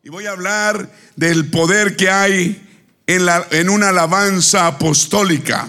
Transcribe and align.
Y 0.00 0.10
voy 0.10 0.26
a 0.26 0.30
hablar 0.30 0.90
del 1.16 1.50
poder 1.50 1.96
que 1.96 2.08
hay 2.08 2.64
en, 3.08 3.26
la, 3.26 3.44
en 3.50 3.68
una 3.68 3.88
alabanza 3.88 4.68
apostólica. 4.68 5.68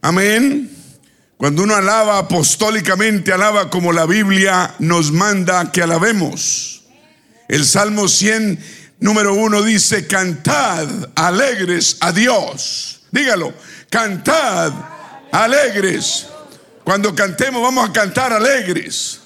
Amén. 0.00 0.70
Cuando 1.36 1.64
uno 1.64 1.74
alaba 1.74 2.18
apostólicamente, 2.18 3.32
alaba 3.32 3.68
como 3.68 3.92
la 3.92 4.06
Biblia 4.06 4.76
nos 4.78 5.10
manda 5.10 5.72
que 5.72 5.82
alabemos. 5.82 6.84
El 7.48 7.66
Salmo 7.66 8.06
100, 8.06 8.62
número 9.00 9.34
1 9.34 9.62
dice, 9.62 10.06
cantad 10.06 10.86
alegres 11.16 11.96
a 12.00 12.12
Dios. 12.12 13.02
Dígalo, 13.10 13.52
cantad 13.90 14.72
alegres. 15.32 16.28
Cuando 16.84 17.12
cantemos 17.12 17.60
vamos 17.60 17.90
a 17.90 17.92
cantar 17.92 18.32
alegres. 18.32 19.20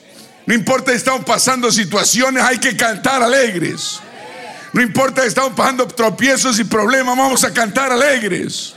No 0.46 0.54
importa 0.54 0.90
si 0.90 0.98
estamos 0.98 1.24
pasando 1.24 1.70
situaciones, 1.70 2.42
hay 2.42 2.58
que 2.58 2.76
cantar 2.76 3.22
alegres. 3.22 4.00
No 4.72 4.80
importa 4.80 5.22
si 5.22 5.28
estamos 5.28 5.52
pasando 5.54 5.86
tropiezos 5.86 6.58
y 6.58 6.64
problemas, 6.64 7.16
vamos 7.16 7.44
a 7.44 7.52
cantar 7.52 7.92
alegres. 7.92 8.74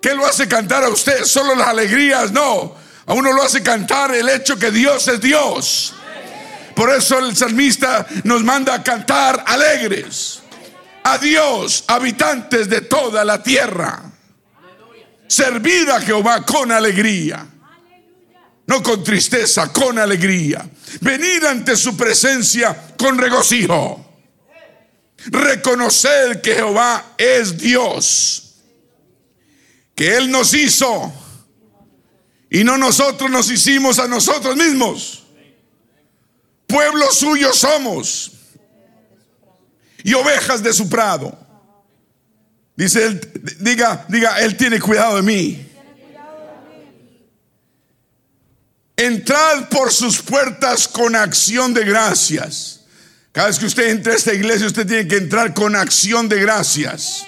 ¿Qué 0.00 0.14
lo 0.14 0.26
hace 0.26 0.46
cantar 0.46 0.84
a 0.84 0.88
usted? 0.88 1.24
Solo 1.24 1.54
las 1.54 1.68
alegrías, 1.68 2.30
no. 2.32 2.74
A 3.06 3.14
uno 3.14 3.32
lo 3.32 3.42
hace 3.42 3.62
cantar 3.62 4.14
el 4.14 4.28
hecho 4.28 4.58
que 4.58 4.70
Dios 4.70 5.06
es 5.08 5.20
Dios. 5.20 5.94
Por 6.74 6.90
eso 6.90 7.18
el 7.18 7.34
salmista 7.34 8.06
nos 8.24 8.44
manda 8.44 8.74
a 8.74 8.82
cantar 8.82 9.44
alegres. 9.46 10.42
A 11.04 11.18
Dios, 11.18 11.84
habitantes 11.86 12.68
de 12.68 12.82
toda 12.82 13.24
la 13.24 13.42
tierra. 13.42 14.02
Servid 15.26 15.88
a 15.88 16.00
Jehová 16.00 16.44
con 16.44 16.70
alegría. 16.70 17.46
No 18.66 18.82
con 18.82 19.02
tristeza, 19.04 19.72
con 19.72 19.98
alegría. 19.98 20.68
Venir 21.00 21.46
ante 21.46 21.76
su 21.76 21.96
presencia 21.96 22.94
con 22.96 23.16
regocijo. 23.16 24.04
Reconocer 25.26 26.40
que 26.40 26.54
Jehová 26.54 27.14
es 27.16 27.56
Dios. 27.56 28.56
Que 29.94 30.16
Él 30.16 30.30
nos 30.30 30.52
hizo. 30.54 31.12
Y 32.50 32.64
no 32.64 32.76
nosotros 32.76 33.30
nos 33.30 33.50
hicimos 33.50 33.98
a 33.98 34.08
nosotros 34.08 34.56
mismos. 34.56 35.24
Pueblo 36.66 37.12
suyo 37.12 37.52
somos. 37.52 38.32
Y 40.02 40.14
ovejas 40.14 40.62
de 40.62 40.72
su 40.72 40.88
prado. 40.88 41.46
Dice 42.76 43.06
él, 43.06 43.56
diga, 43.60 44.04
diga, 44.08 44.38
Él 44.40 44.56
tiene 44.56 44.80
cuidado 44.80 45.16
de 45.16 45.22
mí. 45.22 45.65
Entrad 48.96 49.68
por 49.68 49.92
sus 49.92 50.22
puertas 50.22 50.88
con 50.88 51.14
acción 51.14 51.74
de 51.74 51.84
gracias. 51.84 52.80
Cada 53.32 53.48
vez 53.48 53.58
que 53.58 53.66
usted 53.66 53.90
entre 53.90 54.14
a 54.14 54.16
esta 54.16 54.32
iglesia, 54.32 54.66
usted 54.66 54.86
tiene 54.86 55.06
que 55.06 55.18
entrar 55.18 55.52
con 55.52 55.76
acción 55.76 56.28
de 56.28 56.40
gracias. 56.40 57.26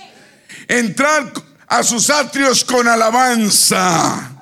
Entrar 0.67 1.33
a 1.67 1.83
sus 1.83 2.09
atrios 2.09 2.65
con 2.65 2.89
alabanza. 2.89 4.33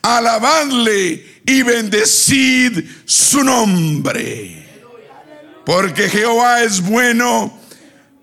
Alabadle 0.00 1.42
y 1.44 1.62
bendecid 1.62 2.84
su 3.04 3.44
nombre. 3.44 4.66
Porque 5.66 6.08
Jehová 6.08 6.62
es 6.62 6.80
bueno 6.80 7.60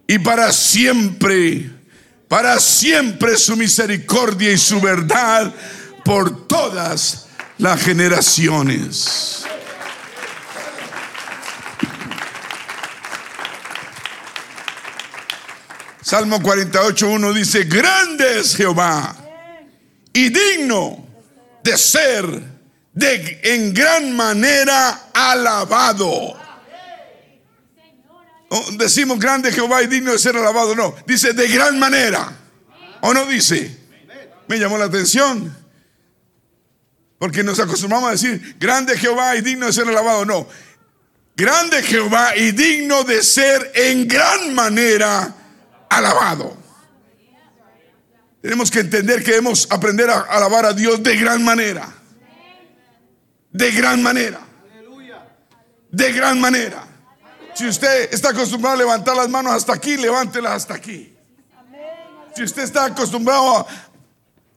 y 0.08 0.18
para 0.20 0.52
siempre 0.52 1.80
para 2.30 2.60
siempre 2.60 3.36
su 3.38 3.58
misericordia 3.58 4.52
y 4.52 4.58
su 4.58 4.80
verdad 4.80 5.52
por 6.06 6.48
todas 6.48 7.26
las 7.60 7.82
generaciones. 7.82 9.44
Salmo 16.02 16.40
48.1 16.40 17.34
dice, 17.34 17.66
grande 17.66 18.40
es 18.40 18.56
Jehová 18.56 19.16
y 20.12 20.30
digno 20.30 21.06
de 21.62 21.78
ser 21.78 22.26
de, 22.94 23.40
en 23.44 23.74
gran 23.74 24.16
manera 24.16 25.10
alabado. 25.14 26.10
Oh, 28.52 28.66
decimos 28.72 29.20
grande 29.20 29.52
Jehová 29.52 29.84
y 29.84 29.88
digno 29.88 30.12
de 30.12 30.18
ser 30.18 30.36
alabado. 30.36 30.74
No, 30.74 30.96
dice 31.06 31.34
de 31.34 31.48
gran 31.50 31.78
manera. 31.78 32.36
¿O 33.02 33.14
no 33.14 33.28
dice? 33.28 33.78
Me 34.48 34.58
llamó 34.58 34.80
la 34.80 34.86
atención. 34.86 35.56
Porque 37.20 37.44
nos 37.44 37.60
acostumbramos 37.60 38.08
a 38.08 38.12
decir 38.14 38.56
grande 38.58 38.98
Jehová 38.98 39.36
y 39.36 39.42
digno 39.42 39.66
de 39.66 39.74
ser 39.74 39.88
alabado. 39.88 40.26
No. 40.26 40.48
Grande 41.36 41.84
Jehová 41.84 42.36
y 42.36 42.52
digno 42.52 43.04
de 43.04 43.22
ser 43.22 43.72
en 43.76 44.08
gran 44.08 44.54
manera 44.56 45.36
alabado. 45.90 46.58
Tenemos 48.42 48.72
que 48.72 48.80
entender 48.80 49.22
que 49.22 49.32
debemos 49.32 49.68
aprender 49.70 50.10
a 50.10 50.22
alabar 50.22 50.66
a 50.66 50.74
Dios 50.74 51.04
de 51.04 51.18
gran 51.18 51.44
manera. 51.44 51.94
De 53.52 53.72
gran 53.72 54.02
manera. 54.02 54.40
De 55.92 56.14
gran 56.14 56.40
manera. 56.40 56.86
Si 57.54 57.68
usted 57.68 58.14
está 58.14 58.30
acostumbrado 58.30 58.76
a 58.76 58.80
levantar 58.80 59.18
las 59.18 59.28
manos 59.28 59.54
hasta 59.54 59.74
aquí, 59.74 59.98
levántelas 59.98 60.54
hasta 60.54 60.76
aquí. 60.76 61.14
Si 62.34 62.44
usted 62.44 62.64
está 62.64 62.86
acostumbrado 62.86 63.58
a 63.58 63.68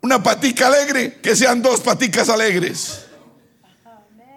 una 0.02 0.20
patica 0.20 0.66
alegre, 0.66 1.20
que 1.22 1.36
sean 1.36 1.62
dos 1.62 1.80
paticas 1.80 2.28
alegres. 2.28 3.02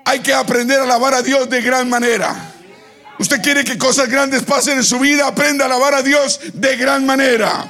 Hay 0.05 0.19
que 0.19 0.31
aprender 0.31 0.79
a 0.79 0.83
alabar 0.83 1.15
a 1.15 1.23
Dios 1.23 1.49
de 1.49 1.59
gran 1.61 1.89
manera. 1.89 2.53
Usted 3.17 3.41
quiere 3.41 3.63
que 3.63 3.75
cosas 3.75 4.07
grandes 4.07 4.43
pasen 4.43 4.77
en 4.77 4.83
su 4.83 4.99
vida, 4.99 5.25
aprenda 5.25 5.65
a 5.65 5.67
alabar 5.67 5.95
a 5.95 6.03
Dios 6.03 6.39
de 6.53 6.77
gran 6.77 7.03
manera. 7.05 7.67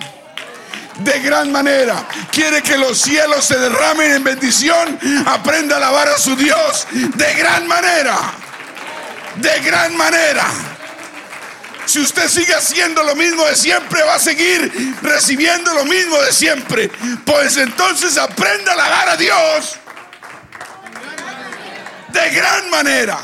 De 1.00 1.20
gran 1.22 1.52
manera. 1.54 2.06
Quiere 2.32 2.62
que 2.62 2.78
los 2.78 2.98
cielos 3.00 3.46
se 3.46 3.58
derramen 3.58 4.12
en 4.12 4.24
bendición, 4.26 5.00
aprenda 5.26 5.76
a 5.76 5.78
alabar 5.78 6.10
a 6.10 6.18
su 6.18 6.36
Dios 6.36 6.88
de 6.92 7.34
gran 7.36 7.66
manera. 7.66 8.18
De 9.38 9.60
gran 9.62 9.96
manera. 9.96 10.75
Si 11.86 12.00
usted 12.00 12.28
sigue 12.28 12.54
haciendo 12.54 13.04
lo 13.04 13.16
mismo 13.16 13.46
de 13.46 13.56
siempre, 13.56 14.02
va 14.04 14.16
a 14.16 14.20
seguir 14.20 14.96
recibiendo 15.02 15.74
lo 15.74 15.86
mismo 15.86 16.20
de 16.22 16.34
siempre. 16.34 16.90
Pues 17.26 17.58
entonces 17.58 18.18
aprenda 18.18 18.72
a 18.72 18.74
alabar 18.74 19.10
a 19.10 19.18
Dios 19.18 19.76
de 22.12 22.30
gran 22.32 22.70
manera. 22.70 23.20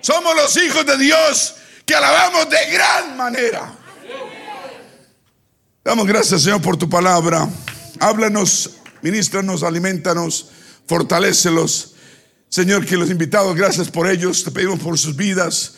Somos 0.00 0.34
los 0.34 0.56
hijos 0.56 0.86
de 0.86 0.96
Dios 0.96 1.56
que 1.84 1.94
alabamos 1.94 2.48
de 2.48 2.70
gran 2.70 3.16
manera. 3.16 3.74
Damos 5.84 6.06
gracias, 6.06 6.42
Señor, 6.42 6.62
por 6.62 6.76
tu 6.76 6.88
palabra. 6.88 7.48
Háblanos, 8.00 8.70
ministranos, 9.02 9.62
alimentanos, 9.62 10.50
fortalecelos. 10.86 11.94
Señor, 12.48 12.86
que 12.86 12.96
los 12.96 13.10
invitados, 13.10 13.54
gracias 13.54 13.90
por 13.90 14.08
ellos. 14.08 14.42
Te 14.42 14.50
pedimos 14.50 14.80
por 14.80 14.98
sus 14.98 15.14
vidas 15.14 15.74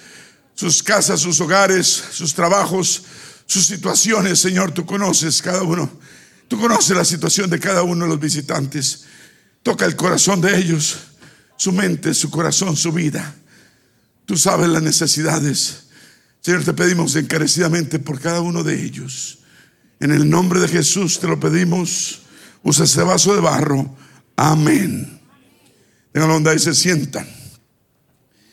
sus 0.58 0.82
casas, 0.82 1.20
sus 1.20 1.40
hogares, 1.40 1.86
sus 2.10 2.34
trabajos, 2.34 3.04
sus 3.46 3.64
situaciones, 3.64 4.40
Señor, 4.40 4.72
tú 4.72 4.84
conoces 4.84 5.40
cada 5.40 5.62
uno. 5.62 5.88
Tú 6.48 6.58
conoces 6.58 6.96
la 6.96 7.04
situación 7.04 7.48
de 7.48 7.60
cada 7.60 7.84
uno 7.84 8.06
de 8.06 8.10
los 8.10 8.18
visitantes. 8.18 9.04
Toca 9.62 9.84
el 9.84 9.94
corazón 9.94 10.40
de 10.40 10.58
ellos, 10.58 10.96
su 11.56 11.70
mente, 11.70 12.12
su 12.12 12.28
corazón, 12.28 12.76
su 12.76 12.90
vida. 12.90 13.36
Tú 14.26 14.36
sabes 14.36 14.68
las 14.68 14.82
necesidades. 14.82 15.84
Señor, 16.40 16.64
te 16.64 16.74
pedimos 16.74 17.14
encarecidamente 17.14 18.00
por 18.00 18.18
cada 18.18 18.40
uno 18.40 18.64
de 18.64 18.82
ellos. 18.82 19.38
En 20.00 20.10
el 20.10 20.28
nombre 20.28 20.58
de 20.58 20.66
Jesús 20.66 21.20
te 21.20 21.28
lo 21.28 21.38
pedimos. 21.38 22.22
Usa 22.64 22.84
ese 22.84 23.04
vaso 23.04 23.32
de 23.32 23.40
barro. 23.40 23.96
Amén. 24.34 25.20
Tengan 26.10 26.30
onda 26.30 26.52
y 26.52 26.58
se 26.58 26.74
sientan. 26.74 27.28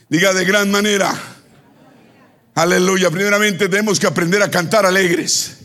Diga 0.07 0.35
de 0.35 0.45
gran 0.45 0.69
manera. 0.69 1.34
Aleluya. 2.55 3.11
Primeramente 3.11 3.67
tenemos 3.67 4.00
que 4.00 4.07
aprender 4.07 4.41
a 4.41 4.50
cantar 4.50 4.85
alegres. 4.85 5.57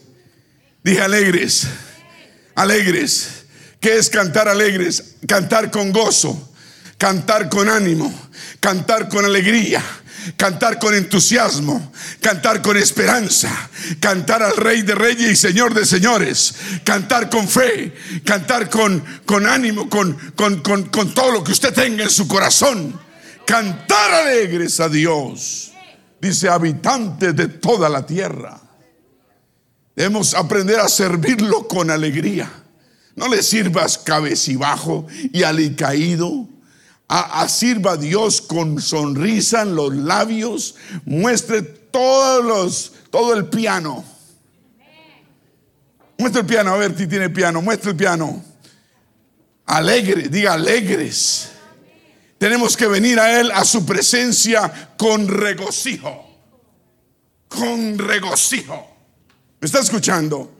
Dije 0.82 1.00
alegres. 1.00 1.68
Alegres. 2.56 3.44
¿Qué 3.80 3.96
es 3.96 4.10
cantar 4.10 4.48
alegres? 4.48 5.14
Cantar 5.26 5.70
con 5.70 5.92
gozo. 5.92 6.52
Cantar 6.98 7.48
con 7.48 7.68
ánimo. 7.68 8.12
Cantar 8.58 9.08
con 9.08 9.24
alegría. 9.24 9.82
Cantar 10.36 10.78
con 10.78 10.94
entusiasmo, 10.94 11.92
cantar 12.20 12.60
con 12.60 12.76
esperanza, 12.76 13.70
cantar 14.00 14.42
al 14.42 14.54
Rey 14.54 14.82
de 14.82 14.94
Reyes 14.94 15.30
y 15.30 15.34
Señor 15.34 15.72
de 15.72 15.86
Señores, 15.86 16.54
cantar 16.84 17.30
con 17.30 17.48
fe, 17.48 17.94
cantar 18.22 18.68
con, 18.68 19.02
con 19.24 19.46
ánimo, 19.46 19.88
con, 19.88 20.12
con, 20.36 20.60
con 20.60 21.14
todo 21.14 21.32
lo 21.32 21.42
que 21.42 21.52
usted 21.52 21.72
tenga 21.72 22.04
en 22.04 22.10
su 22.10 22.28
corazón. 22.28 23.00
Cantar 23.46 24.12
alegres 24.12 24.78
a 24.80 24.90
Dios. 24.90 25.70
Dice, 26.20 26.48
habitantes 26.48 27.34
de 27.34 27.48
toda 27.48 27.88
la 27.88 28.04
tierra. 28.04 28.60
Debemos 29.96 30.34
aprender 30.34 30.78
a 30.80 30.88
servirlo 30.88 31.66
con 31.66 31.90
alegría. 31.90 32.50
No 33.16 33.28
le 33.28 33.42
sirvas 33.42 33.98
cabecibajo 33.98 35.06
y 35.32 35.42
alicaído. 35.42 36.48
A, 37.08 37.42
a, 37.42 37.48
sirva 37.48 37.92
a 37.92 37.96
Dios 37.96 38.40
con 38.40 38.80
sonrisa 38.80 39.62
en 39.62 39.74
los 39.74 39.94
labios. 39.94 40.76
Muestre 41.04 41.62
todos 41.62 42.44
los, 42.44 42.92
todo 43.10 43.34
el 43.34 43.46
piano. 43.46 44.04
Muestra 46.18 46.42
el 46.42 46.46
piano, 46.46 46.74
a 46.74 46.76
ver 46.76 46.96
si 46.96 47.06
tiene 47.06 47.30
piano, 47.30 47.62
muestra 47.62 47.90
el 47.90 47.96
piano. 47.96 48.44
Alegre, 49.66 50.28
diga 50.28 50.52
alegres. 50.52 51.50
Tenemos 52.40 52.74
que 52.74 52.86
venir 52.86 53.20
a 53.20 53.38
Él, 53.38 53.50
a 53.50 53.66
su 53.66 53.84
presencia 53.84 54.94
con 54.96 55.28
regocijo. 55.28 56.26
Con 57.46 57.98
regocijo. 57.98 58.96
¿Me 59.60 59.66
está 59.66 59.80
escuchando? 59.80 60.50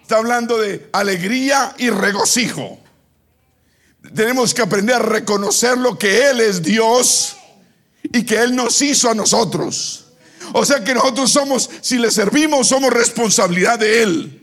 Está 0.00 0.16
hablando 0.16 0.56
de 0.56 0.88
alegría 0.90 1.74
y 1.76 1.90
regocijo. 1.90 2.78
Tenemos 4.14 4.54
que 4.54 4.62
aprender 4.62 4.96
a 4.96 5.00
reconocer 5.00 5.76
lo 5.76 5.98
que 5.98 6.30
Él 6.30 6.40
es 6.40 6.62
Dios 6.62 7.36
y 8.04 8.24
que 8.24 8.40
Él 8.40 8.56
nos 8.56 8.80
hizo 8.80 9.10
a 9.10 9.14
nosotros. 9.14 10.06
O 10.54 10.64
sea 10.64 10.82
que 10.82 10.94
nosotros 10.94 11.30
somos, 11.30 11.68
si 11.82 11.98
le 11.98 12.10
servimos, 12.10 12.68
somos 12.68 12.90
responsabilidad 12.90 13.78
de 13.78 14.02
Él. 14.02 14.37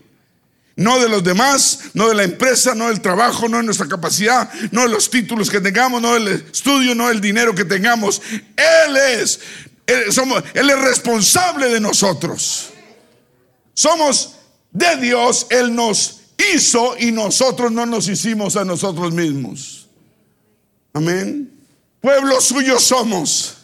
No 0.76 1.00
de 1.00 1.08
los 1.08 1.24
demás, 1.24 1.80
no 1.94 2.08
de 2.08 2.14
la 2.14 2.24
empresa, 2.24 2.74
no 2.74 2.88
del 2.88 3.00
trabajo, 3.00 3.48
no 3.48 3.56
de 3.56 3.62
nuestra 3.62 3.88
capacidad, 3.88 4.52
no 4.70 4.82
de 4.82 4.90
los 4.90 5.08
títulos 5.08 5.48
que 5.48 5.58
tengamos, 5.58 6.02
no 6.02 6.12
del 6.12 6.28
estudio, 6.28 6.94
no 6.94 7.08
del 7.08 7.22
dinero 7.22 7.54
que 7.54 7.64
tengamos. 7.64 8.20
Él 8.54 8.96
es, 8.96 9.40
somos, 10.10 10.44
él 10.52 10.68
es 10.68 10.78
responsable 10.78 11.70
de 11.70 11.80
nosotros. 11.80 12.68
Somos 13.72 14.34
de 14.70 14.96
Dios, 14.96 15.46
Él 15.48 15.74
nos 15.74 16.20
hizo 16.54 16.98
y 16.98 17.10
nosotros 17.10 17.72
no 17.72 17.86
nos 17.86 18.06
hicimos 18.08 18.56
a 18.56 18.64
nosotros 18.64 19.14
mismos. 19.14 19.88
Amén. 20.92 21.50
Pueblo 22.02 22.38
suyo 22.42 22.78
somos 22.78 23.56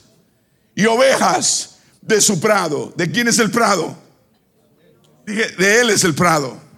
y 0.75 0.87
ovejas 0.87 1.77
de 2.01 2.23
su 2.23 2.41
prado. 2.41 2.91
¿De 2.97 3.11
quién 3.11 3.29
es 3.29 3.39
el 3.39 3.51
prado? 3.51 3.95
Dije, 5.27 5.49
de 5.59 5.81
Él 5.83 5.91
es 5.91 6.05
el 6.05 6.15
prado 6.15 6.72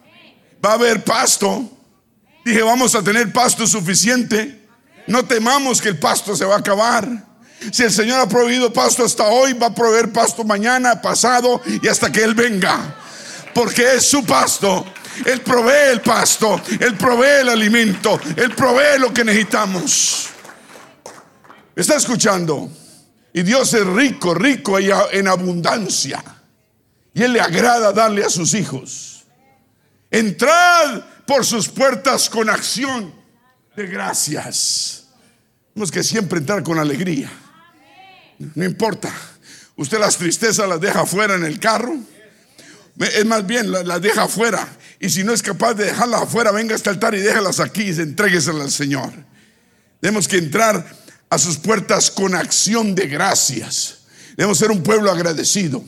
va 0.64 0.70
a 0.70 0.74
haber 0.74 1.04
pasto. 1.04 1.70
Dije, 2.44 2.62
vamos 2.62 2.94
a 2.94 3.02
tener 3.02 3.32
pasto 3.32 3.66
suficiente. 3.66 4.66
No 5.06 5.24
temamos 5.24 5.80
que 5.80 5.88
el 5.90 5.98
pasto 5.98 6.34
se 6.34 6.44
va 6.44 6.56
a 6.56 6.58
acabar. 6.58 7.06
Si 7.72 7.82
el 7.82 7.92
Señor 7.92 8.20
ha 8.20 8.28
proveído 8.28 8.72
pasto 8.72 9.04
hasta 9.04 9.24
hoy, 9.24 9.52
va 9.54 9.68
a 9.68 9.74
proveer 9.74 10.12
pasto 10.12 10.44
mañana, 10.44 11.00
pasado 11.00 11.60
y 11.82 11.88
hasta 11.88 12.10
que 12.10 12.22
Él 12.22 12.34
venga. 12.34 12.96
Porque 13.54 13.94
es 13.94 14.06
su 14.06 14.24
pasto. 14.24 14.84
Él 15.24 15.42
provee 15.42 15.92
el 15.92 16.00
pasto, 16.00 16.60
Él 16.80 16.96
provee 16.96 17.42
el 17.42 17.48
alimento, 17.48 18.18
Él 18.36 18.52
provee 18.52 18.98
lo 18.98 19.14
que 19.14 19.24
necesitamos. 19.24 20.28
¿Está 21.76 21.96
escuchando? 21.96 22.68
Y 23.32 23.42
Dios 23.42 23.72
es 23.74 23.86
rico, 23.86 24.34
rico 24.34 24.76
en 24.78 25.28
abundancia. 25.28 26.22
Y 27.14 27.22
Él 27.22 27.32
le 27.32 27.40
agrada 27.40 27.92
darle 27.92 28.24
a 28.24 28.30
sus 28.30 28.54
hijos. 28.54 29.13
Entrad 30.14 31.02
por 31.26 31.44
sus 31.44 31.68
puertas 31.68 32.30
con 32.30 32.48
acción 32.48 33.12
de 33.74 33.86
gracias. 33.88 35.06
Tenemos 35.72 35.90
que 35.90 36.04
siempre 36.04 36.38
entrar 36.38 36.62
con 36.62 36.78
alegría. 36.78 37.28
No 38.54 38.64
importa. 38.64 39.12
Usted 39.74 39.98
las 39.98 40.16
tristezas 40.16 40.68
las 40.68 40.80
deja 40.80 41.00
afuera 41.00 41.34
en 41.34 41.44
el 41.44 41.58
carro. 41.58 41.98
Es 42.96 43.24
más 43.24 43.44
bien, 43.44 43.72
las 43.72 44.00
deja 44.00 44.22
afuera. 44.22 44.68
Y 45.00 45.10
si 45.10 45.24
no 45.24 45.32
es 45.32 45.42
capaz 45.42 45.74
de 45.74 45.86
dejarlas 45.86 46.22
afuera, 46.22 46.52
venga 46.52 46.74
a 46.74 46.76
este 46.76 46.90
altar 46.90 47.16
y 47.16 47.20
déjalas 47.20 47.58
aquí 47.58 47.82
y 47.82 48.00
entrégueselas 48.00 48.62
al 48.62 48.70
Señor. 48.70 49.12
Tenemos 49.98 50.28
que 50.28 50.36
entrar 50.36 50.96
a 51.28 51.38
sus 51.38 51.56
puertas 51.56 52.12
con 52.12 52.36
acción 52.36 52.94
de 52.94 53.08
gracias. 53.08 54.02
Debemos 54.36 54.58
ser 54.58 54.70
un 54.70 54.80
pueblo 54.80 55.10
agradecido. 55.10 55.84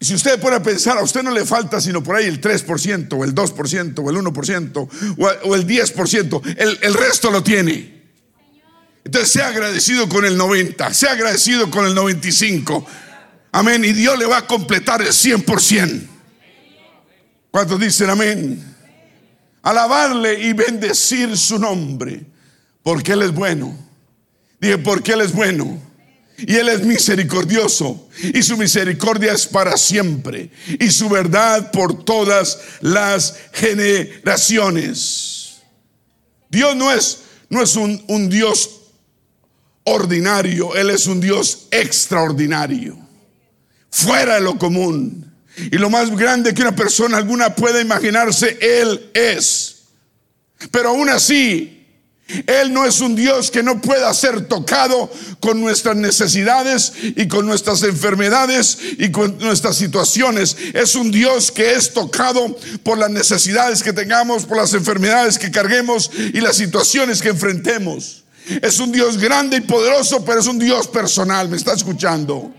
Si 0.00 0.14
usted 0.14 0.38
puede 0.38 0.60
pensar, 0.60 0.98
a 0.98 1.02
usted 1.02 1.22
no 1.22 1.30
le 1.30 1.46
falta 1.46 1.80
sino 1.80 2.02
por 2.02 2.16
ahí 2.16 2.26
el 2.26 2.40
3%, 2.40 3.12
o 3.14 3.24
el 3.24 3.34
2%, 3.34 3.98
o 3.98 4.10
el 4.10 4.16
1%, 4.16 4.88
o 5.44 5.54
el 5.54 5.66
10%, 5.66 6.56
el, 6.58 6.78
el 6.82 6.94
resto 6.94 7.30
lo 7.30 7.42
tiene. 7.42 7.96
Entonces 9.04 9.30
sea 9.30 9.48
agradecido 9.48 10.08
con 10.08 10.24
el 10.24 10.36
90, 10.36 10.92
sea 10.92 11.12
agradecido 11.12 11.70
con 11.70 11.86
el 11.86 11.94
95. 11.94 12.86
Amén. 13.52 13.84
Y 13.84 13.92
Dios 13.92 14.18
le 14.18 14.26
va 14.26 14.38
a 14.38 14.46
completar 14.46 15.00
el 15.00 15.08
100%. 15.08 16.08
¿Cuántos 17.50 17.80
dicen 17.80 18.10
amén? 18.10 18.76
Alabarle 19.62 20.40
y 20.42 20.52
bendecir 20.52 21.38
su 21.38 21.58
nombre, 21.58 22.26
porque 22.82 23.12
Él 23.12 23.22
es 23.22 23.32
bueno. 23.32 23.74
Dije, 24.60 24.76
porque 24.76 25.12
Él 25.12 25.22
es 25.22 25.32
bueno. 25.32 25.80
Y 26.38 26.56
Él 26.56 26.68
es 26.68 26.84
misericordioso. 26.84 28.08
Y 28.22 28.42
su 28.42 28.56
misericordia 28.56 29.32
es 29.32 29.46
para 29.46 29.76
siempre. 29.76 30.50
Y 30.78 30.90
su 30.90 31.08
verdad 31.08 31.70
por 31.70 32.04
todas 32.04 32.58
las 32.80 33.36
generaciones. 33.52 35.58
Dios 36.48 36.76
no 36.76 36.92
es, 36.92 37.18
no 37.48 37.62
es 37.62 37.76
un, 37.76 38.04
un 38.08 38.28
Dios 38.28 38.70
ordinario. 39.84 40.74
Él 40.74 40.90
es 40.90 41.06
un 41.06 41.20
Dios 41.20 41.68
extraordinario. 41.70 42.98
Fuera 43.90 44.34
de 44.34 44.42
lo 44.42 44.58
común. 44.58 45.32
Y 45.56 45.78
lo 45.78 45.88
más 45.88 46.14
grande 46.14 46.52
que 46.52 46.62
una 46.62 46.76
persona 46.76 47.16
alguna 47.16 47.54
pueda 47.54 47.80
imaginarse, 47.80 48.58
Él 48.60 49.10
es. 49.14 49.84
Pero 50.70 50.90
aún 50.90 51.08
así, 51.08 51.75
él 52.28 52.72
no 52.72 52.84
es 52.84 53.00
un 53.00 53.14
Dios 53.14 53.52
que 53.52 53.62
no 53.62 53.80
pueda 53.80 54.12
ser 54.12 54.48
tocado 54.48 55.10
con 55.38 55.60
nuestras 55.60 55.94
necesidades 55.94 56.92
y 57.00 57.28
con 57.28 57.46
nuestras 57.46 57.84
enfermedades 57.84 58.78
y 58.98 59.12
con 59.12 59.38
nuestras 59.38 59.76
situaciones. 59.76 60.56
Es 60.74 60.96
un 60.96 61.12
Dios 61.12 61.52
que 61.52 61.74
es 61.74 61.92
tocado 61.92 62.56
por 62.82 62.98
las 62.98 63.10
necesidades 63.10 63.82
que 63.82 63.92
tengamos, 63.92 64.44
por 64.44 64.56
las 64.56 64.74
enfermedades 64.74 65.38
que 65.38 65.52
carguemos 65.52 66.10
y 66.16 66.40
las 66.40 66.56
situaciones 66.56 67.22
que 67.22 67.28
enfrentemos. 67.28 68.24
Es 68.60 68.80
un 68.80 68.90
Dios 68.90 69.18
grande 69.18 69.58
y 69.58 69.60
poderoso, 69.60 70.24
pero 70.24 70.40
es 70.40 70.46
un 70.48 70.58
Dios 70.58 70.88
personal. 70.88 71.48
¿Me 71.48 71.56
está 71.56 71.74
escuchando? 71.74 72.52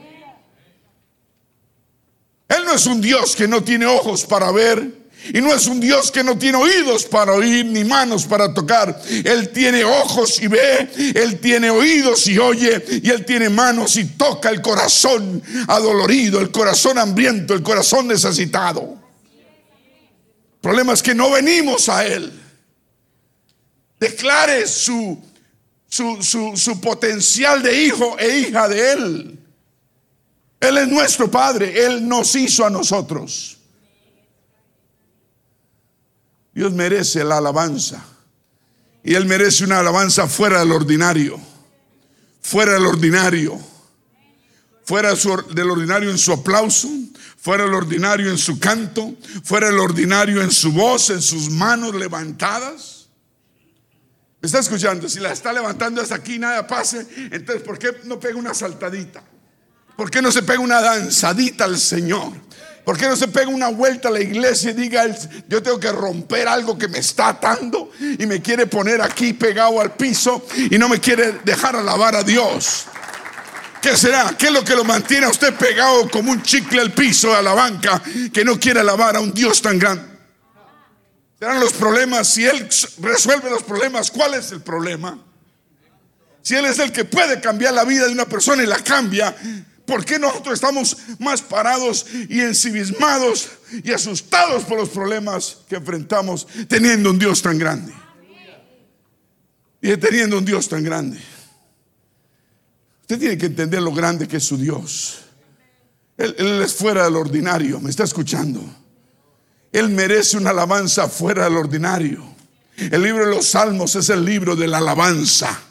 Él 2.48 2.64
no 2.66 2.72
es 2.74 2.86
un 2.86 3.02
Dios 3.02 3.36
que 3.36 3.50
no 3.50 3.64
tiene 3.66 3.86
ojos 3.86 4.24
para 4.26 4.50
ver 4.52 4.97
y 5.34 5.42
no 5.42 5.54
es 5.54 5.68
un 5.68 5.80
Dios 5.80 6.12
que 6.12 6.24
no 6.24 6.38
tiene 6.38 6.58
oídos 6.58 7.06
para 7.06 7.34
oír 7.34 7.66
ni 7.66 7.84
manos 7.84 8.26
para 8.26 8.54
tocar. 8.54 9.00
Él 9.24 9.50
tiene 9.50 9.84
ojos 9.84 10.42
y 10.42 10.48
ve, 10.48 10.90
Él 11.16 11.40
tiene 11.40 11.70
oídos 11.70 12.28
y 12.28 12.38
oye, 12.38 12.84
y 13.04 13.10
Él 13.10 13.26
tiene 13.26 13.50
manos 13.50 13.96
y 13.98 14.06
toca 14.06 14.50
el 14.50 14.62
corazón 14.62 15.42
adolorido, 15.68 16.40
el 16.40 16.52
corazón 16.52 16.98
hambriento, 16.98 17.54
el 17.54 17.64
corazón 17.64 18.08
necesitado. 18.08 18.98
El 20.56 20.62
problema 20.62 20.94
es 20.94 21.04
que 21.04 21.16
no 21.16 21.32
venimos 21.32 21.90
a 21.90 22.06
Él. 22.06 22.32
Declare 24.00 24.68
su, 24.68 25.20
su, 25.88 26.22
su, 26.24 26.56
su 26.56 26.80
potencial 26.80 27.62
de 27.62 27.84
hijo 27.84 28.18
e 28.20 28.40
hija 28.40 28.68
de 28.68 28.92
Él. 28.92 29.40
Él 30.60 30.78
es 30.78 30.88
nuestro 30.88 31.30
Padre, 31.30 31.86
Él 31.86 32.08
nos 32.08 32.36
hizo 32.36 32.66
a 32.66 32.70
nosotros. 32.70 33.57
Dios 36.58 36.74
merece 36.74 37.24
la 37.24 37.38
alabanza. 37.38 38.04
Y 39.04 39.14
Él 39.14 39.28
merece 39.28 39.64
una 39.64 39.78
alabanza 39.78 40.26
fuera 40.28 40.62
del 40.62 40.72
ordinario. 40.72 41.40
Fuera 42.42 42.74
del 42.74 42.88
ordinario. 42.88 43.62
Fuera 44.84 45.14
del 45.14 45.70
ordinario 45.70 46.10
en 46.10 46.18
su 46.18 46.34
aplauso. 46.34 46.90
Fuera 47.38 47.66
del 47.66 47.76
ordinario 47.76 48.32
en 48.32 48.40
su 48.40 48.60
canto. 48.60 49.14
Fuera 49.44 49.68
del 49.68 49.78
ordinario 49.78 50.42
en 50.42 50.50
su 50.50 50.72
voz, 50.72 51.12
en 51.12 51.22
sus 51.22 51.52
manos 51.52 51.94
levantadas. 51.94 53.10
¿Me 54.42 54.48
está 54.48 54.58
escuchando? 54.58 55.08
Si 55.08 55.20
la 55.20 55.34
está 55.34 55.54
levantando 55.54 56.02
hasta 56.02 56.16
aquí 56.16 56.40
nada 56.40 56.66
pase, 56.66 57.06
entonces 57.32 57.62
¿por 57.62 57.78
qué 57.78 57.96
no 58.06 58.20
pega 58.20 58.36
una 58.36 58.56
saltadita? 58.56 59.24
¿Por 59.96 60.10
qué 60.10 60.24
no 60.24 60.32
se 60.32 60.42
pega 60.42 60.60
una 60.60 60.82
danzadita 60.82 61.66
al 61.66 61.78
Señor? 61.78 62.47
¿Por 62.88 62.98
qué 62.98 63.06
no 63.10 63.18
se 63.18 63.28
pega 63.28 63.50
una 63.50 63.68
vuelta 63.68 64.08
a 64.08 64.12
la 64.12 64.22
iglesia 64.22 64.72
y 64.72 64.74
diga, 64.74 65.06
yo 65.50 65.62
tengo 65.62 65.78
que 65.78 65.92
romper 65.92 66.48
algo 66.48 66.78
que 66.78 66.88
me 66.88 67.00
está 67.00 67.28
atando 67.28 67.92
y 68.00 68.26
me 68.26 68.42
quiere 68.42 68.66
poner 68.66 69.02
aquí 69.02 69.34
pegado 69.34 69.82
al 69.82 69.92
piso 69.98 70.48
y 70.56 70.78
no 70.78 70.88
me 70.88 71.02
quiere 71.02 71.34
dejar 71.44 71.76
alabar 71.76 72.16
a 72.16 72.24
Dios? 72.24 72.86
¿Qué 73.82 73.98
será? 73.98 74.34
¿Qué 74.40 74.46
es 74.46 74.54
lo 74.54 74.64
que 74.64 74.74
lo 74.74 74.86
mantiene 74.86 75.26
a 75.26 75.30
usted 75.30 75.54
pegado 75.56 76.10
como 76.10 76.32
un 76.32 76.42
chicle 76.42 76.80
al 76.80 76.94
piso, 76.94 77.36
a 77.36 77.42
la 77.42 77.54
banca, 77.54 78.02
que 78.32 78.46
no 78.46 78.58
quiere 78.58 78.80
alabar 78.80 79.18
a 79.18 79.20
un 79.20 79.34
Dios 79.34 79.62
tan 79.62 79.78
grande? 79.78 80.08
¿Serán 81.38 81.60
los 81.60 81.74
problemas? 81.74 82.30
Si 82.30 82.46
Él 82.46 82.70
resuelve 83.02 83.50
los 83.50 83.64
problemas, 83.64 84.10
¿cuál 84.10 84.36
es 84.36 84.54
el 84.54 84.62
problema? 84.62 85.20
Si 86.42 86.56
Él 86.56 86.64
es 86.64 86.80
el 86.80 86.94
que 86.94 87.04
puede 87.04 87.42
cambiar 87.42 87.74
la 87.74 87.84
vida 87.84 88.06
de 88.06 88.14
una 88.14 88.28
persona 88.28 88.64
y 88.64 88.66
la 88.66 88.80
cambia, 88.80 89.36
¿Por 89.88 90.04
qué 90.04 90.20
nosotros 90.20 90.56
estamos 90.56 90.98
más 91.18 91.42
parados 91.42 92.06
y 92.28 92.42
ensimismados 92.42 93.48
y 93.86 93.94
asustados 93.94 94.66
por 94.66 94.78
los 94.78 94.90
problemas 94.90 95.60
que 95.70 95.78
enfrentamos 95.78 96.46
teniendo 96.68 97.10
un 97.10 97.18
Dios 97.18 97.42
tan 97.42 97.58
grande? 97.58 97.94
Y 99.82 99.96
teniendo 99.96 100.40
un 100.40 100.44
Dios 100.44 100.68
tan 100.68 100.84
grande. 100.84 101.18
Usted 103.02 103.18
tiene 103.18 103.38
que 103.38 103.46
entender 103.46 103.82
lo 103.82 103.94
grande 103.94 104.28
que 104.28 104.38
es 104.38 104.44
su 104.44 104.58
Dios. 104.58 105.20
Él, 106.18 106.36
él 106.38 106.62
es 106.62 106.74
fuera 106.74 107.06
del 107.06 107.16
ordinario, 107.16 107.80
me 107.80 107.90
está 107.90 108.04
escuchando. 108.04 108.62
Él 109.72 109.88
merece 109.88 110.36
una 110.36 110.50
alabanza 110.50 111.08
fuera 111.08 111.46
del 111.46 111.56
ordinario. 111.56 112.26
El 112.76 113.02
libro 113.02 113.26
de 113.26 113.34
los 113.34 113.48
Salmos 113.48 113.96
es 113.96 114.10
el 114.10 114.26
libro 114.26 114.58
de 114.58 114.68
la 114.68 114.80
alabanza. 114.80 115.62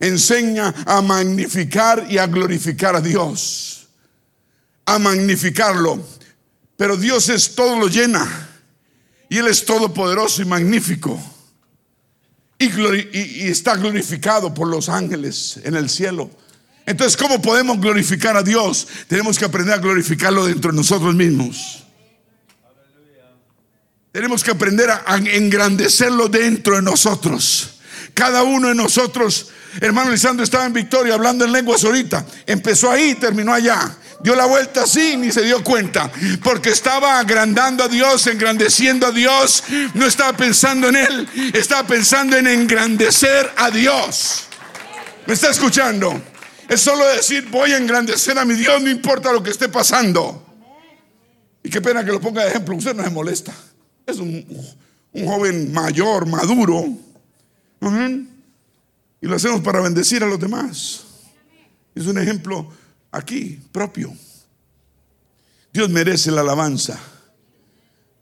Enseña 0.00 0.74
a 0.86 1.02
magnificar 1.02 2.06
y 2.08 2.16
a 2.16 2.26
glorificar 2.26 2.96
a 2.96 3.02
Dios. 3.02 3.86
A 4.86 4.98
magnificarlo. 4.98 6.02
Pero 6.76 6.96
Dios 6.96 7.28
es 7.28 7.54
todo 7.54 7.78
lo 7.78 7.86
llena. 7.86 8.48
Y 9.28 9.36
Él 9.38 9.46
es 9.46 9.64
todopoderoso 9.64 10.40
y 10.40 10.46
magnífico. 10.46 11.22
Y, 12.58 12.66
y, 12.66 13.48
está 13.48 13.76
glorificado 13.76 14.52
por 14.52 14.68
los 14.68 14.88
ángeles 14.88 15.60
en 15.64 15.76
el 15.76 15.88
cielo. 15.88 16.30
Entonces, 16.86 17.16
¿cómo 17.16 17.40
podemos 17.40 17.78
glorificar 17.80 18.36
a 18.36 18.42
Dios? 18.42 18.88
Tenemos 19.06 19.38
que 19.38 19.44
aprender 19.44 19.74
a 19.74 19.78
glorificarlo 19.78 20.46
dentro 20.46 20.70
de 20.70 20.76
nosotros 20.78 21.14
mismos. 21.14 21.84
Tenemos 24.12 24.42
que 24.42 24.50
aprender 24.50 24.90
a 24.90 25.16
engrandecerlo 25.16 26.28
dentro 26.28 26.76
de 26.76 26.82
nosotros. 26.82 27.80
Cada 28.12 28.42
uno 28.42 28.68
de 28.68 28.74
nosotros, 28.74 29.50
hermano 29.80 30.10
Lisandro 30.10 30.44
estaba 30.44 30.66
en 30.66 30.72
Victoria 30.72 31.14
hablando 31.14 31.44
en 31.44 31.52
lenguas 31.52 31.84
ahorita. 31.84 32.24
Empezó 32.46 32.90
ahí, 32.90 33.14
terminó 33.14 33.52
allá. 33.52 33.96
Dio 34.22 34.34
la 34.34 34.46
vuelta 34.46 34.82
así 34.82 35.16
ni 35.16 35.32
se 35.32 35.42
dio 35.42 35.62
cuenta. 35.64 36.10
Porque 36.42 36.70
estaba 36.70 37.18
agrandando 37.18 37.84
a 37.84 37.88
Dios, 37.88 38.26
engrandeciendo 38.26 39.06
a 39.06 39.12
Dios. 39.12 39.64
No 39.94 40.06
estaba 40.06 40.36
pensando 40.36 40.88
en 40.88 40.96
Él, 40.96 41.28
estaba 41.54 41.86
pensando 41.86 42.36
en 42.36 42.46
engrandecer 42.46 43.50
a 43.56 43.70
Dios. 43.70 44.44
¿Me 45.26 45.34
está 45.34 45.50
escuchando? 45.50 46.20
Es 46.68 46.80
solo 46.80 47.04
decir, 47.06 47.48
voy 47.50 47.72
a 47.72 47.78
engrandecer 47.78 48.38
a 48.38 48.44
mi 48.44 48.54
Dios, 48.54 48.80
no 48.80 48.90
importa 48.90 49.32
lo 49.32 49.42
que 49.42 49.50
esté 49.50 49.68
pasando. 49.68 50.46
Y 51.62 51.68
qué 51.68 51.80
pena 51.80 52.04
que 52.04 52.12
lo 52.12 52.20
ponga 52.20 52.42
de 52.42 52.50
ejemplo, 52.50 52.76
usted 52.76 52.94
no 52.94 53.02
se 53.02 53.10
molesta. 53.10 53.52
Es 54.06 54.18
un, 54.18 54.46
joven 55.12 55.72
mayor, 55.72 56.26
maduro. 56.26 56.84
Y 59.20 59.26
lo 59.26 59.36
hacemos 59.36 59.60
para 59.60 59.80
bendecir 59.80 60.22
a 60.22 60.26
los 60.26 60.40
demás. 60.40 61.04
Es 61.94 62.06
un 62.06 62.18
ejemplo 62.18 62.70
aquí 63.10 63.60
propio. 63.72 64.12
Dios 65.72 65.90
merece 65.90 66.30
la 66.30 66.40
alabanza. 66.40 66.98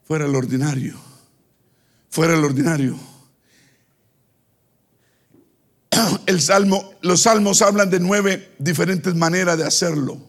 Fuera 0.05 0.25
el 0.25 0.35
ordinario. 0.35 0.99
Fuera 2.09 2.35
el 2.35 2.43
ordinario. 2.43 2.97
El 6.25 6.41
salmo, 6.41 6.93
los 7.01 7.23
salmos 7.23 7.61
hablan 7.61 7.89
de 7.89 7.99
nueve 7.99 8.53
diferentes 8.59 9.15
maneras 9.15 9.57
de 9.57 9.65
hacerlo. 9.65 10.19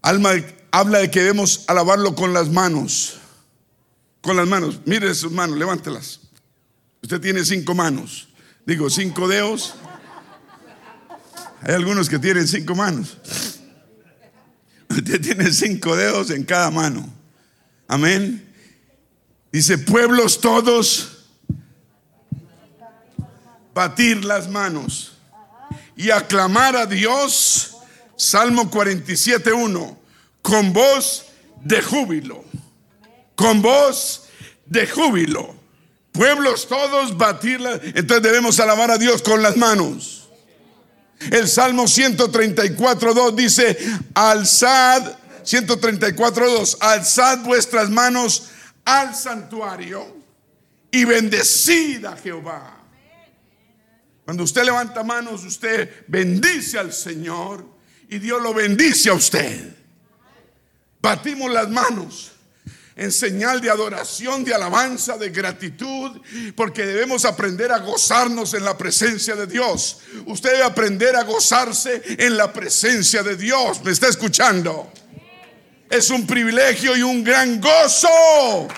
Alma, 0.00 0.30
habla 0.70 1.00
de 1.00 1.10
que 1.10 1.20
debemos 1.20 1.64
alabarlo 1.66 2.14
con 2.14 2.32
las 2.32 2.48
manos 2.48 3.18
con 4.22 4.36
las 4.36 4.48
manos. 4.48 4.80
Mire 4.86 5.12
sus 5.14 5.30
manos, 5.30 5.58
levántelas. 5.58 6.20
Usted 7.02 7.20
tiene 7.20 7.44
cinco 7.44 7.74
manos. 7.74 8.28
Digo, 8.66 8.88
cinco 8.90 9.28
dedos. 9.28 9.74
Hay 11.62 11.74
algunos 11.74 12.08
que 12.08 12.18
tienen 12.18 12.46
cinco 12.46 12.74
manos. 12.74 13.16
Usted 14.88 15.20
tiene 15.20 15.50
cinco 15.52 15.96
dedos 15.96 16.30
en 16.30 16.44
cada 16.44 16.70
mano. 16.70 17.08
Amén. 17.88 18.48
Dice, 19.50 19.78
pueblos 19.78 20.40
todos, 20.40 21.26
batir 23.74 24.24
las 24.24 24.48
manos 24.48 25.12
y 25.96 26.10
aclamar 26.10 26.76
a 26.76 26.86
Dios. 26.86 27.76
Salmo 28.16 28.70
47.1, 28.70 29.96
con 30.42 30.72
voz 30.72 31.26
de 31.64 31.82
júbilo 31.82 32.44
con 33.42 33.60
voz 33.60 34.28
de 34.66 34.86
júbilo. 34.86 35.54
Pueblos 36.12 36.68
todos 36.68 37.16
batirla. 37.16 37.80
Entonces 37.82 38.22
debemos 38.22 38.60
alabar 38.60 38.90
a 38.90 38.98
Dios 38.98 39.22
con 39.22 39.42
las 39.42 39.56
manos. 39.56 40.28
El 41.30 41.48
Salmo 41.48 41.86
134, 41.86 43.14
2 43.14 43.36
dice, 43.36 43.78
alzad, 44.12 45.16
134, 45.42 46.50
2, 46.50 46.78
alzad 46.80 47.38
vuestras 47.38 47.88
manos 47.90 48.50
al 48.84 49.14
santuario 49.14 50.16
y 50.90 51.04
bendecid 51.04 52.04
a 52.04 52.16
Jehová. 52.16 52.76
Cuando 54.24 54.42
usted 54.42 54.64
levanta 54.64 55.02
manos, 55.04 55.44
usted 55.44 56.04
bendice 56.08 56.78
al 56.78 56.92
Señor 56.92 57.66
y 58.08 58.18
Dios 58.18 58.42
lo 58.42 58.52
bendice 58.52 59.08
a 59.10 59.14
usted. 59.14 59.76
Batimos 61.00 61.50
las 61.50 61.68
manos 61.68 62.31
en 62.96 63.10
señal 63.10 63.60
de 63.60 63.70
adoración, 63.70 64.44
de 64.44 64.54
alabanza, 64.54 65.16
de 65.16 65.30
gratitud, 65.30 66.20
porque 66.54 66.84
debemos 66.84 67.24
aprender 67.24 67.72
a 67.72 67.78
gozarnos 67.78 68.52
en 68.54 68.64
la 68.64 68.76
presencia 68.76 69.34
de 69.34 69.46
Dios. 69.46 70.00
Usted 70.26 70.52
debe 70.52 70.64
aprender 70.64 71.16
a 71.16 71.24
gozarse 71.24 72.02
en 72.18 72.36
la 72.36 72.52
presencia 72.52 73.22
de 73.22 73.36
Dios. 73.36 73.82
¿Me 73.82 73.92
está 73.92 74.08
escuchando? 74.08 74.92
Es 75.88 76.10
un 76.10 76.26
privilegio 76.26 76.96
y 76.96 77.02
un 77.02 77.24
gran 77.24 77.60
gozo 77.60 78.68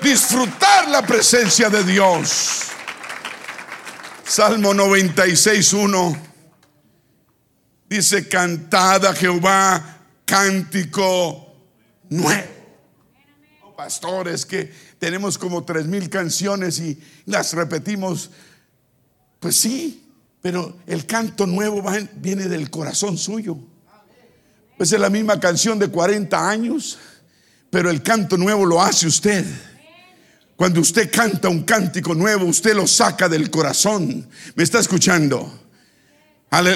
disfrutar 0.00 0.88
la 0.88 1.02
presencia 1.02 1.68
de 1.70 1.84
Dios. 1.84 2.62
Salmo 4.24 4.72
96.1 4.72 6.18
dice, 7.88 8.28
cantad 8.28 9.04
a 9.06 9.14
Jehová 9.14 9.98
cántico 10.24 11.54
nuevo 12.08 12.61
pastores 13.76 14.46
que 14.46 14.72
tenemos 14.98 15.38
como 15.38 15.64
tres 15.64 15.86
mil 15.86 16.08
canciones 16.08 16.78
y 16.78 16.98
las 17.26 17.52
repetimos. 17.52 18.30
Pues 19.40 19.56
sí, 19.56 20.04
pero 20.40 20.76
el 20.86 21.06
canto 21.06 21.46
nuevo 21.46 21.82
viene 22.16 22.48
del 22.48 22.70
corazón 22.70 23.16
suyo. 23.16 23.58
Pues 24.76 24.92
es 24.92 25.00
la 25.00 25.10
misma 25.10 25.38
canción 25.38 25.78
de 25.78 25.88
40 25.88 26.48
años, 26.48 26.98
pero 27.70 27.90
el 27.90 28.02
canto 28.02 28.36
nuevo 28.36 28.66
lo 28.66 28.82
hace 28.82 29.06
usted. 29.06 29.44
Cuando 30.56 30.80
usted 30.80 31.10
canta 31.10 31.48
un 31.48 31.62
cántico 31.62 32.14
nuevo, 32.14 32.44
usted 32.46 32.74
lo 32.74 32.86
saca 32.86 33.28
del 33.28 33.50
corazón. 33.50 34.28
¿Me 34.54 34.62
está 34.62 34.78
escuchando? 34.80 35.60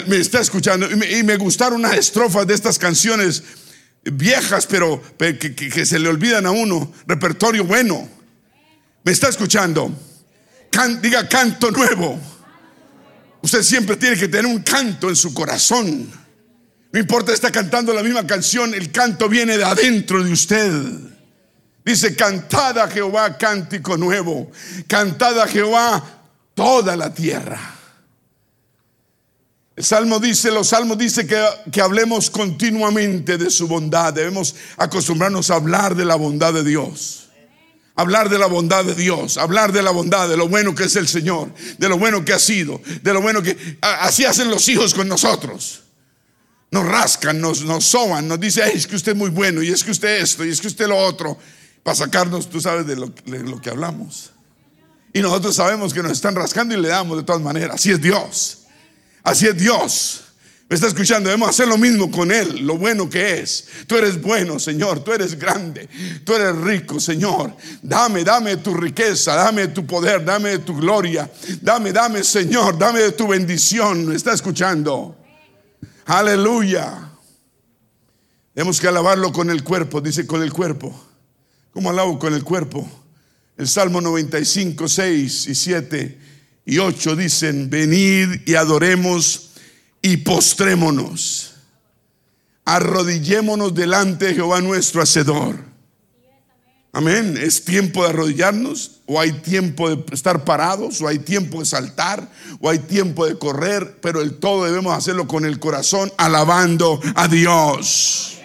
Me 0.06 0.16
está 0.16 0.40
escuchando. 0.40 0.90
Y 0.90 0.96
me, 0.96 1.18
y 1.18 1.22
me 1.22 1.36
gustaron 1.36 1.80
unas 1.80 1.96
estrofas 1.96 2.46
de 2.46 2.54
estas 2.54 2.78
canciones 2.78 3.42
viejas, 4.12 4.66
pero 4.66 5.02
que, 5.18 5.86
se 5.86 5.98
le 5.98 6.08
olvidan 6.08 6.46
a 6.46 6.50
uno. 6.50 6.92
Repertorio 7.06 7.64
bueno. 7.64 8.08
¿Me 9.04 9.12
está 9.12 9.28
escuchando? 9.28 9.92
diga 11.00 11.28
canto 11.28 11.70
nuevo. 11.70 12.18
Usted 13.40 13.62
siempre 13.62 13.96
tiene 13.96 14.16
que 14.16 14.28
tener 14.28 14.46
un 14.46 14.62
canto 14.62 15.08
en 15.08 15.16
su 15.16 15.32
corazón. 15.32 16.10
No 16.92 17.00
importa, 17.00 17.32
está 17.32 17.50
cantando 17.50 17.92
la 17.92 18.02
misma 18.02 18.26
canción, 18.26 18.74
el 18.74 18.90
canto 18.90 19.28
viene 19.28 19.56
de 19.56 19.64
adentro 19.64 20.22
de 20.22 20.32
usted. 20.32 20.72
Dice, 21.84 22.16
cantad 22.16 22.78
a 22.78 22.88
Jehová 22.88 23.38
cántico 23.38 23.96
nuevo, 23.96 24.50
cantad 24.88 25.40
a 25.40 25.46
Jehová 25.46 26.02
toda 26.54 26.96
la 26.96 27.14
tierra. 27.14 27.75
El 29.76 29.84
Salmo 29.84 30.18
dice, 30.18 30.50
los 30.50 30.68
Salmos 30.68 30.96
dice 30.96 31.26
que, 31.26 31.44
que, 31.70 31.82
hablemos 31.82 32.30
continuamente 32.30 33.36
de 33.36 33.50
su 33.50 33.68
bondad. 33.68 34.14
Debemos 34.14 34.54
acostumbrarnos 34.78 35.50
a 35.50 35.56
hablar 35.56 35.94
de 35.94 36.06
la 36.06 36.14
bondad 36.14 36.54
de 36.54 36.64
Dios. 36.64 37.28
Hablar 37.94 38.30
de 38.30 38.38
la 38.38 38.46
bondad 38.46 38.84
de 38.84 38.94
Dios, 38.94 39.36
hablar 39.36 39.72
de 39.72 39.82
la 39.82 39.90
bondad, 39.90 40.28
de 40.28 40.36
lo 40.36 40.48
bueno 40.48 40.74
que 40.74 40.84
es 40.84 40.96
el 40.96 41.08
Señor, 41.08 41.50
de 41.78 41.88
lo 41.88 41.98
bueno 41.98 42.24
que 42.24 42.34
ha 42.34 42.38
sido, 42.38 42.80
de 43.02 43.12
lo 43.12 43.22
bueno 43.22 43.42
que... 43.42 43.78
Así 43.80 44.26
hacen 44.26 44.50
los 44.50 44.68
hijos 44.68 44.92
con 44.92 45.08
nosotros. 45.08 45.82
Nos 46.70 46.84
rascan, 46.84 47.40
nos, 47.40 47.62
nos 47.62 47.84
soban, 47.84 48.28
nos 48.28 48.38
dice, 48.38 48.62
es 48.70 48.86
que 48.86 48.96
usted 48.96 49.12
es 49.12 49.18
muy 49.18 49.30
bueno, 49.30 49.62
y 49.62 49.70
es 49.70 49.82
que 49.82 49.92
usted 49.92 50.20
esto, 50.20 50.44
y 50.44 50.50
es 50.50 50.60
que 50.60 50.66
usted 50.66 50.86
lo 50.88 50.98
otro, 50.98 51.38
para 51.82 51.94
sacarnos, 51.94 52.50
tú 52.50 52.60
sabes, 52.60 52.86
de 52.86 52.96
lo, 52.96 53.14
de 53.24 53.38
lo 53.40 53.62
que 53.62 53.70
hablamos. 53.70 54.30
Y 55.14 55.20
nosotros 55.20 55.56
sabemos 55.56 55.94
que 55.94 56.02
nos 56.02 56.12
están 56.12 56.34
rascando 56.34 56.74
y 56.74 56.80
le 56.80 56.88
damos 56.88 57.16
de 57.16 57.22
todas 57.22 57.40
maneras. 57.40 57.76
Así 57.76 57.92
es 57.92 58.00
Dios. 58.00 58.65
Así 59.26 59.48
es 59.48 59.56
Dios. 59.56 60.20
Me 60.68 60.76
está 60.76 60.86
escuchando, 60.86 61.28
debemos 61.28 61.50
hacer 61.50 61.66
lo 61.66 61.76
mismo 61.76 62.12
con 62.12 62.30
Él, 62.30 62.64
lo 62.64 62.78
bueno 62.78 63.10
que 63.10 63.40
es. 63.40 63.66
Tú 63.88 63.96
eres 63.96 64.22
bueno, 64.22 64.60
Señor, 64.60 65.02
tú 65.02 65.12
eres 65.12 65.36
grande, 65.36 65.88
tú 66.24 66.34
eres 66.34 66.56
rico, 66.56 67.00
Señor. 67.00 67.56
Dame, 67.82 68.22
dame 68.22 68.56
tu 68.58 68.72
riqueza, 68.72 69.34
dame 69.34 69.66
tu 69.68 69.84
poder, 69.84 70.24
dame 70.24 70.58
tu 70.58 70.76
gloria. 70.76 71.28
Dame, 71.60 71.92
dame, 71.92 72.22
Señor, 72.22 72.78
dame 72.78 73.10
tu 73.12 73.26
bendición. 73.26 74.06
Me 74.06 74.14
está 74.14 74.32
escuchando. 74.32 75.16
Aleluya. 76.04 77.10
Tenemos 78.54 78.80
que 78.80 78.86
alabarlo 78.86 79.32
con 79.32 79.50
el 79.50 79.64
cuerpo, 79.64 80.00
dice 80.00 80.24
con 80.24 80.40
el 80.40 80.52
cuerpo. 80.52 80.94
¿Cómo 81.72 81.90
alabo 81.90 82.16
con 82.16 82.32
el 82.32 82.44
cuerpo? 82.44 82.88
El 83.56 83.66
Salmo 83.66 84.00
95, 84.00 84.88
6 84.88 85.46
y 85.48 85.54
7 85.56 86.35
y 86.66 86.78
8 86.78 87.14
dicen, 87.14 87.70
venid 87.70 88.40
y 88.44 88.56
adoremos 88.56 89.50
y 90.02 90.16
postrémonos. 90.18 91.52
Arrodillémonos 92.64 93.72
delante 93.72 94.26
de 94.26 94.34
Jehová 94.34 94.60
nuestro 94.60 95.00
Hacedor. 95.00 95.56
Amén. 96.92 97.38
¿Es 97.40 97.64
tiempo 97.64 98.02
de 98.02 98.10
arrodillarnos? 98.10 99.02
¿O 99.06 99.20
hay 99.20 99.30
tiempo 99.30 99.88
de 99.88 100.04
estar 100.12 100.44
parados? 100.44 101.00
¿O 101.00 101.06
hay 101.06 101.20
tiempo 101.20 101.60
de 101.60 101.66
saltar? 101.66 102.28
¿O 102.60 102.68
hay 102.68 102.80
tiempo 102.80 103.26
de 103.26 103.38
correr? 103.38 103.98
Pero 104.00 104.20
el 104.20 104.34
todo 104.34 104.64
debemos 104.64 104.96
hacerlo 104.96 105.28
con 105.28 105.44
el 105.44 105.60
corazón, 105.60 106.12
alabando 106.16 107.00
a 107.14 107.28
Dios. 107.28 108.38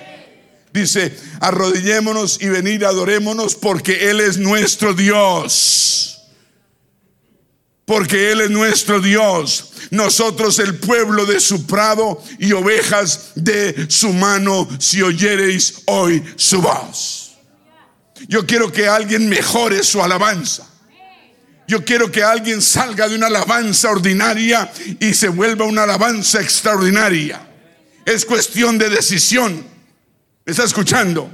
Dice, 0.71 1.17
arrodillémonos 1.39 2.39
y 2.39 2.49
venir, 2.49 2.85
adorémonos, 2.85 3.55
porque 3.55 4.11
Él 4.11 4.19
es 4.19 4.37
nuestro 4.37 4.93
Dios 4.93 6.10
porque 7.85 8.31
Él 8.31 8.41
es 8.41 8.49
nuestro 8.49 8.99
Dios. 8.99 9.71
Nosotros 9.91 10.59
el 10.59 10.75
pueblo 10.75 11.25
de 11.25 11.39
su 11.39 11.65
prado 11.65 12.21
y 12.39 12.51
ovejas 12.53 13.31
de 13.35 13.87
su 13.89 14.13
mano, 14.13 14.67
si 14.79 15.01
oyereis 15.01 15.81
hoy 15.87 16.23
su 16.35 16.61
voz. 16.61 17.33
Yo 18.27 18.45
quiero 18.45 18.71
que 18.71 18.87
alguien 18.87 19.27
mejore 19.27 19.83
su 19.83 20.01
alabanza. 20.01 20.67
Yo 21.67 21.83
quiero 21.85 22.11
que 22.11 22.23
alguien 22.23 22.61
salga 22.61 23.07
de 23.07 23.15
una 23.15 23.27
alabanza 23.27 23.89
ordinaria 23.89 24.71
y 24.99 25.13
se 25.13 25.29
vuelva 25.29 25.65
una 25.65 25.83
alabanza 25.83 26.41
extraordinaria. 26.41 27.47
Es 28.05 28.25
cuestión 28.25 28.77
de 28.77 28.89
decisión. 28.89 29.65
¿Me 30.45 30.51
está 30.51 30.63
escuchando? 30.63 31.31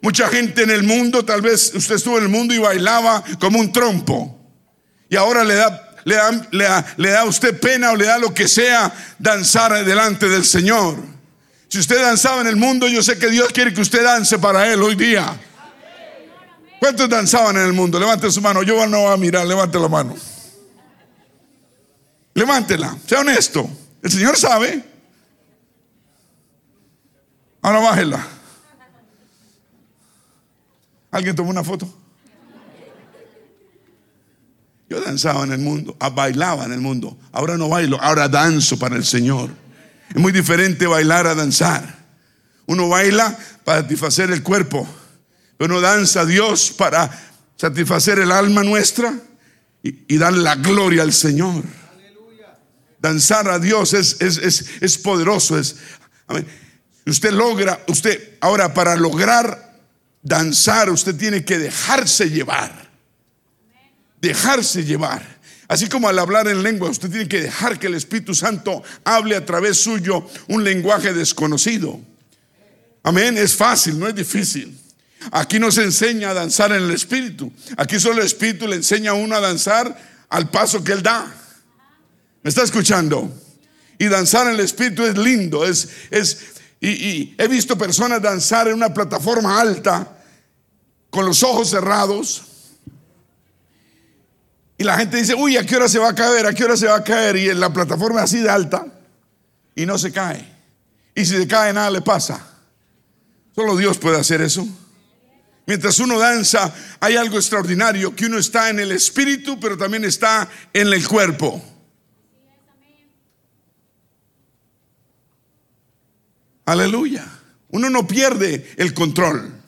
Mucha 0.00 0.28
gente 0.28 0.62
en 0.62 0.70
el 0.70 0.84
mundo, 0.84 1.24
tal 1.24 1.42
vez 1.42 1.72
usted 1.74 1.96
estuvo 1.96 2.18
en 2.18 2.24
el 2.24 2.28
mundo 2.28 2.54
y 2.54 2.58
bailaba 2.58 3.22
como 3.38 3.58
un 3.58 3.72
trompo. 3.72 4.37
Y 5.08 5.16
ahora 5.16 5.44
le 5.44 5.54
da, 5.54 5.96
le 6.04 6.14
da, 6.14 6.86
le 6.96 7.10
da, 7.10 7.20
a 7.20 7.24
usted 7.24 7.58
pena 7.58 7.92
o 7.92 7.96
le 7.96 8.06
da 8.06 8.18
lo 8.18 8.32
que 8.32 8.46
sea 8.46 8.92
danzar 9.18 9.84
delante 9.84 10.28
del 10.28 10.44
Señor. 10.44 10.96
Si 11.68 11.78
usted 11.78 12.00
danzaba 12.00 12.40
en 12.40 12.46
el 12.46 12.56
mundo, 12.56 12.88
yo 12.88 13.02
sé 13.02 13.18
que 13.18 13.28
Dios 13.28 13.48
quiere 13.52 13.72
que 13.72 13.80
usted 13.80 14.02
dance 14.02 14.38
para 14.38 14.72
Él 14.72 14.82
hoy 14.82 14.94
día. 14.94 15.38
¿Cuántos 16.80 17.08
danzaban 17.08 17.56
en 17.56 17.62
el 17.62 17.72
mundo? 17.72 17.98
Levante 17.98 18.30
su 18.30 18.40
mano. 18.40 18.62
Yo 18.62 18.86
no 18.86 19.00
voy 19.00 19.12
a 19.12 19.16
mirar, 19.16 19.46
levante 19.46 19.78
la 19.78 19.88
mano. 19.88 20.14
Levántela, 22.34 22.96
sea 23.06 23.20
honesto. 23.20 23.68
El 24.02 24.10
Señor 24.10 24.36
sabe. 24.36 24.84
Ahora 27.60 27.80
bájela. 27.80 28.26
¿Alguien 31.10 31.34
tomó 31.34 31.50
una 31.50 31.64
foto? 31.64 31.92
Yo 34.88 35.00
danzaba 35.02 35.44
en 35.44 35.52
el 35.52 35.58
mundo, 35.58 35.96
ah, 36.00 36.08
bailaba 36.08 36.64
en 36.64 36.72
el 36.72 36.80
mundo. 36.80 37.18
Ahora 37.32 37.58
no 37.58 37.68
bailo, 37.68 38.00
ahora 38.00 38.28
danzo 38.28 38.78
para 38.78 38.96
el 38.96 39.04
Señor. 39.04 39.50
Es 40.08 40.16
muy 40.16 40.32
diferente 40.32 40.86
bailar 40.86 41.26
a 41.26 41.34
danzar. 41.34 41.98
Uno 42.66 42.88
baila 42.88 43.36
para 43.64 43.82
satisfacer 43.82 44.30
el 44.30 44.42
cuerpo, 44.42 44.88
pero 45.58 45.74
uno 45.74 45.82
danza 45.82 46.22
a 46.22 46.24
Dios 46.24 46.70
para 46.70 47.10
satisfacer 47.56 48.18
el 48.18 48.32
alma 48.32 48.62
nuestra 48.64 49.14
y, 49.82 50.16
dar 50.16 50.32
la 50.32 50.54
gloria 50.54 51.02
al 51.02 51.12
Señor. 51.12 51.64
Danzar 52.98 53.48
a 53.48 53.58
Dios 53.58 53.92
es, 53.92 54.16
es, 54.20 54.98
poderoso. 54.98 55.58
Es, 55.58 55.76
usted 57.06 57.32
logra, 57.32 57.84
usted, 57.88 58.36
ahora 58.40 58.72
para 58.72 58.96
lograr 58.96 59.76
danzar, 60.22 60.90
usted 60.90 61.14
tiene 61.14 61.44
que 61.44 61.58
dejarse 61.58 62.30
llevar 62.30 62.87
dejarse 64.20 64.84
llevar. 64.84 65.38
Así 65.68 65.86
como 65.88 66.08
al 66.08 66.18
hablar 66.18 66.48
en 66.48 66.62
lengua, 66.62 66.88
usted 66.88 67.10
tiene 67.10 67.28
que 67.28 67.42
dejar 67.42 67.78
que 67.78 67.88
el 67.88 67.94
Espíritu 67.94 68.34
Santo 68.34 68.82
hable 69.04 69.36
a 69.36 69.44
través 69.44 69.78
suyo 69.78 70.26
un 70.48 70.64
lenguaje 70.64 71.12
desconocido. 71.12 72.00
Amén, 73.02 73.36
es 73.36 73.54
fácil, 73.54 73.98
no 73.98 74.08
es 74.08 74.14
difícil. 74.14 74.78
Aquí 75.30 75.58
no 75.58 75.70
se 75.70 75.84
enseña 75.84 76.30
a 76.30 76.34
danzar 76.34 76.72
en 76.72 76.84
el 76.84 76.90
Espíritu. 76.90 77.52
Aquí 77.76 78.00
solo 78.00 78.20
el 78.20 78.26
Espíritu 78.26 78.66
le 78.66 78.76
enseña 78.76 79.10
a 79.10 79.14
uno 79.14 79.36
a 79.36 79.40
danzar 79.40 80.24
al 80.30 80.50
paso 80.50 80.82
que 80.82 80.92
Él 80.92 81.02
da. 81.02 81.26
¿Me 82.42 82.48
está 82.48 82.62
escuchando? 82.62 83.30
Y 83.98 84.06
danzar 84.06 84.46
en 84.46 84.54
el 84.54 84.60
Espíritu 84.60 85.04
es 85.04 85.18
lindo. 85.18 85.66
Es, 85.66 85.88
es, 86.10 86.38
y, 86.80 86.88
y 86.88 87.34
he 87.36 87.46
visto 87.46 87.76
personas 87.76 88.22
danzar 88.22 88.68
en 88.68 88.74
una 88.74 88.94
plataforma 88.94 89.60
alta 89.60 90.16
con 91.10 91.26
los 91.26 91.42
ojos 91.42 91.68
cerrados 91.68 92.47
y 94.80 94.84
la 94.84 94.96
gente 94.96 95.16
dice, 95.16 95.34
uy, 95.34 95.56
¿a 95.56 95.66
qué 95.66 95.74
hora 95.74 95.88
se 95.88 95.98
va 95.98 96.10
a 96.10 96.14
caer? 96.14 96.46
¿A 96.46 96.54
qué 96.54 96.64
hora 96.64 96.76
se 96.76 96.86
va 96.86 96.94
a 96.94 97.04
caer? 97.04 97.36
Y 97.36 97.50
en 97.50 97.58
la 97.58 97.72
plataforma 97.72 98.22
así 98.22 98.38
de 98.38 98.48
alta 98.48 98.86
y 99.74 99.84
no 99.84 99.98
se 99.98 100.12
cae. 100.12 100.56
Y 101.16 101.24
si 101.24 101.36
se 101.36 101.48
cae, 101.48 101.72
nada 101.72 101.90
le 101.90 102.00
pasa. 102.00 102.40
Solo 103.56 103.76
Dios 103.76 103.98
puede 103.98 104.20
hacer 104.20 104.40
eso. 104.40 104.66
Mientras 105.66 105.98
uno 105.98 106.16
danza, 106.16 106.72
hay 107.00 107.16
algo 107.16 107.38
extraordinario, 107.38 108.14
que 108.14 108.26
uno 108.26 108.38
está 108.38 108.70
en 108.70 108.78
el 108.78 108.92
espíritu, 108.92 109.58
pero 109.58 109.76
también 109.76 110.04
está 110.04 110.48
en 110.72 110.86
el 110.92 111.06
cuerpo. 111.08 111.60
Aleluya. 116.66 117.26
Uno 117.70 117.90
no 117.90 118.06
pierde 118.06 118.74
el 118.76 118.94
control. 118.94 119.60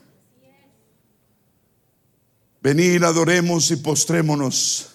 Venir, 2.63 3.05
adoremos 3.05 3.73
y 3.73 3.77
postrémonos 3.77 4.90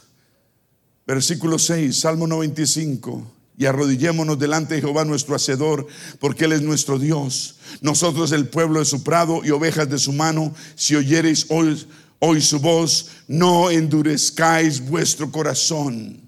Versículo 1.06 1.60
6, 1.60 1.96
Salmo 2.00 2.28
95. 2.28 3.32
Y 3.58 3.66
arrodillémonos 3.66 4.38
delante 4.38 4.76
de 4.76 4.82
Jehová 4.82 5.06
nuestro 5.06 5.36
Hacedor, 5.36 5.88
porque 6.20 6.46
Él 6.46 6.52
es 6.52 6.62
nuestro 6.62 7.00
Dios. 7.00 7.56
Nosotros 7.82 8.32
el 8.34 8.50
pueblo 8.50 8.80
de 8.80 8.86
su 8.86 9.02
prado 9.04 9.42
y 9.46 9.52
ovejas 9.52 9.90
de 9.90 9.98
su 9.98 10.12
mano. 10.12 10.54
Si 10.76 10.96
oyereis 10.96 11.46
hoy, 11.50 11.88
hoy 12.20 12.42
su 12.42 12.60
voz, 12.60 13.12
no 13.28 13.70
endurezcáis 13.72 14.82
vuestro 14.82 15.32
corazón. 15.32 16.20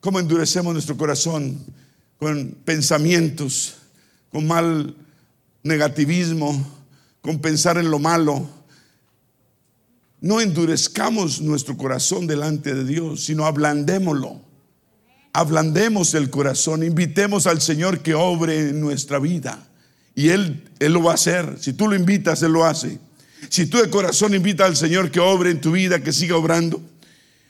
¿Cómo 0.00 0.18
endurecemos 0.18 0.72
nuestro 0.72 0.96
corazón? 0.96 1.64
Con 2.18 2.56
pensamientos, 2.64 3.76
con 4.32 4.46
mal 4.46 4.96
negativismo, 5.62 6.66
con 7.20 7.38
pensar 7.38 7.78
en 7.78 7.90
lo 7.90 8.00
malo 8.00 8.57
no 10.20 10.40
endurezcamos 10.40 11.40
nuestro 11.40 11.76
corazón 11.76 12.26
delante 12.26 12.74
de 12.74 12.84
Dios, 12.84 13.24
sino 13.24 13.46
ablandémoslo. 13.46 14.40
Ablandemos 15.32 16.14
el 16.14 16.30
corazón, 16.30 16.82
invitemos 16.82 17.46
al 17.46 17.60
Señor 17.60 18.00
que 18.00 18.14
obre 18.14 18.70
en 18.70 18.80
nuestra 18.80 19.18
vida. 19.18 19.68
Y 20.14 20.30
Él, 20.30 20.68
Él 20.80 20.92
lo 20.92 21.02
va 21.02 21.12
a 21.12 21.14
hacer. 21.14 21.56
Si 21.60 21.72
tú 21.72 21.86
lo 21.86 21.94
invitas, 21.94 22.42
Él 22.42 22.52
lo 22.52 22.64
hace. 22.64 22.98
Si 23.48 23.66
tú 23.66 23.78
de 23.78 23.88
corazón 23.88 24.34
invitas 24.34 24.66
al 24.66 24.76
Señor 24.76 25.12
que 25.12 25.20
obre 25.20 25.50
en 25.50 25.60
tu 25.60 25.70
vida, 25.70 26.02
que 26.02 26.12
siga 26.12 26.36
obrando. 26.36 26.82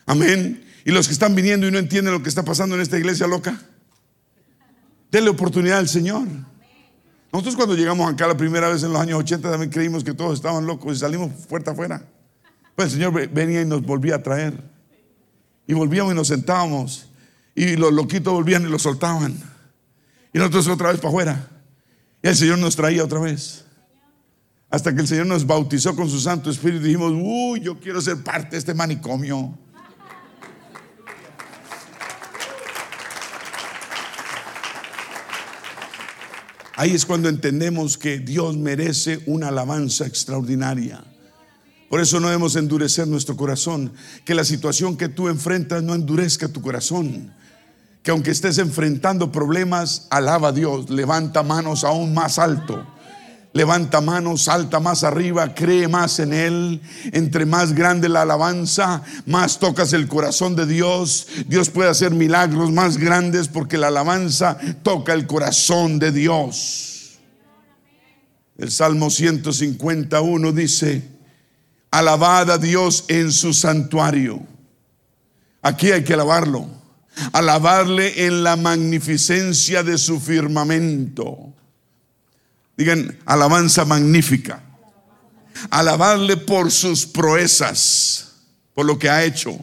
Amén. 0.04 0.62
Y 0.84 0.90
los 0.90 1.06
que 1.06 1.14
están 1.14 1.34
viniendo 1.34 1.66
y 1.66 1.70
no 1.70 1.78
entienden 1.78 2.12
lo 2.12 2.22
que 2.22 2.28
está 2.28 2.42
pasando 2.42 2.74
en 2.74 2.82
esta 2.82 2.98
iglesia 2.98 3.26
loca, 3.26 3.58
denle 5.10 5.30
oportunidad 5.30 5.78
al 5.78 5.88
Señor. 5.88 6.26
Nosotros 7.32 7.56
cuando 7.56 7.74
llegamos 7.74 8.10
acá 8.12 8.26
la 8.26 8.36
primera 8.36 8.68
vez 8.68 8.82
en 8.82 8.92
los 8.92 9.00
años 9.00 9.18
80 9.20 9.50
también 9.50 9.70
creímos 9.70 10.04
que 10.04 10.12
todos 10.12 10.34
estaban 10.34 10.66
locos 10.66 10.96
y 10.96 11.00
salimos 11.00 11.30
puerta 11.46 11.70
afuera. 11.70 12.02
Pues 12.78 12.92
el 12.92 13.00
Señor 13.00 13.28
venía 13.30 13.60
y 13.60 13.64
nos 13.64 13.82
volvía 13.82 14.14
a 14.14 14.22
traer. 14.22 14.54
Y 15.66 15.74
volvíamos 15.74 16.12
y 16.12 16.14
nos 16.14 16.28
sentábamos. 16.28 17.08
Y 17.52 17.74
los 17.74 17.92
loquitos 17.92 18.32
volvían 18.32 18.62
y 18.62 18.66
los 18.66 18.82
soltaban. 18.82 19.36
Y 20.32 20.38
nosotros 20.38 20.68
otra 20.68 20.92
vez 20.92 20.98
para 20.98 21.08
afuera. 21.08 21.48
Y 22.22 22.28
el 22.28 22.36
Señor 22.36 22.58
nos 22.60 22.76
traía 22.76 23.02
otra 23.02 23.18
vez. 23.18 23.64
Hasta 24.70 24.94
que 24.94 25.00
el 25.00 25.08
Señor 25.08 25.26
nos 25.26 25.44
bautizó 25.44 25.96
con 25.96 26.08
su 26.08 26.20
Santo 26.20 26.50
Espíritu 26.50 26.84
y 26.84 26.90
dijimos, 26.90 27.14
uy, 27.20 27.58
yo 27.62 27.80
quiero 27.80 28.00
ser 28.00 28.22
parte 28.22 28.50
de 28.50 28.58
este 28.58 28.74
manicomio. 28.74 29.58
Ahí 36.76 36.92
es 36.92 37.04
cuando 37.04 37.28
entendemos 37.28 37.98
que 37.98 38.20
Dios 38.20 38.56
merece 38.56 39.18
una 39.26 39.48
alabanza 39.48 40.06
extraordinaria. 40.06 41.02
Por 41.88 42.00
eso 42.00 42.20
no 42.20 42.28
debemos 42.28 42.56
endurecer 42.56 43.08
nuestro 43.08 43.36
corazón. 43.36 43.92
Que 44.24 44.34
la 44.34 44.44
situación 44.44 44.96
que 44.96 45.08
tú 45.08 45.28
enfrentas 45.28 45.82
no 45.82 45.94
endurezca 45.94 46.48
tu 46.48 46.60
corazón. 46.60 47.32
Que 48.02 48.10
aunque 48.10 48.30
estés 48.30 48.58
enfrentando 48.58 49.32
problemas, 49.32 50.06
alaba 50.10 50.48
a 50.48 50.52
Dios. 50.52 50.90
Levanta 50.90 51.42
manos 51.42 51.84
aún 51.84 52.12
más 52.12 52.38
alto. 52.38 52.86
Levanta 53.54 54.02
manos, 54.02 54.42
salta 54.42 54.78
más 54.78 55.02
arriba, 55.02 55.54
cree 55.54 55.88
más 55.88 56.18
en 56.18 56.34
Él. 56.34 56.82
Entre 57.12 57.46
más 57.46 57.72
grande 57.72 58.08
la 58.10 58.22
alabanza, 58.22 59.02
más 59.24 59.58
tocas 59.58 59.94
el 59.94 60.06
corazón 60.06 60.54
de 60.54 60.66
Dios. 60.66 61.26
Dios 61.46 61.70
puede 61.70 61.88
hacer 61.88 62.12
milagros 62.12 62.70
más 62.70 62.98
grandes 62.98 63.48
porque 63.48 63.78
la 63.78 63.88
alabanza 63.88 64.58
toca 64.82 65.14
el 65.14 65.26
corazón 65.26 65.98
de 65.98 66.12
Dios. 66.12 67.18
El 68.58 68.70
Salmo 68.70 69.08
151 69.08 70.52
dice, 70.52 71.17
Alabad 71.90 72.50
a 72.50 72.58
Dios 72.58 73.04
en 73.08 73.32
su 73.32 73.54
santuario. 73.54 74.42
Aquí 75.62 75.90
hay 75.90 76.04
que 76.04 76.14
alabarlo. 76.14 76.68
Alabarle 77.32 78.26
en 78.26 78.44
la 78.44 78.56
magnificencia 78.56 79.82
de 79.82 79.98
su 79.98 80.20
firmamento. 80.20 81.52
Digan, 82.76 83.18
alabanza 83.26 83.84
magnífica. 83.84 84.62
Alabarle 85.70 86.36
por 86.36 86.70
sus 86.70 87.06
proezas, 87.06 88.32
por 88.74 88.86
lo 88.86 88.98
que 88.98 89.10
ha 89.10 89.24
hecho. 89.24 89.58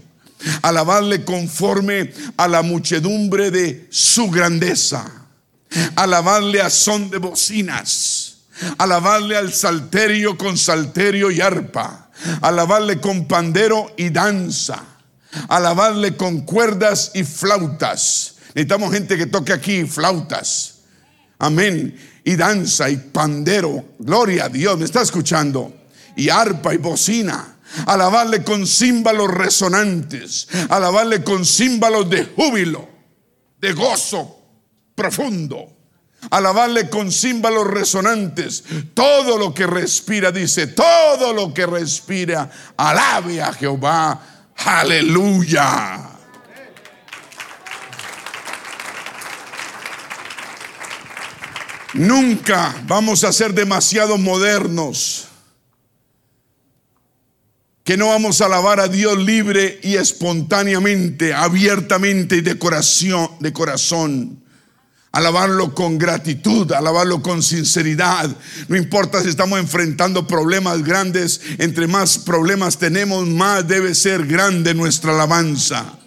Alabarle 0.62 1.24
conforme 1.24 2.12
a 2.36 2.48
la 2.48 2.62
muchedumbre 2.62 3.52
de 3.52 3.88
su 3.90 4.30
grandeza. 4.30 5.10
Alabarle 5.96 6.62
a 6.62 6.70
son 6.70 7.10
de 7.10 7.18
bocinas. 7.20 8.40
Alabarle 8.78 9.38
al 9.38 9.54
salterio 9.54 10.38
con 10.38 10.58
salterio 10.58 11.32
y 11.32 11.40
arpa. 11.40 12.05
Alabarle 12.42 13.00
con 13.00 13.28
pandero 13.28 13.92
y 13.98 14.10
danza. 14.10 14.84
Alabarle 15.50 16.16
con 16.16 16.42
cuerdas 16.42 17.12
y 17.14 17.24
flautas. 17.24 18.36
Necesitamos 18.54 18.94
gente 18.94 19.18
que 19.18 19.26
toque 19.26 19.54
aquí 19.54 19.86
flautas. 19.86 20.76
Amén 21.40 21.96
y 22.26 22.36
danza 22.36 22.90
y 22.90 22.98
pandero. 22.98 23.86
Gloria 24.00 24.46
a 24.46 24.50
Dios, 24.50 24.78
me 24.78 24.86
está 24.86 25.02
escuchando. 25.02 25.74
Y 26.18 26.30
arpa 26.30 26.74
y 26.74 26.78
bocina. 26.78 27.60
Alabarle 27.86 28.44
con 28.44 28.66
címbalos 28.66 29.30
resonantes. 29.32 30.48
Alabarle 30.70 31.24
con 31.24 31.46
címbalos 31.46 32.10
de 32.10 32.26
júbilo, 32.26 32.90
de 33.60 33.74
gozo 33.74 34.40
profundo. 34.96 35.75
Alabarle 36.32 36.90
con 36.90 37.12
címbalos 37.12 37.68
resonantes. 37.68 38.64
Todo 38.94 39.38
lo 39.38 39.54
que 39.54 39.68
respira, 39.68 40.32
dice, 40.32 40.68
todo 40.68 41.34
lo 41.34 41.54
que 41.54 41.66
respira, 41.66 42.50
alabe 42.78 43.42
a 43.42 43.54
Jehová. 43.54 44.22
Aleluya. 44.58 46.16
Nunca 51.96 52.76
vamos 52.88 53.24
a 53.24 53.32
ser 53.32 53.54
demasiado 53.54 54.18
modernos. 54.18 55.30
Que 57.86 57.96
no 57.96 58.08
vamos 58.08 58.42
a 58.42 58.48
alabar 58.48 58.80
a 58.82 58.90
Dios 58.90 59.18
libre 59.18 59.80
y 59.82 59.96
espontáneamente, 59.96 61.34
abiertamente 61.34 62.38
y 62.38 62.42
de 62.42 62.58
corazón, 62.58 63.30
de 63.40 63.54
corazón. 63.54 64.44
Alabarlo 65.16 65.74
con 65.74 65.98
gratitud, 65.98 66.74
alabarlo 66.74 67.22
con 67.22 67.42
sinceridad. 67.42 68.36
No 68.68 68.76
importa 68.76 69.24
si 69.24 69.30
estamos 69.30 69.58
enfrentando 69.60 70.28
problemas 70.28 70.84
grandes, 70.84 71.40
entre 71.58 71.88
más 71.88 72.18
problemas 72.18 72.78
tenemos, 72.78 73.26
más 73.26 73.66
debe 73.66 73.96
ser 73.96 74.26
grande 74.26 74.74
nuestra 74.74 75.14
alabanza. 75.14 75.98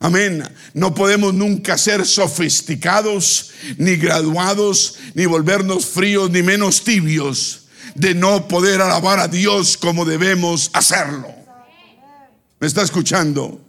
Amén. 0.00 0.42
No 0.74 0.92
podemos 0.92 1.32
nunca 1.34 1.78
ser 1.78 2.04
sofisticados, 2.04 3.52
ni 3.76 3.94
graduados, 3.94 4.96
ni 5.14 5.26
volvernos 5.26 5.86
fríos, 5.86 6.32
ni 6.32 6.42
menos 6.42 6.82
tibios 6.82 7.68
de 7.94 8.12
no 8.12 8.48
poder 8.48 8.82
alabar 8.82 9.20
a 9.20 9.28
Dios 9.28 9.76
como 9.76 10.04
debemos 10.04 10.68
hacerlo. 10.72 11.28
¿Me 12.58 12.66
está 12.66 12.82
escuchando? 12.82 13.67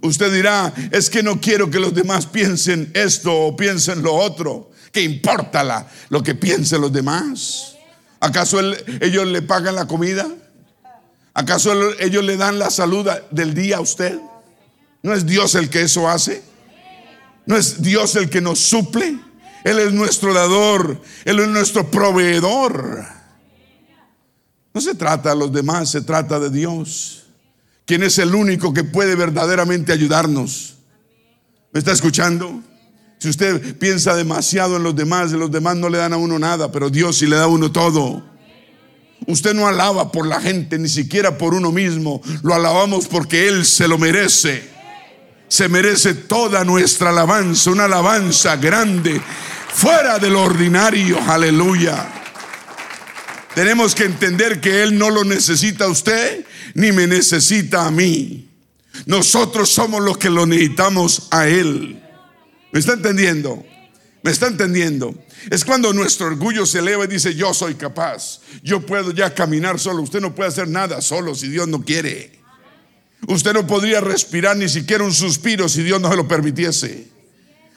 Usted 0.00 0.32
dirá, 0.32 0.72
es 0.90 1.10
que 1.10 1.22
no 1.22 1.40
quiero 1.40 1.70
que 1.70 1.78
los 1.78 1.94
demás 1.94 2.26
piensen 2.26 2.90
esto 2.94 3.32
o 3.32 3.56
piensen 3.56 4.02
lo 4.02 4.14
otro. 4.14 4.70
¿Qué 4.90 5.02
importa 5.02 5.62
la, 5.62 5.86
lo 6.08 6.22
que 6.22 6.34
piensen 6.34 6.80
los 6.80 6.92
demás? 6.92 7.76
¿Acaso 8.20 8.58
ellos 9.00 9.26
le 9.26 9.42
pagan 9.42 9.74
la 9.74 9.86
comida? 9.86 10.28
¿Acaso 11.34 11.72
ellos 11.98 12.24
le 12.24 12.36
dan 12.36 12.58
la 12.58 12.70
salud 12.70 13.08
del 13.30 13.54
día 13.54 13.78
a 13.78 13.80
usted? 13.80 14.18
¿No 15.02 15.12
es 15.12 15.26
Dios 15.26 15.54
el 15.54 15.68
que 15.68 15.82
eso 15.82 16.08
hace? 16.08 16.42
¿No 17.46 17.56
es 17.56 17.82
Dios 17.82 18.16
el 18.16 18.30
que 18.30 18.40
nos 18.40 18.60
suple? 18.60 19.18
Él 19.64 19.78
es 19.78 19.92
nuestro 19.92 20.34
dador, 20.34 21.00
Él 21.24 21.38
es 21.40 21.48
nuestro 21.48 21.90
proveedor. 21.90 23.04
No 24.74 24.80
se 24.80 24.94
trata 24.94 25.30
de 25.30 25.36
los 25.36 25.52
demás, 25.52 25.90
se 25.90 26.00
trata 26.00 26.40
de 26.40 26.50
Dios, 26.50 27.21
quien 27.86 28.02
es 28.02 28.18
el 28.18 28.34
único 28.34 28.72
que 28.72 28.84
puede 28.84 29.14
verdaderamente 29.14 29.92
ayudarnos. 29.92 30.74
¿Me 31.72 31.78
está 31.78 31.92
escuchando? 31.92 32.62
Si 33.18 33.28
usted 33.28 33.76
piensa 33.78 34.14
demasiado 34.14 34.76
en 34.76 34.82
los 34.82 34.96
demás, 34.96 35.32
los 35.32 35.50
demás 35.50 35.76
no 35.76 35.88
le 35.88 35.98
dan 35.98 36.12
a 36.12 36.16
uno 36.16 36.38
nada, 36.38 36.72
pero 36.72 36.90
Dios 36.90 37.18
sí 37.18 37.26
le 37.26 37.36
da 37.36 37.44
a 37.44 37.48
uno 37.48 37.70
todo. 37.70 38.24
Usted 39.26 39.54
no 39.54 39.68
alaba 39.68 40.10
por 40.10 40.26
la 40.26 40.40
gente, 40.40 40.78
ni 40.78 40.88
siquiera 40.88 41.38
por 41.38 41.54
uno 41.54 41.70
mismo. 41.70 42.20
Lo 42.42 42.54
alabamos 42.54 43.06
porque 43.06 43.48
Él 43.48 43.64
se 43.64 43.86
lo 43.86 43.98
merece 43.98 44.72
se 45.52 45.68
merece 45.68 46.14
toda 46.14 46.64
nuestra 46.64 47.10
alabanza, 47.10 47.70
una 47.70 47.84
alabanza 47.84 48.56
grande, 48.56 49.20
fuera 49.68 50.18
del 50.18 50.34
ordinario, 50.34 51.18
aleluya. 51.28 52.21
Tenemos 53.54 53.94
que 53.94 54.04
entender 54.04 54.60
que 54.60 54.82
Él 54.82 54.98
no 54.98 55.10
lo 55.10 55.24
necesita 55.24 55.84
a 55.84 55.88
usted, 55.88 56.44
ni 56.74 56.92
me 56.92 57.06
necesita 57.06 57.86
a 57.86 57.90
mí. 57.90 58.48
Nosotros 59.06 59.70
somos 59.70 60.02
los 60.02 60.16
que 60.16 60.30
lo 60.30 60.46
necesitamos 60.46 61.28
a 61.30 61.46
Él. 61.46 62.02
¿Me 62.72 62.80
está 62.80 62.94
entendiendo? 62.94 63.64
¿Me 64.22 64.30
está 64.30 64.46
entendiendo? 64.46 65.14
Es 65.50 65.64
cuando 65.64 65.92
nuestro 65.92 66.26
orgullo 66.26 66.64
se 66.64 66.78
eleva 66.78 67.04
y 67.04 67.08
dice, 67.08 67.34
yo 67.34 67.52
soy 67.52 67.74
capaz, 67.74 68.40
yo 68.62 68.80
puedo 68.86 69.12
ya 69.12 69.34
caminar 69.34 69.78
solo, 69.78 70.02
usted 70.02 70.20
no 70.20 70.34
puede 70.34 70.48
hacer 70.48 70.68
nada 70.68 71.02
solo 71.02 71.34
si 71.34 71.48
Dios 71.48 71.68
no 71.68 71.82
quiere. 71.84 72.40
Usted 73.26 73.52
no 73.52 73.66
podría 73.66 74.00
respirar 74.00 74.56
ni 74.56 74.68
siquiera 74.68 75.04
un 75.04 75.12
suspiro 75.12 75.68
si 75.68 75.82
Dios 75.82 76.00
no 76.00 76.10
se 76.10 76.16
lo 76.16 76.26
permitiese. 76.26 77.11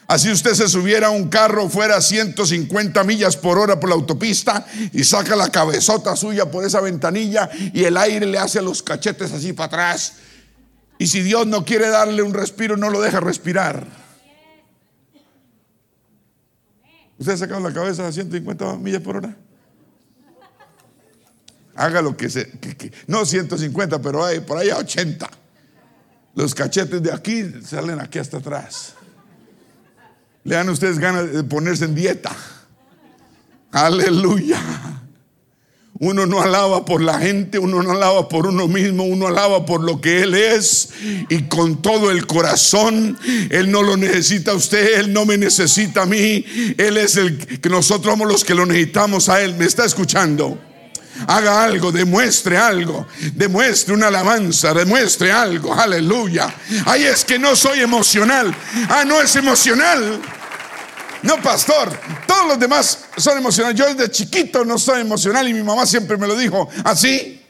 Así 0.08 0.30
usted 0.30 0.54
se 0.54 0.68
subiera 0.68 1.08
a 1.08 1.10
un 1.10 1.28
carro 1.28 1.68
fuera 1.68 1.96
a 1.96 2.00
150 2.00 3.02
millas 3.02 3.36
por 3.36 3.58
hora 3.58 3.80
por 3.80 3.88
la 3.88 3.96
autopista 3.96 4.64
y 4.92 5.02
saca 5.02 5.34
la 5.34 5.50
cabezota 5.50 6.14
suya 6.14 6.48
por 6.48 6.64
esa 6.64 6.80
ventanilla 6.80 7.50
y 7.72 7.84
el 7.84 7.96
aire 7.96 8.26
le 8.26 8.38
hace 8.38 8.62
los 8.62 8.82
cachetes 8.82 9.32
así 9.32 9.52
para 9.52 9.66
atrás. 9.66 10.14
Y 10.98 11.08
si 11.08 11.22
Dios 11.22 11.46
no 11.46 11.64
quiere 11.64 11.88
darle 11.88 12.22
un 12.22 12.34
respiro, 12.34 12.76
no 12.76 12.88
lo 12.88 13.00
deja 13.00 13.18
respirar. 13.18 13.84
¿Usted 17.18 17.32
ha 17.32 17.36
sacado 17.36 17.60
la 17.60 17.72
cabeza 17.72 18.06
a 18.06 18.12
150 18.12 18.76
millas 18.76 19.02
por 19.02 19.16
hora? 19.16 19.36
Haga 21.74 22.00
lo 22.00 22.16
que 22.16 22.30
se. 22.30 22.50
no 23.06 23.26
150, 23.26 24.00
pero 24.00 24.24
hay, 24.24 24.40
por 24.40 24.56
ahí 24.58 24.70
a 24.70 24.78
80. 24.78 25.28
Los 26.34 26.54
cachetes 26.54 27.02
de 27.02 27.12
aquí 27.12 27.44
salen 27.64 28.00
aquí 28.00 28.18
hasta 28.18 28.38
atrás. 28.38 28.95
Le 30.46 30.54
dan 30.54 30.68
ustedes 30.68 31.00
ganas 31.00 31.32
de 31.32 31.42
ponerse 31.42 31.86
en 31.86 31.96
dieta. 31.96 32.30
Aleluya. 33.72 34.60
Uno 35.98 36.24
no 36.24 36.40
alaba 36.40 36.84
por 36.84 37.02
la 37.02 37.18
gente, 37.18 37.58
uno 37.58 37.82
no 37.82 37.90
alaba 37.90 38.28
por 38.28 38.46
uno 38.46 38.68
mismo, 38.68 39.02
uno 39.02 39.26
alaba 39.26 39.66
por 39.66 39.82
lo 39.82 40.00
que 40.00 40.22
Él 40.22 40.34
es 40.34 40.90
y 41.28 41.42
con 41.48 41.82
todo 41.82 42.12
el 42.12 42.28
corazón. 42.28 43.18
Él 43.50 43.72
no 43.72 43.82
lo 43.82 43.96
necesita 43.96 44.52
a 44.52 44.54
usted, 44.54 45.00
Él 45.00 45.12
no 45.12 45.26
me 45.26 45.36
necesita 45.36 46.02
a 46.02 46.06
mí. 46.06 46.44
Él 46.78 46.96
es 46.96 47.16
el 47.16 47.38
que 47.38 47.68
nosotros 47.68 48.12
somos 48.12 48.28
los 48.28 48.44
que 48.44 48.54
lo 48.54 48.66
necesitamos 48.66 49.28
a 49.28 49.42
Él. 49.42 49.56
¿Me 49.56 49.64
está 49.64 49.84
escuchando? 49.84 50.60
haga 51.26 51.64
algo, 51.64 51.92
demuestre 51.92 52.56
algo, 52.56 53.06
demuestre 53.34 53.94
una 53.94 54.08
alabanza, 54.08 54.74
demuestre 54.74 55.32
algo, 55.32 55.74
aleluya. 55.74 56.54
Ahí 56.84 57.04
es 57.04 57.24
que 57.24 57.38
no 57.38 57.56
soy 57.56 57.80
emocional. 57.80 58.54
Ah, 58.88 59.04
no 59.06 59.20
es 59.20 59.34
emocional. 59.36 60.20
No, 61.22 61.40
pastor, 61.42 61.90
todos 62.26 62.48
los 62.48 62.58
demás 62.58 63.06
son 63.16 63.38
emocionales. 63.38 63.78
Yo 63.78 63.86
desde 63.86 64.10
chiquito 64.10 64.64
no 64.64 64.78
soy 64.78 65.00
emocional 65.00 65.48
y 65.48 65.54
mi 65.54 65.62
mamá 65.62 65.86
siempre 65.86 66.16
me 66.16 66.26
lo 66.26 66.36
dijo 66.36 66.68
así. 66.84 67.42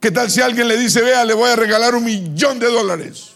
¿Qué 0.00 0.10
tal 0.10 0.30
si 0.30 0.40
alguien 0.40 0.68
le 0.68 0.76
dice, 0.76 1.02
vea, 1.02 1.24
le 1.24 1.34
voy 1.34 1.50
a 1.50 1.56
regalar 1.56 1.94
un 1.94 2.04
millón 2.04 2.58
de 2.58 2.66
dólares? 2.66 3.32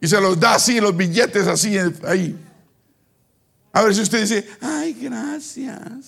Y 0.00 0.08
se 0.08 0.20
los 0.20 0.38
da 0.38 0.54
así, 0.54 0.80
los 0.80 0.96
billetes 0.96 1.46
así, 1.46 1.76
ahí. 2.06 2.36
A 3.72 3.82
ver 3.82 3.94
si 3.94 4.00
usted 4.02 4.20
dice, 4.20 4.48
ay, 4.60 4.94
gracias. 4.94 6.06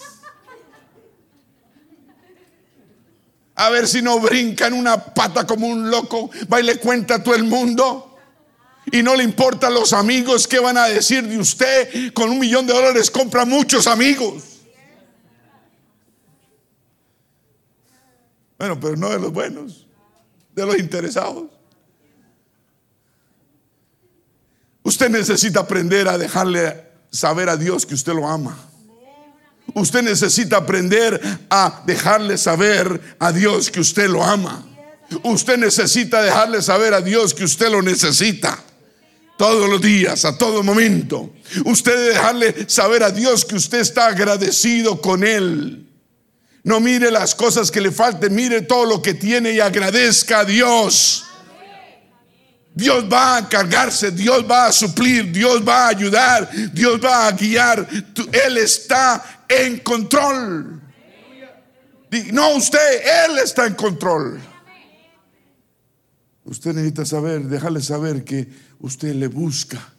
A 3.54 3.70
ver 3.70 3.86
si 3.86 4.02
no 4.02 4.18
brinca 4.18 4.66
en 4.66 4.72
una 4.74 4.96
pata 4.96 5.46
como 5.46 5.66
un 5.66 5.90
loco, 5.90 6.30
va 6.52 6.60
y 6.60 6.64
le 6.64 6.76
cuenta 6.78 7.16
a 7.16 7.22
todo 7.22 7.34
el 7.34 7.44
mundo. 7.44 8.11
Y 8.90 9.02
no 9.02 9.14
le 9.14 9.22
importa 9.22 9.68
a 9.68 9.70
los 9.70 9.92
amigos 9.92 10.48
que 10.48 10.58
van 10.58 10.76
a 10.76 10.86
decir 10.88 11.26
de 11.26 11.38
usted. 11.38 12.12
Con 12.12 12.30
un 12.30 12.38
millón 12.38 12.66
de 12.66 12.72
dólares 12.72 13.10
compra 13.10 13.44
muchos 13.44 13.86
amigos. 13.86 14.42
Bueno, 18.58 18.78
pero 18.78 18.96
no 18.96 19.10
de 19.10 19.18
los 19.18 19.32
buenos, 19.32 19.86
de 20.54 20.66
los 20.66 20.78
interesados. 20.78 21.44
Usted 24.84 25.10
necesita 25.10 25.60
aprender 25.60 26.08
a 26.08 26.18
dejarle 26.18 26.86
saber 27.10 27.48
a 27.48 27.56
Dios 27.56 27.86
que 27.86 27.94
usted 27.94 28.12
lo 28.12 28.28
ama. 28.28 28.56
Usted 29.74 30.02
necesita 30.02 30.58
aprender 30.58 31.20
a 31.48 31.82
dejarle 31.86 32.36
saber 32.36 33.00
a 33.18 33.32
Dios 33.32 33.70
que 33.70 33.80
usted 33.80 34.08
lo 34.08 34.22
ama. 34.22 34.64
Usted 35.22 35.56
necesita 35.56 36.22
dejarle 36.22 36.62
saber 36.62 36.94
a 36.94 37.00
Dios 37.00 37.34
que 37.34 37.44
usted 37.44 37.70
lo 37.70 37.82
necesita. 37.82 38.58
Todos 39.36 39.68
los 39.68 39.80
días, 39.80 40.24
a 40.24 40.36
todo 40.36 40.62
momento. 40.62 41.32
Usted 41.64 41.92
debe 41.92 42.08
dejarle 42.10 42.68
saber 42.68 43.02
a 43.02 43.10
Dios 43.10 43.44
que 43.44 43.56
usted 43.56 43.80
está 43.80 44.06
agradecido 44.06 45.00
con 45.00 45.24
Él. 45.24 45.88
No 46.64 46.78
mire 46.78 47.10
las 47.10 47.34
cosas 47.34 47.70
que 47.70 47.80
le 47.80 47.90
falten, 47.90 48.34
mire 48.34 48.62
todo 48.62 48.84
lo 48.84 49.02
que 49.02 49.14
tiene 49.14 49.52
y 49.52 49.60
agradezca 49.60 50.40
a 50.40 50.44
Dios. 50.44 51.24
Dios 52.74 53.04
va 53.12 53.36
a 53.36 53.48
cargarse, 53.48 54.12
Dios 54.12 54.44
va 54.48 54.66
a 54.66 54.72
suplir, 54.72 55.30
Dios 55.30 55.66
va 55.66 55.86
a 55.86 55.88
ayudar, 55.88 56.48
Dios 56.72 57.00
va 57.04 57.26
a 57.26 57.32
guiar. 57.32 57.86
Él 58.46 58.58
está 58.58 59.44
en 59.48 59.78
control. 59.80 60.80
No 62.32 62.56
usted, 62.56 63.02
Él 63.26 63.38
está 63.38 63.66
en 63.66 63.74
control. 63.74 64.40
Usted 66.44 66.74
necesita 66.74 67.04
saber, 67.04 67.42
dejarle 67.42 67.80
saber 67.80 68.24
que 68.24 68.48
usted 68.82 69.14
le 69.14 69.28
busca, 69.28 69.94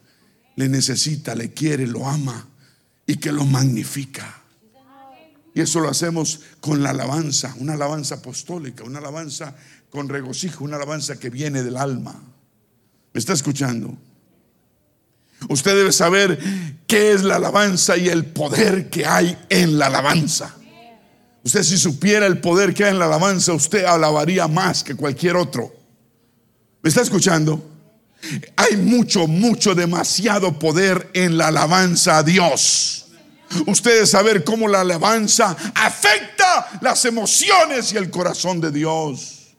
le 0.56 0.70
necesita, 0.70 1.34
le 1.34 1.54
quiere, 1.54 1.88
lo 1.88 2.08
ama 2.08 2.48
y 3.08 3.16
que 3.16 3.32
lo 3.32 3.46
magnifica. 3.46 4.42
Y 5.56 5.62
eso 5.62 5.80
lo 5.80 5.90
hacemos 5.90 6.42
con 6.60 6.84
la 6.84 6.92
alabanza, 6.92 7.56
una 7.60 7.74
alabanza 7.74 8.16
apostólica, 8.16 8.84
una 8.84 9.00
alabanza 9.00 9.56
con 9.90 10.10
regocijo, 10.10 10.64
una 10.64 10.78
alabanza 10.78 11.18
que 11.18 11.30
viene 11.30 11.64
del 11.64 11.78
alma. 11.78 12.22
¿Me 13.14 13.20
está 13.20 13.34
escuchando? 13.34 13.96
Usted 15.50 15.76
debe 15.76 15.92
saber 15.92 16.40
qué 16.88 17.12
es 17.12 17.24
la 17.24 17.36
alabanza 17.36 17.98
y 17.98 18.10
el 18.10 18.26
poder 18.26 18.90
que 18.90 19.06
hay 19.06 19.38
en 19.50 19.78
la 19.78 19.88
alabanza. 19.88 20.56
Usted 21.44 21.64
si 21.64 21.78
supiera 21.78 22.26
el 22.26 22.40
poder 22.40 22.74
que 22.74 22.86
hay 22.86 22.92
en 22.92 23.00
la 23.00 23.06
alabanza, 23.06 23.54
usted 23.54 23.86
alabaría 23.86 24.48
más 24.48 24.84
que 24.84 24.96
cualquier 24.96 25.36
otro. 25.36 25.74
¿Me 26.82 26.90
está 26.90 27.02
escuchando? 27.02 27.73
Hay 28.56 28.78
mucho, 28.78 29.28
mucho, 29.28 29.76
demasiado 29.76 30.58
poder 30.58 31.10
en 31.14 31.38
la 31.38 31.48
alabanza 31.48 32.18
a 32.18 32.24
Dios. 32.24 33.08
Usted 33.68 33.92
debe 33.92 34.08
saber 34.08 34.44
cómo 34.44 34.68
la 34.68 34.82
alabanza 34.82 35.56
afecta 35.76 36.80
las 36.82 37.06
emociones 37.06 37.94
y 37.94 37.98
el 37.98 38.10
corazón 38.10 38.60
de 38.60 38.72
Dios. 38.72 39.56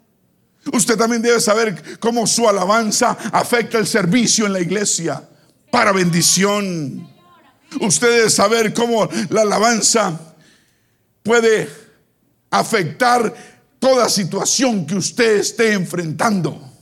Usted 0.73 0.97
también 0.97 1.23
debe 1.23 1.41
saber 1.41 1.99
cómo 1.99 2.27
su 2.27 2.49
alabanza 2.49 3.17
afecta 3.33 3.79
el 3.79 3.87
servicio 3.87 4.47
en 4.47 4.55
la 4.55 4.61
iglesia 4.61 5.23
para 5.71 5.93
bendición. 5.93 7.09
Usted 7.81 8.09
debe 8.09 8.31
saber 8.31 8.73
cómo 8.73 9.09
la 9.29 9.43
alabanza 9.43 10.19
puede 11.23 11.69
afectar 12.51 13.35
toda 13.79 14.09
situación 14.09 14.87
que 14.87 14.97
usted 14.97 15.37
esté 15.37 15.73
enfrentando. 15.73 16.74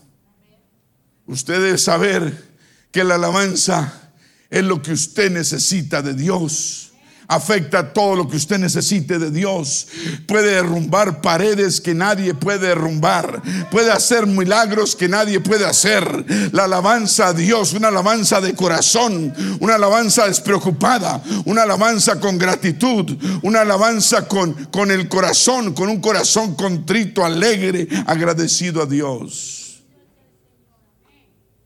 Usted 1.32 1.62
debe 1.62 1.78
saber 1.78 2.52
que 2.90 3.04
la 3.04 3.14
alabanza 3.14 4.10
es 4.50 4.62
lo 4.62 4.82
que 4.82 4.92
usted 4.92 5.30
necesita 5.30 6.02
de 6.02 6.12
Dios 6.14 6.82
afecta 7.28 7.92
todo 7.92 8.16
lo 8.16 8.28
que 8.28 8.36
usted 8.36 8.58
necesite 8.58 9.18
de 9.18 9.30
Dios. 9.30 9.86
Puede 10.26 10.52
derrumbar 10.52 11.20
paredes 11.20 11.80
que 11.80 11.94
nadie 11.94 12.34
puede 12.34 12.68
derrumbar. 12.68 13.42
Puede 13.70 13.90
hacer 13.90 14.26
milagros 14.26 14.94
que 14.94 15.08
nadie 15.08 15.40
puede 15.40 15.64
hacer. 15.64 16.04
La 16.52 16.64
alabanza 16.64 17.28
a 17.28 17.32
Dios, 17.32 17.72
una 17.72 17.88
alabanza 17.88 18.40
de 18.40 18.54
corazón, 18.54 19.32
una 19.60 19.76
alabanza 19.76 20.26
despreocupada, 20.26 21.22
una 21.46 21.62
alabanza 21.62 22.20
con 22.20 22.38
gratitud, 22.38 23.16
una 23.42 23.62
alabanza 23.62 24.28
con, 24.28 24.52
con 24.66 24.90
el 24.90 25.08
corazón, 25.08 25.72
con 25.72 25.88
un 25.88 26.00
corazón 26.00 26.54
contrito, 26.54 27.24
alegre, 27.24 27.88
agradecido 28.06 28.82
a 28.82 28.86
Dios. 28.86 29.61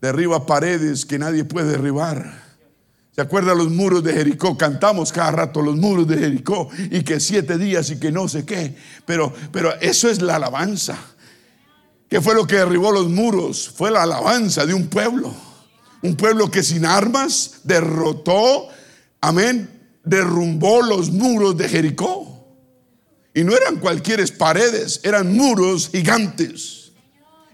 Derriba 0.07 0.47
paredes 0.47 1.05
que 1.05 1.19
nadie 1.19 1.45
puede 1.45 1.73
derribar 1.73 2.47
¿Se 3.16 3.23
acuerda 3.23 3.55
los 3.55 3.71
muros 3.71 4.05
de 4.05 4.12
Jericó? 4.12 4.57
Cantamos 4.57 5.11
cada 5.11 5.33
rato 5.33 5.62
los 5.62 5.75
muros 5.75 6.07
de 6.07 6.19
Jericó 6.19 6.69
y 6.90 7.03
que 7.03 7.19
siete 7.19 7.57
días 7.57 7.90
y 7.90 7.99
que 7.99 8.12
no 8.12 8.29
sé 8.29 8.45
qué. 8.45 8.77
Pero, 9.07 9.33
pero 9.51 9.75
eso 9.81 10.11
es 10.11 10.21
la 10.21 10.37
alabanza. 10.37 10.99
¿Qué 12.11 12.21
fue 12.21 12.35
lo 12.35 12.47
que 12.47 12.57
derribó 12.57 12.92
los 12.92 13.09
muros? 13.09 13.71
Fue 13.75 13.90
la 13.90 14.03
alabanza 14.03 14.66
de 14.66 14.75
un 14.75 14.88
pueblo. 14.88 15.35
Un 16.03 16.14
pueblo 16.14 16.51
que 16.51 16.62
sin 16.62 16.85
armas 16.85 17.61
derrotó, 17.64 18.69
amén, 19.23 19.71
derrumbó 20.05 20.83
los 20.83 21.11
muros 21.11 21.57
de 21.57 21.71
Jericó. 21.71 22.47
Y 23.33 23.45
no 23.45 23.57
eran 23.57 23.77
cualquier 23.77 24.23
paredes, 24.37 25.01
eran 25.03 25.35
muros 25.35 25.88
gigantes. 25.88 26.86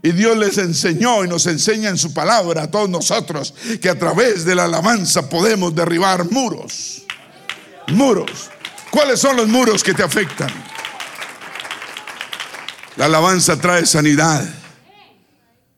Y 0.02 0.10
Dios 0.10 0.36
les 0.36 0.58
enseñó 0.58 1.24
y 1.24 1.28
nos 1.28 1.46
enseña 1.46 1.88
en 1.88 1.96
su 1.96 2.12
palabra 2.12 2.64
a 2.64 2.70
todos 2.70 2.90
nosotros 2.90 3.54
que 3.80 3.88
a 3.88 3.96
través 3.96 4.44
de 4.44 4.56
la 4.56 4.64
alabanza 4.64 5.28
podemos 5.28 5.74
derribar 5.74 6.28
muros. 6.28 7.04
Muros. 7.86 8.50
¿Cuáles 8.90 9.20
son 9.20 9.36
los 9.36 9.46
muros 9.46 9.84
que 9.84 9.94
te 9.94 10.02
afectan? 10.02 10.50
La 12.96 13.04
alabanza 13.04 13.60
trae 13.60 13.86
sanidad. 13.86 14.44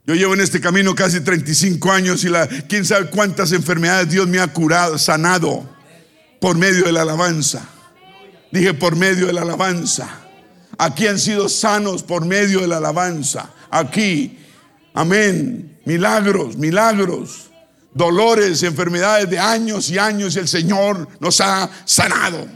Yo 0.06 0.14
llevo 0.14 0.32
en 0.32 0.40
este 0.40 0.60
camino 0.60 0.94
casi 0.94 1.20
35 1.20 1.92
años 1.92 2.24
y 2.24 2.30
quién 2.66 2.84
sabe 2.86 3.10
cuántas 3.10 3.52
enfermedades 3.52 4.08
Dios 4.08 4.26
me 4.26 4.40
ha 4.40 4.48
curado, 4.48 4.98
sanado 4.98 5.68
por 6.40 6.56
medio 6.56 6.84
de 6.84 6.92
la 6.92 7.02
alabanza. 7.02 7.68
Dije 8.50 8.72
por 8.72 8.96
medio 8.96 9.26
de 9.26 9.34
la 9.34 9.42
alabanza. 9.42 10.08
Aquí 10.78 11.06
han 11.06 11.18
sido 11.18 11.48
sanos 11.50 12.02
por 12.02 12.24
medio 12.24 12.60
de 12.60 12.68
la 12.68 12.78
alabanza 12.78 13.53
aquí. 13.74 14.38
Amén. 14.94 15.80
Milagros, 15.84 16.56
milagros. 16.56 17.50
Dolores, 17.92 18.62
enfermedades 18.62 19.30
de 19.30 19.38
años 19.38 19.90
y 19.90 19.98
años 19.98 20.36
el 20.36 20.48
Señor 20.48 21.08
nos 21.20 21.40
ha 21.40 21.68
sanado. 21.84 22.46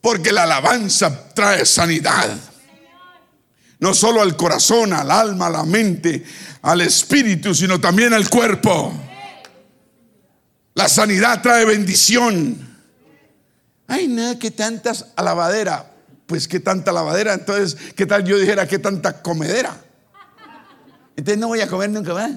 Porque 0.00 0.32
la 0.32 0.44
alabanza 0.44 1.28
trae 1.34 1.64
sanidad. 1.66 2.30
No 3.80 3.92
solo 3.92 4.22
al 4.22 4.36
corazón, 4.36 4.92
al 4.92 5.10
alma, 5.10 5.46
a 5.46 5.50
la 5.50 5.64
mente, 5.64 6.24
al 6.62 6.80
espíritu, 6.80 7.54
sino 7.54 7.80
también 7.80 8.14
al 8.14 8.28
cuerpo. 8.30 8.92
La 10.74 10.88
sanidad 10.88 11.42
trae 11.42 11.64
bendición. 11.64 12.78
Ay, 13.86 14.08
nada, 14.08 14.38
que 14.38 14.50
tantas 14.50 15.06
alabaderas 15.16 15.82
pues 16.26 16.48
qué 16.48 16.60
tanta 16.60 16.92
lavadera, 16.92 17.34
entonces, 17.34 17.76
¿qué 17.94 18.06
tal 18.06 18.24
yo 18.24 18.38
dijera 18.38 18.66
qué 18.66 18.78
tanta 18.78 19.22
comedera? 19.22 19.76
Entonces 21.16 21.38
no 21.38 21.48
voy 21.48 21.60
a 21.60 21.68
comer 21.68 21.90
nunca 21.90 22.14
más. 22.14 22.32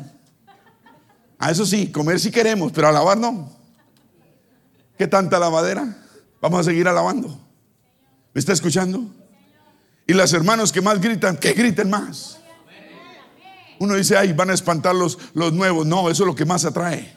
A 1.39 1.51
eso 1.51 1.65
sí, 1.65 1.91
comer 1.91 2.19
si 2.19 2.31
queremos, 2.31 2.71
pero 2.71 2.87
a 2.87 2.91
lavar 2.91 3.17
no. 3.17 3.55
¿Qué 4.97 5.07
tanta 5.07 5.39
lavadera? 5.39 5.97
Vamos 6.41 6.61
a 6.61 6.63
seguir 6.63 6.87
alabando. 6.87 7.39
¿Me 8.33 8.39
está 8.39 8.53
escuchando? 8.53 9.03
Y 10.05 10.13
las 10.13 10.33
hermanos 10.33 10.71
que 10.71 10.81
más 10.81 10.99
gritan, 10.99 11.37
que 11.37 11.53
griten 11.53 11.89
más. 11.89 12.39
Uno 13.79 13.95
dice, 13.95 14.17
ay, 14.17 14.33
van 14.33 14.49
a 14.49 14.53
espantar 14.53 14.95
los, 14.95 15.17
los 15.33 15.53
nuevos. 15.53 15.85
No, 15.85 16.09
eso 16.09 16.23
es 16.23 16.27
lo 16.27 16.35
que 16.35 16.45
más 16.45 16.65
atrae. 16.65 17.15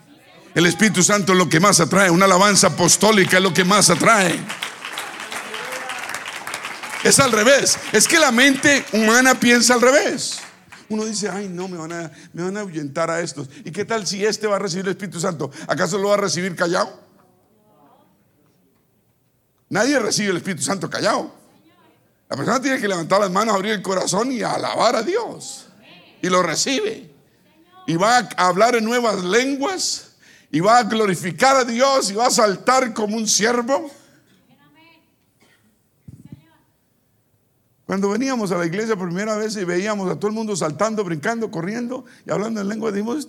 El 0.55 0.67
Espíritu 0.67 1.03
Santo 1.03 1.33
es 1.33 1.39
lo 1.39 1.49
que 1.49 1.61
más 1.61 1.81
atrae. 1.81 2.11
Una 2.11 2.27
alabanza 2.27 2.69
apostólica 2.69 3.39
es 3.39 3.43
lo 3.43 3.55
que 3.55 3.65
más 3.65 3.89
atrae. 3.89 4.39
Es 7.05 7.19
al 7.19 7.33
revés. 7.33 7.79
Es 7.93 8.07
que 8.07 8.19
la 8.19 8.31
mente 8.31 8.85
humana 8.93 9.39
piensa 9.39 9.75
al 9.75 9.81
revés. 9.81 10.41
Uno 10.89 11.05
dice, 11.05 11.29
ay, 11.29 11.49
no, 11.49 11.69
me 11.69 11.79
van, 11.79 11.93
a, 11.93 12.11
me 12.33 12.43
van 12.43 12.57
a 12.57 12.61
ahuyentar 12.61 13.11
a 13.11 13.21
estos. 13.21 13.49
¿Y 13.65 13.71
qué 13.71 13.85
tal 13.85 14.07
si 14.07 14.25
este 14.25 14.47
va 14.47 14.57
a 14.57 14.59
recibir 14.59 14.87
el 14.87 14.91
Espíritu 14.91 15.21
Santo? 15.21 15.51
¿Acaso 15.69 15.97
lo 15.99 16.09
va 16.09 16.15
a 16.15 16.19
recibir 16.19 16.57
callado? 16.57 17.01
Nadie 19.69 20.01
recibe 20.01 20.31
el 20.31 20.39
Espíritu 20.39 20.63
Santo 20.63 20.91
callado. 20.91 21.33
La 22.29 22.37
persona 22.37 22.61
tiene 22.61 22.81
que 22.81 22.89
levantar 22.89 23.21
las 23.21 23.31
manos, 23.31 23.55
abrir 23.55 23.73
el 23.73 23.83
corazón 23.83 24.33
y 24.33 24.43
alabar 24.43 24.97
a 24.97 25.03
Dios. 25.03 25.69
Y 26.21 26.29
lo 26.29 26.43
recibe. 26.43 27.09
Y 27.87 27.95
va 27.97 28.29
a 28.37 28.47
hablar 28.47 28.75
en 28.75 28.85
nuevas 28.85 29.23
lenguas. 29.23 30.13
Y 30.51 30.59
va 30.59 30.79
a 30.79 30.83
glorificar 30.83 31.57
a 31.57 31.65
Dios. 31.65 32.11
Y 32.11 32.15
va 32.15 32.27
a 32.27 32.31
saltar 32.31 32.93
como 32.95 33.17
un 33.17 33.29
siervo. 33.29 33.91
Cuando 37.91 38.09
veníamos 38.09 38.53
a 38.53 38.57
la 38.57 38.67
iglesia 38.67 38.95
por 38.95 39.09
primera 39.09 39.37
vez 39.37 39.57
y 39.57 39.65
veíamos 39.65 40.09
a 40.09 40.15
todo 40.15 40.29
el 40.29 40.33
mundo 40.33 40.55
saltando, 40.55 41.03
brincando, 41.03 41.51
corriendo 41.51 42.05
y 42.25 42.31
hablando 42.31 42.61
en 42.61 42.69
lengua, 42.69 42.93
dijimos, 42.93 43.29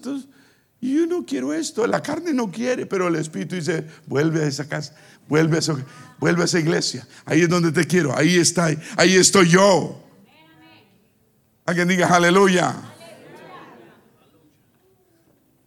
yo 0.79 1.07
no 1.07 1.25
quiero 1.25 1.51
esto, 1.51 1.87
la 1.87 2.03
carne 2.03 2.31
no 2.31 2.51
quiere, 2.51 2.85
pero 2.85 3.07
el 3.07 3.15
Espíritu 3.15 3.55
dice, 3.55 3.87
vuelve 4.05 4.43
a 4.43 4.45
esa 4.45 4.69
casa, 4.69 4.93
vuelve 5.27 5.55
a, 5.55 5.59
esa, 5.61 5.75
vuelve 6.19 6.43
a 6.43 6.45
esa 6.45 6.59
iglesia, 6.59 7.07
ahí 7.25 7.41
es 7.41 7.49
donde 7.49 7.71
te 7.71 7.87
quiero, 7.87 8.15
ahí 8.15 8.37
está, 8.37 8.69
ahí 8.97 9.15
estoy 9.15 9.49
yo. 9.49 9.99
Alguien 11.65 11.87
diga 11.87 12.07
aleluya. 12.09 12.75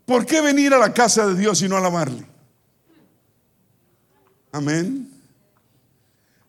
¿Por 0.07 0.25
qué 0.25 0.41
venir 0.41 0.73
a 0.73 0.79
la 0.79 0.95
casa 0.95 1.27
de 1.27 1.35
Dios 1.35 1.61
y 1.63 1.69
no 1.69 1.77
alabarle? 1.77 2.25
Amén. 4.53 5.14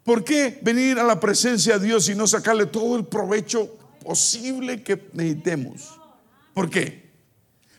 ¿Por 0.05 0.23
qué 0.23 0.59
venir 0.61 0.97
a 0.99 1.03
la 1.03 1.19
presencia 1.19 1.77
de 1.77 1.87
Dios 1.87 2.07
y 2.07 2.15
no 2.15 2.25
sacarle 2.27 2.67
todo 2.67 2.95
el 2.95 3.05
provecho 3.05 3.77
posible 4.05 4.83
que 4.83 5.09
necesitemos. 5.13 5.99
¿Por 6.53 6.69
qué? 6.69 7.03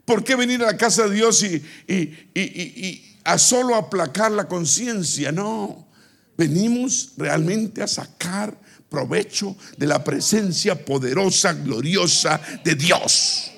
¿Por 0.04 0.24
qué 0.24 0.34
venir 0.34 0.62
a 0.62 0.66
la 0.66 0.76
casa 0.76 1.08
de 1.08 1.14
Dios 1.14 1.42
y, 1.42 1.62
y 1.86 3.16
a 3.24 3.38
solo 3.38 3.76
aplacar 3.76 4.32
la 4.32 4.46
conciencia? 4.46 5.32
No, 5.32 5.88
venimos 6.36 7.12
realmente 7.16 7.82
a 7.82 7.86
sacar 7.86 8.58
provecho 8.90 9.56
de 9.76 9.86
la 9.86 10.02
presencia 10.02 10.84
poderosa, 10.84 11.52
gloriosa 11.52 12.40
de 12.64 12.74
Dios. 12.74 13.52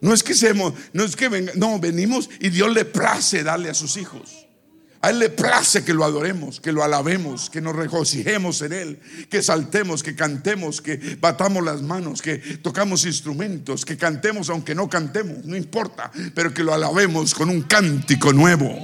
No 0.00 0.12
es 0.12 0.22
que 0.22 0.34
seamos, 0.34 0.74
no 0.92 1.04
es 1.04 1.16
que 1.16 1.28
venga, 1.28 1.52
no, 1.56 1.78
venimos 1.78 2.28
y 2.40 2.50
Dios 2.50 2.72
le 2.72 2.84
place 2.84 3.42
darle 3.42 3.70
a 3.70 3.74
sus 3.74 3.96
hijos. 3.96 4.43
A 5.04 5.10
Él 5.10 5.18
le 5.18 5.28
place 5.28 5.84
que 5.84 5.92
lo 5.92 6.02
adoremos, 6.02 6.60
que 6.60 6.72
lo 6.72 6.82
alabemos, 6.82 7.50
que 7.50 7.60
nos 7.60 7.76
regocijemos 7.76 8.62
en 8.62 8.72
Él, 8.72 9.00
que 9.28 9.42
saltemos, 9.42 10.02
que 10.02 10.14
cantemos, 10.14 10.80
que 10.80 11.18
batamos 11.20 11.62
las 11.62 11.82
manos, 11.82 12.22
que 12.22 12.38
tocamos 12.38 13.04
instrumentos, 13.04 13.84
que 13.84 13.98
cantemos 13.98 14.48
aunque 14.48 14.74
no 14.74 14.88
cantemos, 14.88 15.44
no 15.44 15.56
importa, 15.56 16.10
pero 16.34 16.54
que 16.54 16.64
lo 16.64 16.72
alabemos 16.72 17.34
con 17.34 17.50
un 17.50 17.60
cántico 17.64 18.32
nuevo. 18.32 18.74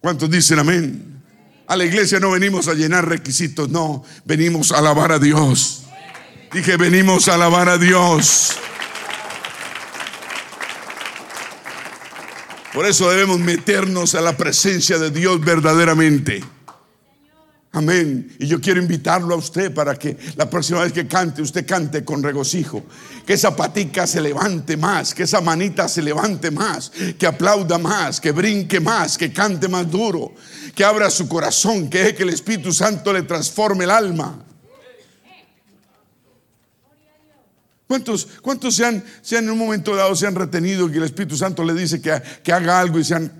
¿Cuántos 0.00 0.30
dicen 0.30 0.60
amén? 0.60 1.20
A 1.66 1.76
la 1.76 1.84
iglesia 1.84 2.18
no 2.18 2.30
venimos 2.30 2.66
a 2.66 2.72
llenar 2.72 3.06
requisitos, 3.06 3.68
no, 3.68 4.02
venimos 4.24 4.72
a 4.72 4.78
alabar 4.78 5.12
a 5.12 5.18
Dios. 5.18 5.82
Dije, 6.50 6.78
venimos 6.78 7.28
a 7.28 7.34
alabar 7.34 7.68
a 7.68 7.76
Dios. 7.76 8.56
Por 12.72 12.86
eso 12.86 13.10
debemos 13.10 13.38
meternos 13.38 14.14
a 14.14 14.22
la 14.22 14.36
presencia 14.36 14.98
de 14.98 15.10
Dios 15.10 15.40
verdaderamente. 15.44 16.42
Amén. 17.74 18.34
Y 18.38 18.46
yo 18.46 18.60
quiero 18.60 18.80
invitarlo 18.80 19.34
a 19.34 19.38
usted 19.38 19.72
para 19.72 19.94
que 19.94 20.16
la 20.36 20.48
próxima 20.48 20.82
vez 20.82 20.92
que 20.92 21.06
cante, 21.06 21.40
usted 21.40 21.66
cante 21.66 22.04
con 22.04 22.22
regocijo. 22.22 22.84
Que 23.26 23.34
esa 23.34 23.56
patica 23.56 24.06
se 24.06 24.20
levante 24.20 24.76
más, 24.76 25.14
que 25.14 25.22
esa 25.22 25.40
manita 25.40 25.88
se 25.88 26.02
levante 26.02 26.50
más, 26.50 26.92
que 27.18 27.26
aplauda 27.26 27.78
más, 27.78 28.20
que 28.20 28.32
brinque 28.32 28.78
más, 28.78 29.16
que 29.16 29.32
cante 29.32 29.68
más 29.68 29.90
duro, 29.90 30.34
que 30.74 30.84
abra 30.84 31.08
su 31.08 31.28
corazón, 31.28 31.88
que 31.88 31.98
deje 31.98 32.14
que 32.14 32.22
el 32.24 32.30
Espíritu 32.30 32.72
Santo 32.72 33.12
le 33.12 33.22
transforme 33.22 33.84
el 33.84 33.90
alma. 33.90 34.44
¿Cuántos, 37.92 38.26
cuántos 38.40 38.74
se, 38.74 38.86
han, 38.86 39.04
se 39.20 39.36
han 39.36 39.44
en 39.44 39.50
un 39.50 39.58
momento 39.58 39.94
dado 39.94 40.16
se 40.16 40.26
han 40.26 40.34
retenido 40.34 40.88
y 40.88 40.96
el 40.96 41.02
Espíritu 41.02 41.36
Santo 41.36 41.62
le 41.62 41.74
dice 41.74 42.00
que, 42.00 42.22
que 42.42 42.50
haga 42.50 42.80
algo 42.80 42.98
y 42.98 43.04
se 43.04 43.14
han 43.14 43.30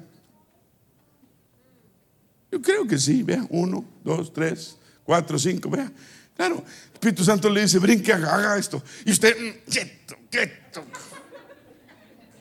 yo 2.51 2.61
creo 2.61 2.87
que 2.87 2.99
sí, 2.99 3.23
vea, 3.23 3.47
uno, 3.49 3.83
dos, 4.05 4.31
tres, 4.31 4.77
cuatro, 5.05 5.39
cinco, 5.39 5.71
vea. 5.71 5.91
Claro, 6.37 6.57
el 6.67 6.93
Espíritu 6.93 7.25
Santo 7.25 7.49
le 7.49 7.63
dice, 7.63 7.79
brinque, 7.79 8.13
haga, 8.13 8.59
esto. 8.59 8.83
Y 9.07 9.13
usted, 9.13 9.35
mm, 9.35 9.71
quieto, 9.71 10.17
quieto, 10.31 10.85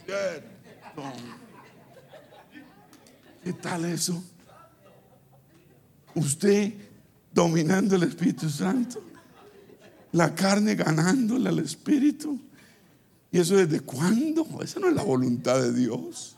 quieto. 0.05 1.13
¿Qué 3.41 3.53
tal 3.53 3.85
eso? 3.85 4.21
Usted 6.13 6.73
dominando 7.31 7.95
el 7.95 8.03
Espíritu 8.03 8.49
Santo, 8.49 9.01
la 10.11 10.35
carne 10.35 10.75
ganándole 10.75 11.49
al 11.49 11.59
Espíritu. 11.59 12.39
¿Y 13.31 13.39
eso 13.39 13.55
desde 13.55 13.79
cuándo? 13.79 14.45
Esa 14.61 14.79
no 14.79 14.89
es 14.89 14.95
la 14.95 15.03
voluntad 15.03 15.61
de 15.61 15.73
Dios. 15.73 16.35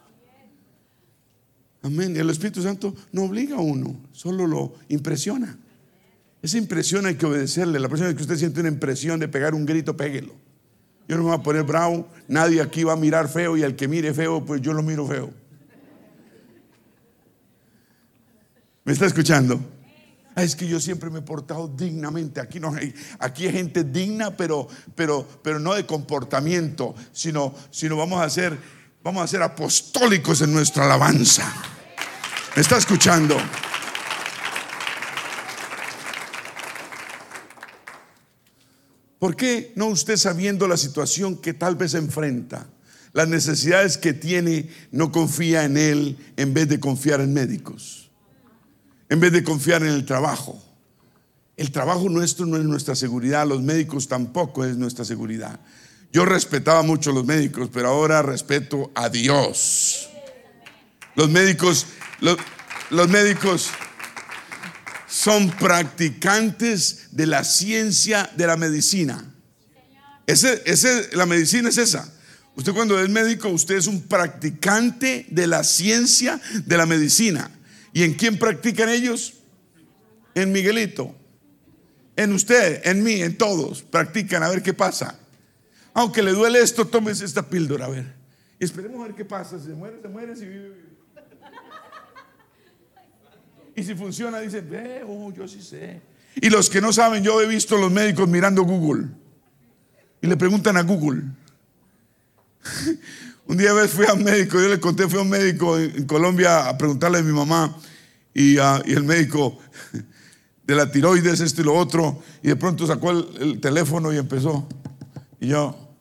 Amén. 1.81 2.15
Y 2.15 2.19
el 2.19 2.29
Espíritu 2.29 2.61
Santo 2.61 2.95
no 3.11 3.23
obliga 3.23 3.57
a 3.57 3.61
uno, 3.61 3.95
solo 4.11 4.47
lo 4.47 4.73
impresiona. 4.89 5.57
Esa 6.41 6.57
impresión 6.57 7.05
hay 7.05 7.15
que 7.15 7.25
obedecerle. 7.25 7.79
La 7.79 7.87
vez 7.87 8.15
que 8.15 8.21
usted 8.21 8.37
siente 8.37 8.59
una 8.59 8.69
impresión 8.69 9.19
de 9.19 9.27
pegar 9.27 9.55
un 9.55 9.65
grito, 9.65 9.97
péguelo. 9.97 10.33
Yo 11.07 11.17
no 11.17 11.23
me 11.23 11.29
voy 11.29 11.39
a 11.39 11.43
poner 11.43 11.63
bravo, 11.63 12.07
nadie 12.27 12.61
aquí 12.61 12.83
va 12.83 12.93
a 12.93 12.97
mirar 12.97 13.27
feo 13.27 13.57
y 13.57 13.63
al 13.63 13.75
que 13.75 13.87
mire 13.87 14.13
feo, 14.13 14.45
pues 14.45 14.61
yo 14.61 14.73
lo 14.73 14.83
miro 14.83 15.05
feo. 15.05 15.31
¿Me 18.85 18.93
está 18.93 19.05
escuchando? 19.05 19.59
Es 20.35 20.55
que 20.55 20.67
yo 20.67 20.79
siempre 20.79 21.09
me 21.09 21.19
he 21.19 21.21
portado 21.21 21.67
dignamente. 21.67 22.41
Aquí 22.41 22.59
no 22.59 22.73
hay, 22.73 22.93
aquí 23.19 23.45
hay 23.45 23.53
gente 23.53 23.83
digna, 23.83 24.35
pero, 24.35 24.67
pero, 24.95 25.27
pero 25.43 25.59
no 25.59 25.73
de 25.75 25.85
comportamiento, 25.85 26.95
sino, 27.11 27.53
sino 27.69 27.97
vamos 27.97 28.21
a 28.21 28.29
ser, 28.29 28.57
vamos 29.03 29.23
a 29.23 29.27
ser 29.27 29.43
apostólicos 29.43 30.41
en 30.41 30.53
nuestra 30.53 30.85
alabanza. 30.85 31.53
¿Me 32.55 32.61
está 32.61 32.77
escuchando? 32.77 33.37
¿Por 39.23 39.37
qué 39.37 39.71
no 39.75 39.87
usted 39.87 40.17
sabiendo 40.17 40.67
la 40.67 40.75
situación 40.75 41.37
que 41.37 41.53
tal 41.53 41.75
vez 41.75 41.93
enfrenta, 41.93 42.67
las 43.13 43.27
necesidades 43.27 43.97
que 43.97 44.11
tiene, 44.11 44.69
no 44.91 45.11
confía 45.11 45.63
en 45.63 45.77
él 45.77 46.17
en 46.35 46.53
vez 46.53 46.67
de 46.67 46.79
confiar 46.79 47.21
en 47.21 47.33
médicos? 47.33 48.02
En 49.13 49.19
vez 49.19 49.31
de 49.31 49.43
confiar 49.43 49.83
en 49.83 49.89
el 49.89 50.07
trabajo. 50.07 50.59
El 51.55 51.71
trabajo 51.71 52.09
nuestro 52.09 52.47
no 52.47 52.57
es 52.57 52.63
nuestra 52.63 52.95
seguridad, 52.95 53.45
los 53.47 53.61
médicos 53.61 54.07
tampoco 54.07 54.65
es 54.65 54.75
nuestra 54.75 55.05
seguridad. 55.05 55.59
Yo 56.11 56.25
respetaba 56.25 56.81
mucho 56.81 57.11
a 57.11 57.13
los 57.13 57.23
médicos, 57.23 57.69
pero 57.71 57.89
ahora 57.89 58.23
respeto 58.23 58.91
a 58.95 59.09
Dios. 59.09 60.09
Los 61.13 61.29
médicos 61.29 61.85
los, 62.21 63.07
médicos 63.07 63.69
son 65.07 65.51
practicantes 65.51 67.09
de 67.11 67.27
la 67.27 67.43
ciencia 67.43 68.31
de 68.35 68.47
la 68.47 68.57
medicina. 68.57 69.31
Ese, 70.25 71.09
la 71.13 71.27
medicina 71.27 71.69
es 71.69 71.77
esa. 71.77 72.11
Usted 72.55 72.73
cuando 72.73 72.99
es 72.99 73.07
médico, 73.09 73.49
usted 73.49 73.75
es 73.75 73.85
un 73.85 74.01
practicante 74.01 75.27
de 75.29 75.45
la 75.45 75.63
ciencia 75.63 76.41
de 76.65 76.77
la 76.77 76.87
medicina. 76.87 77.51
¿Y 77.93 78.03
en 78.03 78.15
quién 78.15 78.37
practican 78.37 78.89
ellos? 78.89 79.35
En 80.33 80.51
Miguelito. 80.51 81.15
En 82.15 82.33
usted, 82.33 82.81
en 82.85 83.03
mí, 83.03 83.21
en 83.21 83.37
todos. 83.37 83.83
Practican 83.83 84.43
a 84.43 84.49
ver 84.49 84.63
qué 84.63 84.73
pasa. 84.73 85.19
Aunque 85.93 86.23
le 86.23 86.31
duele 86.31 86.59
esto, 86.59 86.85
tómese 86.87 87.23
esta 87.23 87.47
píldora, 87.47 87.85
a 87.85 87.89
ver. 87.89 88.13
Y 88.59 88.65
esperemos 88.65 88.99
a 89.01 89.07
ver 89.07 89.15
qué 89.15 89.25
pasa. 89.25 89.59
Si 89.59 89.65
se 89.67 89.73
muere, 89.73 90.01
se 90.01 90.07
muere. 90.07 90.35
Si 90.35 90.45
vive, 90.45 90.69
vive. 90.69 90.93
Y 93.75 93.83
si 93.83 93.95
funciona, 93.95 94.39
dice, 94.39 94.61
ve, 94.61 95.03
oh, 95.07 95.31
yo 95.31 95.47
sí 95.47 95.61
sé. 95.61 96.01
Y 96.35 96.49
los 96.49 96.69
que 96.69 96.81
no 96.81 96.91
saben, 96.93 97.23
yo 97.23 97.41
he 97.41 97.47
visto 97.47 97.77
los 97.77 97.91
médicos 97.91 98.27
mirando 98.27 98.63
Google. 98.63 99.07
Y 100.21 100.27
le 100.27 100.37
preguntan 100.37 100.77
a 100.77 100.83
Google. 100.83 101.23
un 103.45 103.57
día 103.57 103.73
vez 103.73 103.91
fui 103.91 104.05
a 104.05 104.13
un 104.13 104.23
médico, 104.23 104.59
yo 104.59 104.69
le 104.69 104.79
conté, 104.79 105.07
fui 105.07 105.19
a 105.19 105.21
un 105.21 105.29
médico 105.29 105.77
en 105.77 106.05
Colombia 106.05 106.69
a 106.69 106.77
preguntarle 106.77 107.19
a 107.19 107.21
mi 107.23 107.33
mamá. 107.33 107.75
Y, 108.33 108.57
el 108.57 109.03
médico 109.03 109.59
de 110.65 110.75
la 110.75 110.89
tiroides, 110.89 111.39
esto 111.39 111.61
y 111.61 111.65
lo 111.65 111.75
otro. 111.75 112.21
Y 112.41 112.47
de 112.47 112.55
pronto 112.55 112.87
sacó 112.87 113.11
el, 113.11 113.59
teléfono 113.59 114.13
y 114.13 114.17
empezó. 114.17 114.67
Y 115.39 115.47
yo, 115.47 115.95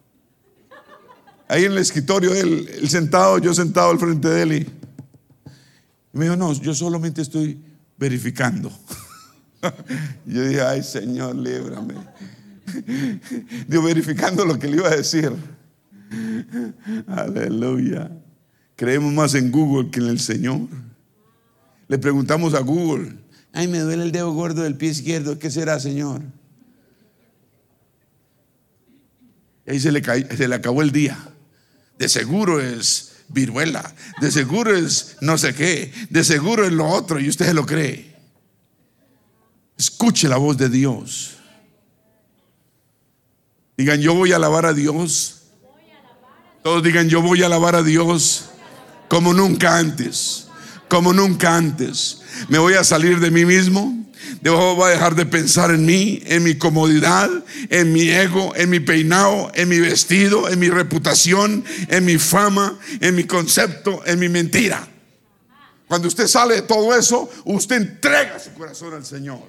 ahí 1.49 1.65
en 1.65 1.73
el 1.73 1.79
escritorio, 1.79 2.33
él, 2.33 2.71
él 2.81 2.89
sentado, 2.89 3.39
yo 3.39 3.53
sentado 3.53 3.91
al 3.91 3.99
frente 3.99 4.29
de 4.29 4.43
él. 4.43 4.53
Y, 4.53 4.67
me 6.13 6.27
dijo, 6.27 6.37
no, 6.37 6.53
yo 6.53 6.75
solamente 6.75 7.23
estoy 7.23 7.61
verificando. 7.99 8.71
yo 10.27 10.45
dije, 10.45 10.63
ay 10.63 10.83
Señor, 10.83 11.35
líbrame. 11.35 11.95
Digo, 13.69 13.83
verificando 13.83 14.45
lo 14.45 14.59
que 14.59 14.69
le 14.69 14.77
iba 14.77 14.89
a 14.89 14.97
decir. 14.97 15.33
Aleluya. 17.07 18.11
Creemos 18.77 19.13
más 19.13 19.35
en 19.35 19.51
Google 19.51 19.91
que 19.91 20.01
en 20.01 20.09
el 20.09 20.21
Señor. 20.21 20.69
Le 21.89 21.99
preguntamos 21.99 22.55
a 22.55 22.61
Google, 22.61 23.17
ay, 23.53 23.69
me 23.69 23.81
duele 23.81 24.05
el 24.05 24.13
dedo 24.13 24.33
gordo 24.33 24.63
del 24.63 24.77
pie 24.77 24.91
izquierdo, 24.91 25.39
¿qué 25.39 25.51
será, 25.51 25.79
Señor? 25.79 26.23
Y 29.67 29.73
ahí 29.73 29.81
se 29.81 29.93
le, 29.93 30.03
se 30.03 30.49
le 30.49 30.55
acabó 30.55 30.83
el 30.83 30.91
día. 30.91 31.19
De 31.99 32.09
seguro 32.09 32.61
es 32.61 33.13
viruela, 33.29 33.95
de 34.21 34.31
seguro 34.31 34.75
es 34.75 35.17
no 35.21 35.39
sé 35.39 35.55
qué, 35.55 35.93
de 36.11 36.25
seguro 36.25 36.65
es 36.67 36.73
lo 36.73 36.89
otro 36.89 37.21
y 37.21 37.29
usted 37.29 37.53
lo 37.53 37.67
cree. 37.67 38.17
Escuche 39.77 40.29
la 40.29 40.37
voz 40.37 40.57
de 40.57 40.69
Dios. 40.69 41.37
Digan, 43.77 44.01
yo 44.01 44.15
voy 44.15 44.33
a 44.33 44.37
alabar 44.37 44.67
a 44.67 44.73
Dios. 44.73 45.42
Todos 46.63 46.83
digan, 46.83 47.09
yo 47.09 47.23
voy 47.23 47.43
a 47.43 47.47
alabar 47.47 47.75
a 47.75 47.83
Dios 47.83 48.47
como 49.09 49.35
nunca 49.35 49.79
antes, 49.79 50.47
como 50.89 51.13
nunca 51.13 51.57
antes. 51.57 52.23
Me 52.49 52.59
voy 52.59 52.75
a 52.75 52.85
salir 52.85 53.21
de 53.21 53.31
mí 53.31 53.45
mismo 53.45 54.03
Voy 54.43 54.89
a 54.89 54.89
dejar 54.89 55.15
de 55.15 55.27
pensar 55.27 55.71
en 55.71 55.87
mí, 55.87 56.21
en 56.27 56.43
mi 56.43 56.57
comodidad, 56.57 57.31
en 57.71 57.93
mi 57.93 58.09
ego, 58.09 58.53
en 58.57 58.71
mi 58.71 58.81
peinado, 58.81 59.51
en 59.55 59.69
mi 59.69 59.79
vestido, 59.79 60.49
en 60.49 60.59
mi 60.59 60.69
reputación, 60.69 61.65
en 61.89 62.05
mi 62.05 62.19
fama, 62.19 62.79
en 63.01 63.15
mi 63.15 63.25
concepto, 63.25 64.03
en 64.05 64.19
mi 64.19 64.29
mentira. 64.29 64.89
Cuando 65.87 66.09
usted 66.09 66.27
sale 66.27 66.57
de 66.57 66.63
todo 66.63 66.95
eso, 66.97 67.31
usted 67.45 67.77
entrega 67.77 68.39
su 68.39 68.53
corazón 68.55 68.95
al 68.95 69.05
Señor. 69.05 69.41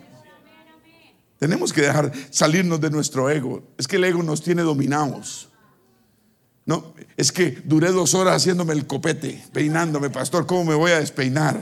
Tenemos 1.39 1.74
que 1.74 1.82
dejar 1.82 2.11
salirnos 2.30 2.80
de 2.80 2.89
nuestro 2.89 3.30
ego. 3.30 3.64
Es 3.78 3.88
que 3.88 3.95
el 3.95 4.03
ego 4.03 4.22
nos 4.22 4.43
tiene 4.43 4.61
dominados. 4.61 5.49
No, 6.66 6.93
es 7.18 7.32
que 7.32 7.61
duré 7.66 7.91
dos 7.91 8.14
horas 8.14 8.38
haciéndome 8.38 8.74
el 8.74 8.88
copete, 8.88 9.43
peinándome, 9.51 10.09
pastor, 10.09 10.45
¿cómo 10.45 10.64
me 10.64 10.76
voy 10.76 10.91
a 10.91 10.99
despeinar? 10.99 11.59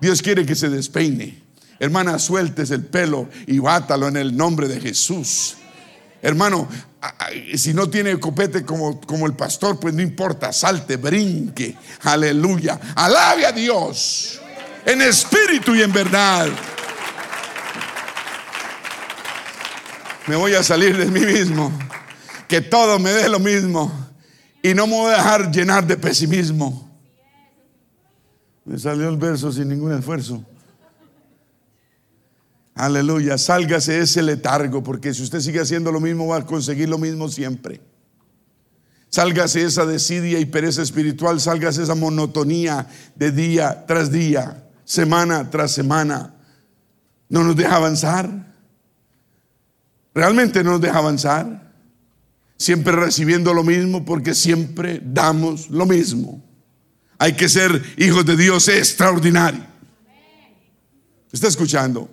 Dios 0.00 0.20
quiere 0.20 0.44
que 0.44 0.54
se 0.54 0.68
despeine. 0.68 1.42
Hermana, 1.78 2.18
sueltes 2.18 2.70
el 2.70 2.84
pelo 2.84 3.28
y 3.46 3.58
bátalo 3.58 4.08
en 4.08 4.16
el 4.16 4.36
nombre 4.36 4.68
de 4.68 4.80
Jesús. 4.80 5.56
Hermano, 6.20 6.68
si 7.54 7.72
no 7.72 7.88
tiene 7.88 8.18
copete 8.18 8.64
como, 8.64 9.00
como 9.00 9.26
el 9.26 9.34
pastor, 9.34 9.78
pues 9.78 9.94
no 9.94 10.02
importa, 10.02 10.52
salte, 10.52 10.96
brinque, 10.96 11.76
aleluya, 12.02 12.78
alabe 12.94 13.46
a 13.46 13.52
Dios 13.52 14.40
en 14.84 15.02
espíritu 15.02 15.74
y 15.74 15.82
en 15.82 15.92
verdad. 15.92 16.48
Me 20.26 20.36
voy 20.36 20.54
a 20.54 20.62
salir 20.62 20.96
de 20.96 21.06
mí 21.06 21.20
mismo 21.20 21.72
que 22.48 22.60
todo 22.60 22.98
me 22.98 23.10
dé 23.10 23.28
lo 23.28 23.38
mismo 23.38 23.92
y 24.62 24.74
no 24.74 24.86
me 24.86 24.94
voy 24.94 25.12
a 25.12 25.16
dejar 25.16 25.50
llenar 25.52 25.86
de 25.86 25.96
pesimismo. 25.96 26.90
Me 28.64 28.78
salió 28.78 29.08
el 29.08 29.16
verso 29.16 29.52
sin 29.52 29.68
ningún 29.68 29.92
esfuerzo. 29.92 30.44
Aleluya, 32.74 33.38
sálgase 33.38 34.00
ese 34.00 34.22
letargo, 34.22 34.82
porque 34.82 35.14
si 35.14 35.22
usted 35.22 35.40
sigue 35.40 35.60
haciendo 35.60 35.90
lo 35.90 36.00
mismo 36.00 36.26
va 36.26 36.38
a 36.38 36.46
conseguir 36.46 36.88
lo 36.88 36.98
mismo 36.98 37.28
siempre. 37.28 37.80
Sálgase 39.08 39.62
esa 39.62 39.86
desidia 39.86 40.38
y 40.40 40.44
pereza 40.46 40.82
espiritual, 40.82 41.40
sálgase 41.40 41.84
esa 41.84 41.94
monotonía 41.94 42.86
de 43.14 43.30
día 43.30 43.84
tras 43.86 44.10
día, 44.10 44.68
semana 44.84 45.48
tras 45.48 45.70
semana. 45.70 46.34
No 47.28 47.44
nos 47.44 47.56
deja 47.56 47.76
avanzar. 47.76 48.52
Realmente 50.12 50.62
no 50.62 50.72
nos 50.72 50.80
deja 50.80 50.98
avanzar 50.98 51.65
siempre 52.56 52.92
recibiendo 52.92 53.52
lo 53.52 53.62
mismo 53.62 54.04
porque 54.04 54.34
siempre 54.34 55.00
damos 55.04 55.70
lo 55.70 55.86
mismo. 55.86 56.42
Hay 57.18 57.34
que 57.34 57.48
ser 57.48 57.82
hijos 57.96 58.24
de 58.26 58.36
Dios 58.36 58.68
extraordinario. 58.68 59.64
¿Está 61.32 61.48
escuchando? 61.48 62.10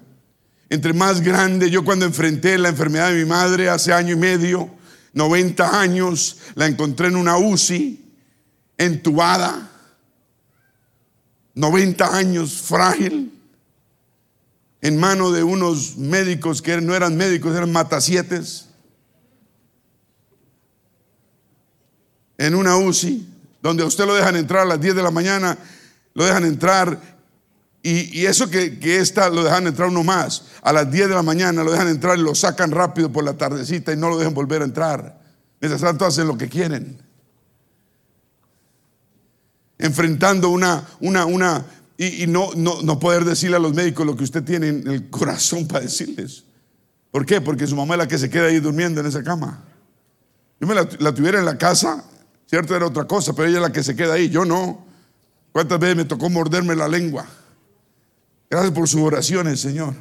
Entre 0.69 0.93
más 0.93 1.21
grande, 1.21 1.69
yo 1.69 1.85
cuando 1.85 2.05
enfrenté 2.05 2.57
la 2.57 2.69
enfermedad 2.69 3.11
de 3.11 3.23
mi 3.23 3.29
madre 3.29 3.69
hace 3.69 3.93
año 3.93 4.13
y 4.13 4.17
medio, 4.17 4.69
90 5.13 5.79
años, 5.79 6.37
la 6.55 6.67
encontré 6.67 7.07
en 7.07 7.15
una 7.15 7.37
UCI, 7.37 8.03
entubada, 8.77 9.69
90 11.53 12.17
años, 12.17 12.53
frágil, 12.53 13.31
en 14.81 14.97
mano 14.97 15.31
de 15.31 15.43
unos 15.43 15.97
médicos 15.97 16.61
que 16.61 16.81
no 16.81 16.95
eran 16.95 17.15
médicos, 17.15 17.55
eran 17.55 17.71
matasietes 17.71 18.72
en 22.37 22.55
una 22.55 22.77
UCI, 22.77 23.27
donde 23.61 23.83
a 23.83 23.85
usted 23.85 24.05
lo 24.05 24.15
dejan 24.15 24.35
entrar 24.35 24.63
a 24.63 24.65
las 24.65 24.81
10 24.81 24.95
de 24.95 25.03
la 25.03 25.11
mañana, 25.11 25.57
lo 26.13 26.25
dejan 26.25 26.45
entrar, 26.45 26.99
y, 27.85 28.25
eso 28.25 28.49
que, 28.49 28.79
que 28.79 29.03
lo 29.33 29.43
dejan 29.43 29.67
entrar 29.67 29.89
uno 29.89 30.03
más, 30.03 30.45
a 30.61 30.71
las 30.71 30.89
10 30.89 31.09
de 31.09 31.15
la 31.15 31.21
mañana 31.21 31.65
lo 31.65 31.71
dejan 31.71 31.89
entrar 31.89 32.17
y 32.17 32.21
lo 32.21 32.33
sacan 32.33 32.71
rápido 32.71 33.11
por 33.11 33.25
la 33.25 33.33
tardecita 33.33 33.91
y 33.91 33.97
no 33.97 34.09
lo 34.09 34.17
dejan 34.17 34.33
volver 34.33 34.61
a 34.61 34.65
entrar. 34.65 35.21
Mientras 35.59 35.81
tanto 35.81 36.05
hacen 36.05 36.27
lo 36.27 36.37
que 36.37 36.47
quieren. 36.47 36.97
Enfrentando 39.77 40.49
una, 40.49 40.87
una, 41.01 41.25
una, 41.25 41.65
y, 41.97 42.25
no, 42.25 42.51
no, 42.55 42.81
no 42.81 42.99
poder 42.99 43.25
decirle 43.25 43.57
a 43.57 43.59
los 43.59 43.73
médicos 43.73 44.05
lo 44.05 44.15
que 44.15 44.23
usted 44.23 44.43
tiene 44.43 44.69
en 44.69 44.87
el 44.87 45.09
corazón 45.09 45.67
para 45.67 45.83
decirles. 45.83 46.45
¿Por 47.11 47.25
qué? 47.25 47.41
Porque 47.41 47.67
su 47.67 47.75
mamá 47.75 47.95
es 47.95 47.99
la 47.99 48.07
que 48.07 48.17
se 48.17 48.29
queda 48.29 48.45
ahí 48.45 48.61
durmiendo 48.61 49.01
en 49.01 49.07
esa 49.07 49.23
cama. 49.23 49.61
Yo 50.61 50.67
me 50.67 50.75
la 50.75 51.13
tuviera 51.13 51.37
en 51.37 51.45
la 51.45 51.57
casa, 51.57 52.05
Cierto 52.47 52.75
era 52.75 52.85
otra 52.87 53.05
cosa, 53.05 53.33
pero 53.33 53.47
ella 53.47 53.57
es 53.57 53.63
la 53.63 53.71
que 53.71 53.83
se 53.83 53.95
queda 53.95 54.13
ahí, 54.13 54.29
yo 54.29 54.45
no. 54.45 54.85
¿Cuántas 55.51 55.79
veces 55.79 55.95
me 55.95 56.05
tocó 56.05 56.29
morderme 56.29 56.75
la 56.75 56.87
lengua? 56.87 57.25
Gracias 58.49 58.71
por 58.71 58.87
sus 58.87 59.01
oraciones, 59.01 59.59
Señor. 59.59 59.95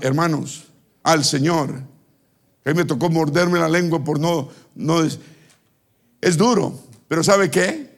hermanos, 0.00 0.64
al 1.02 1.24
Señor. 1.24 1.70
A 2.64 2.70
mí 2.70 2.74
me 2.74 2.84
tocó 2.84 3.10
morderme 3.10 3.58
la 3.58 3.68
lengua 3.68 4.02
por 4.02 4.18
no, 4.18 4.48
no 4.74 5.02
es, 5.02 5.18
es 6.20 6.36
duro, 6.36 6.78
pero 7.08 7.22
¿sabe 7.22 7.50
qué? 7.50 7.94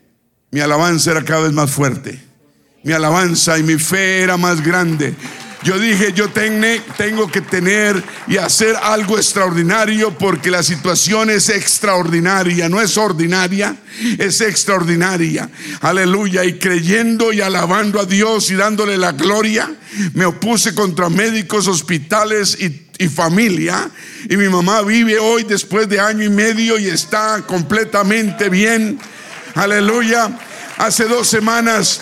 Mi 0.50 0.60
alabanza 0.60 1.12
era 1.12 1.24
cada 1.24 1.42
vez 1.42 1.52
más 1.52 1.70
fuerte. 1.70 2.20
Mi 2.82 2.92
alabanza 2.92 3.58
y 3.58 3.62
mi 3.62 3.76
fe 3.78 4.22
era 4.22 4.36
más 4.36 4.62
grande. 4.62 5.14
Yo 5.66 5.80
dije, 5.80 6.12
yo 6.12 6.30
tengo 6.30 7.28
que 7.28 7.40
tener 7.40 8.00
y 8.28 8.36
hacer 8.36 8.76
algo 8.76 9.16
extraordinario 9.16 10.16
porque 10.16 10.48
la 10.48 10.62
situación 10.62 11.28
es 11.28 11.48
extraordinaria, 11.48 12.68
no 12.68 12.80
es 12.80 12.96
ordinaria, 12.96 13.74
es 14.16 14.40
extraordinaria. 14.42 15.50
Aleluya. 15.80 16.44
Y 16.44 16.60
creyendo 16.60 17.32
y 17.32 17.40
alabando 17.40 17.98
a 18.00 18.04
Dios 18.04 18.48
y 18.52 18.54
dándole 18.54 18.96
la 18.96 19.10
gloria, 19.10 19.68
me 20.14 20.24
opuse 20.24 20.72
contra 20.72 21.08
médicos, 21.08 21.66
hospitales 21.66 22.56
y, 22.60 23.08
familia. 23.08 23.90
Y 24.30 24.36
mi 24.36 24.48
mamá 24.48 24.82
vive 24.82 25.18
hoy 25.18 25.42
después 25.42 25.88
de 25.88 25.98
año 25.98 26.22
y 26.22 26.30
medio 26.30 26.78
y 26.78 26.86
está 26.86 27.42
completamente 27.44 28.48
bien. 28.48 29.00
Aleluya. 29.56 30.30
Hace 30.78 31.06
dos 31.06 31.26
semanas 31.26 32.00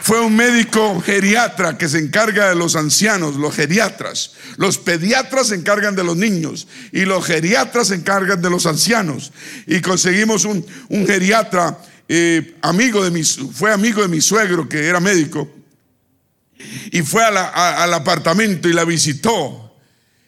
fue 0.00 0.20
un 0.20 0.34
médico 0.34 1.00
geriatra 1.00 1.76
que 1.76 1.88
se 1.88 1.98
encarga 1.98 2.48
de 2.48 2.54
los 2.54 2.74
ancianos, 2.76 3.36
los 3.36 3.54
geriatras. 3.54 4.32
Los 4.56 4.78
pediatras 4.78 5.48
se 5.48 5.54
encargan 5.54 5.94
de 5.94 6.04
los 6.04 6.16
niños 6.16 6.68
y 6.90 7.04
los 7.04 7.24
geriatras 7.24 7.88
se 7.88 7.96
encargan 7.96 8.40
de 8.40 8.50
los 8.50 8.66
ancianos. 8.66 9.32
Y 9.66 9.80
conseguimos 9.80 10.44
un, 10.44 10.64
geriatra 11.06 11.78
eh, 12.08 12.56
amigo 12.62 13.04
de 13.04 13.10
mi, 13.10 13.22
fue 13.22 13.72
amigo 13.72 14.02
de 14.02 14.08
mi 14.08 14.20
suegro 14.20 14.68
que 14.68 14.86
era 14.86 15.00
médico 15.00 15.48
y 16.90 17.02
fue 17.02 17.24
al 17.24 17.94
apartamento 17.94 18.68
y 18.68 18.72
la 18.72 18.84
visitó 18.84 19.76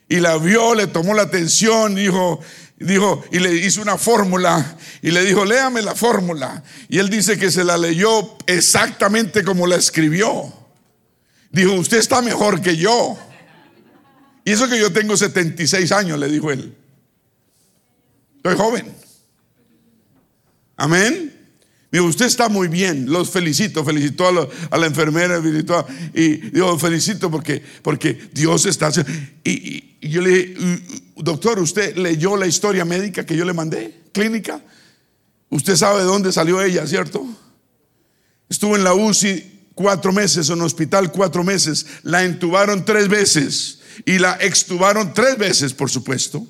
y 0.08 0.20
la 0.20 0.36
vio, 0.36 0.74
le 0.74 0.86
tomó 0.86 1.14
la 1.14 1.22
atención, 1.22 1.94
dijo, 1.94 2.40
dijo, 2.82 3.24
y 3.30 3.38
le 3.38 3.54
hizo 3.54 3.82
una 3.82 3.96
fórmula 3.96 4.76
y 5.00 5.10
le 5.10 5.24
dijo, 5.24 5.44
léame 5.44 5.82
la 5.82 5.94
fórmula. 5.94 6.62
Y 6.88 6.98
él 6.98 7.08
dice 7.10 7.38
que 7.38 7.50
se 7.50 7.64
la 7.64 7.76
leyó 7.76 8.36
exactamente 8.46 9.44
como 9.44 9.66
la 9.66 9.76
escribió. 9.76 10.52
Dijo, 11.50 11.72
usted 11.74 11.98
está 11.98 12.22
mejor 12.22 12.60
que 12.60 12.76
yo. 12.76 13.18
Y 14.44 14.52
eso 14.52 14.68
que 14.68 14.78
yo 14.78 14.92
tengo 14.92 15.16
76 15.16 15.92
años, 15.92 16.18
le 16.18 16.28
dijo 16.28 16.50
él. 16.50 16.76
Estoy 18.36 18.56
joven. 18.56 18.94
Amén. 20.76 21.31
Dijo, 21.92 22.06
usted 22.06 22.24
está 22.24 22.48
muy 22.48 22.68
bien, 22.68 23.04
los 23.10 23.28
felicito, 23.28 23.84
felicitó 23.84 24.26
a, 24.70 24.78
la 24.78 24.86
enfermera, 24.86 25.42
felicitó 25.42 25.86
y 26.14 26.36
digo, 26.50 26.78
felicito 26.78 27.30
porque, 27.30 27.62
porque 27.82 28.18
Dios 28.32 28.64
está 28.64 28.90
y, 29.44 29.50
y, 30.00 30.08
yo 30.08 30.22
le 30.22 30.30
dije, 30.30 30.82
doctor, 31.16 31.58
¿usted 31.58 31.94
leyó 31.98 32.38
la 32.38 32.46
historia 32.46 32.86
médica 32.86 33.26
que 33.26 33.36
yo 33.36 33.44
le 33.44 33.52
mandé? 33.52 34.04
¿Clínica? 34.12 34.62
Usted 35.50 35.76
sabe 35.76 35.98
de 35.98 36.06
dónde 36.06 36.32
salió 36.32 36.62
ella, 36.62 36.86
¿cierto? 36.86 37.26
Estuvo 38.48 38.74
en 38.74 38.84
la 38.84 38.94
UCI 38.94 39.68
cuatro 39.74 40.12
meses, 40.12 40.48
en 40.48 40.54
un 40.54 40.62
hospital 40.62 41.12
cuatro 41.12 41.44
meses, 41.44 41.84
la 42.04 42.24
entubaron 42.24 42.86
tres 42.86 43.08
veces 43.08 43.80
y 44.06 44.18
la 44.18 44.38
extubaron 44.40 45.12
tres 45.12 45.36
veces, 45.36 45.74
por 45.74 45.90
supuesto. 45.90 46.46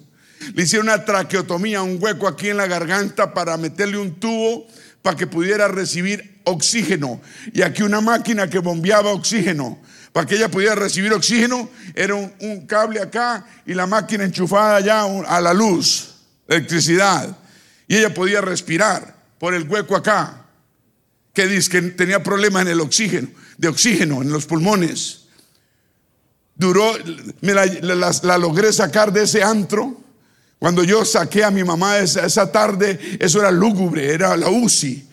Le 0.55 0.63
hicieron 0.63 0.87
una 0.87 1.05
traqueotomía, 1.05 1.83
un 1.83 1.99
hueco 2.01 2.29
aquí 2.29 2.49
en 2.49 2.59
la 2.59 2.69
garganta 2.69 3.35
para 3.35 3.57
meterle 3.57 3.99
un 3.99 4.15
tubo 4.21 4.69
para 5.03 5.17
que 5.17 5.27
pudiera 5.27 5.69
recibir 5.69 6.41
oxígeno. 6.45 7.21
Y 7.53 7.63
aquí 7.63 7.83
una 7.83 8.01
máquina 8.01 8.49
que 8.49 8.61
bombeaba 8.61 9.13
oxígeno. 9.13 9.79
Para 10.13 10.27
que 10.27 10.37
ella 10.37 10.51
pudiera 10.51 10.75
recibir 10.75 11.13
oxígeno, 11.13 11.69
era 11.95 12.15
un, 12.15 12.67
cable 12.67 13.01
acá 13.01 13.47
y 13.67 13.75
la 13.75 13.87
máquina 13.87 14.25
enchufada 14.25 14.77
allá 14.77 15.05
a 15.27 15.41
la 15.41 15.55
luz, 15.55 16.17
electricidad. 16.47 17.37
Y 17.89 17.97
ella 17.97 18.13
podía 18.15 18.41
respirar 18.41 19.17
por 19.39 19.55
el 19.55 19.69
hueco 19.69 19.97
acá. 19.97 20.39
Que 21.35 21.47
dice 21.47 21.71
que 21.71 21.83
tenía 21.83 22.23
problemas 22.23 22.63
en 22.63 22.69
el 22.69 22.81
oxígeno, 22.81 23.29
de 23.57 23.69
oxígeno 23.69 24.21
en 24.23 24.31
los 24.31 24.45
pulmones. 24.45 25.23
Duró, 26.55 26.93
me 27.41 27.55
la 27.55 28.39
logré 28.39 28.73
sacar 28.73 29.13
de 29.13 29.23
ese 29.23 29.43
antro 29.43 30.02
cuando 30.63 30.85
yo 30.85 31.05
saqué 31.05 31.43
a 31.43 31.51
mi 31.51 31.65
mamá 31.65 31.99
esa, 31.99 32.53
tarde, 32.53 33.19
eso 33.19 33.41
era 33.41 33.51
lúgubre, 33.51 34.15
era 34.15 34.37
la 34.37 34.49
UCI. 34.49 35.09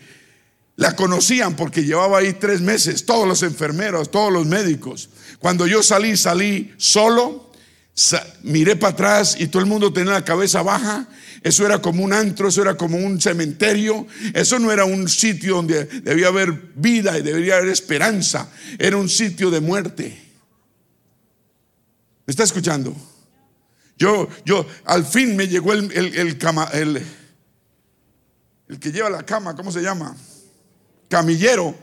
La 0.75 0.95
conocían 0.95 1.55
porque 1.55 1.83
llevaba 1.83 2.19
ahí 2.19 2.33
tres 2.33 2.61
meses, 2.61 3.03
todos 3.03 3.27
los 3.27 3.41
enfermeros, 3.41 4.11
todos 4.11 4.31
los 4.31 4.45
médicos. 4.45 5.09
Cuando 5.39 5.65
yo 5.65 5.81
salí, 5.81 6.15
salí 6.17 6.71
solo, 6.77 7.51
miré 8.43 8.75
para 8.75 8.93
atrás 8.93 9.37
y 9.39 9.47
todo 9.47 9.63
el 9.63 9.67
mundo 9.67 9.91
tenía 9.91 10.13
la 10.13 10.23
cabeza 10.23 10.61
baja. 10.61 11.09
Eso 11.41 11.65
era 11.65 11.81
como 11.81 12.03
un 12.03 12.13
antro, 12.13 12.49
eso 12.49 12.61
era 12.61 12.77
como 12.77 12.99
un 12.99 13.19
cementerio. 13.19 14.05
Eso 14.35 14.59
no 14.59 14.71
era 14.71 14.85
un 14.85 15.09
sitio 15.09 15.55
donde 15.55 15.85
debía 15.85 16.27
haber 16.27 16.51
vida 16.75 17.17
y 17.17 17.23
debería 17.23 17.55
haber 17.55 17.69
esperanza. 17.69 18.51
Era 18.77 18.97
un 18.97 19.09
sitio 19.09 19.49
de 19.49 19.61
muerte. 19.61 20.15
¿Me 22.27 22.31
está 22.31 22.43
escuchando? 22.43 22.95
Yo, 23.99 24.29
yo, 24.45 24.65
al 24.85 25.05
fin 25.05 25.35
me 25.35 25.49
llegó 25.49 25.73
el, 25.73 25.91
el, 25.91 26.37
cama, 26.37 26.69
el, 26.71 27.05
el 28.69 28.79
que 28.79 28.93
lleva 28.93 29.09
la 29.09 29.23
cama, 29.23 29.57
¿cómo 29.57 29.73
se 29.73 29.81
llama? 29.81 30.15
Camillero. 31.09 31.75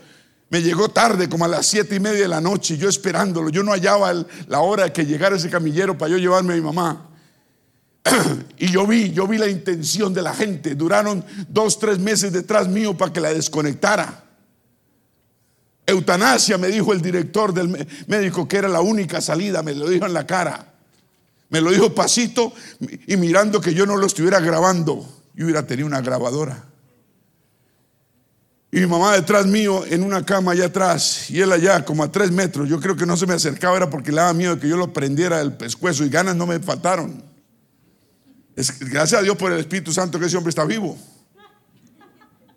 Me 0.49 0.63
llegó 0.63 0.89
tarde, 0.89 1.29
como 1.29 1.45
a 1.45 1.49
las 1.49 1.67
siete 1.67 1.97
y 1.97 2.01
media 2.01 2.21
de 2.21 2.29
la 2.29 2.41
noche, 2.41 2.79
yo 2.79 2.89
esperándolo. 2.89 3.51
Yo 3.51 3.63
no 3.63 3.73
hallaba 3.73 4.15
la 4.49 4.61
hora 4.61 4.85
de 4.85 4.93
que 4.93 5.05
llegara 5.05 5.37
ese 5.37 5.51
camillero 5.51 5.99
para 5.99 6.13
yo 6.13 6.17
llevarme 6.17 6.55
a 6.55 6.57
mi 6.57 6.63
mamá. 6.63 7.11
y 8.57 8.71
yo 8.71 8.87
vi, 8.87 9.13
yo 9.13 9.27
vi 9.27 9.37
la 9.37 9.49
intención 9.49 10.15
de 10.15 10.23
la 10.23 10.33
gente. 10.33 10.75
Duraron 10.75 11.23
dos, 11.49 11.79
tres 11.79 11.99
meses 11.99 12.33
detrás 12.33 12.67
mío 12.67 12.97
para 12.97 13.13
que 13.13 13.21
la 13.21 13.35
desconectara. 13.35 14.25
Eutanasia, 15.85 16.57
me 16.57 16.69
dijo 16.69 16.95
el 16.95 17.03
director 17.03 17.53
del 17.53 17.87
médico 18.07 18.49
que 18.49 18.57
era 18.57 18.69
la 18.69 18.81
única 18.81 19.21
salida, 19.21 19.63
me 19.63 19.75
lo 19.75 19.89
dijo 19.89 20.07
en 20.07 20.15
la 20.15 20.27
cara. 20.27 20.76
Me 21.49 21.61
lo 21.61 21.71
dijo 21.71 21.95
pasito 21.95 22.53
y 23.07 23.17
mirando 23.17 23.61
que 23.61 23.73
yo 23.73 23.87
no 23.87 23.97
lo 23.97 24.07
estuviera 24.07 24.41
grabando, 24.41 25.07
yo 25.35 25.45
hubiera 25.45 25.67
tenido 25.67 25.87
una 25.87 26.01
grabadora. 26.01 26.65
Y 28.73 28.81
mi 28.81 28.87
mamá 28.87 29.15
detrás 29.15 29.47
mío 29.47 29.85
en 29.87 30.03
una 30.03 30.27
cama 30.27 30.53
allá 30.53 30.67
atrás 30.67 31.31
y 31.31 31.41
él 31.41 31.53
allá 31.53 31.85
como 31.85 32.03
a 32.03 32.11
tres 32.11 32.31
metros. 32.31 32.69
Yo 32.69 32.81
creo 32.81 32.97
que 32.97 33.07
no 33.07 33.17
se 33.17 33.27
me 33.27 33.35
acercaba, 33.35 33.77
era 33.77 33.89
porque 33.89 34.11
le 34.11 34.19
daba 34.19 34.35
miedo 34.35 34.59
que 34.59 34.69
yo 34.69 34.77
lo 34.77 34.93
prendiera 34.93 35.39
del 35.39 35.53
pescuezo 35.53 36.05
y 36.05 36.09
ganas 36.09 36.37
no 36.37 36.47
me 36.47 36.59
faltaron. 36.59 37.23
Es, 38.57 38.79
gracias 38.81 39.21
a 39.21 39.23
Dios 39.23 39.37
por 39.37 39.53
el 39.53 39.61
Espíritu 39.61 39.93
Santo 39.93 40.19
que 40.19 40.27
ese 40.27 40.37
hombre 40.37 40.51
está 40.51 40.65
vivo. 40.65 40.99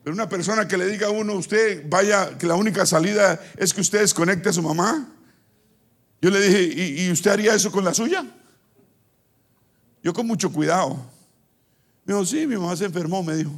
Pero 0.04 0.14
una 0.14 0.28
persona 0.28 0.68
que 0.68 0.78
le 0.78 0.88
diga 0.88 1.08
a 1.08 1.12
uno, 1.12 1.34
usted 1.34 1.84
vaya, 1.88 2.38
que 2.38 2.48
la 2.48 2.56
única 2.56 2.86
salida 2.86 3.40
es 3.58 3.74
que 3.74 3.82
usted 3.82 4.00
desconecte 4.00 4.50
a 4.50 4.54
su 4.54 4.62
mamá. 4.62 5.08
Yo 6.22 6.30
le 6.32 6.42
dije, 6.42 7.04
¿y, 7.04 7.12
usted 7.12 7.32
haría 7.32 7.54
eso 7.54 7.72
con 7.72 7.84
la 7.84 7.94
suya? 7.94 8.26
Yo 10.04 10.14
con 10.14 10.28
mucho 10.28 10.52
cuidado. 10.52 10.96
Me 12.06 12.14
dijo, 12.14 12.26
sí, 12.26 12.48
mi 12.48 12.56
mamá 12.56 12.76
se 12.76 12.86
enfermó, 12.86 13.24
me 13.24 13.36
dijo. 13.36 13.52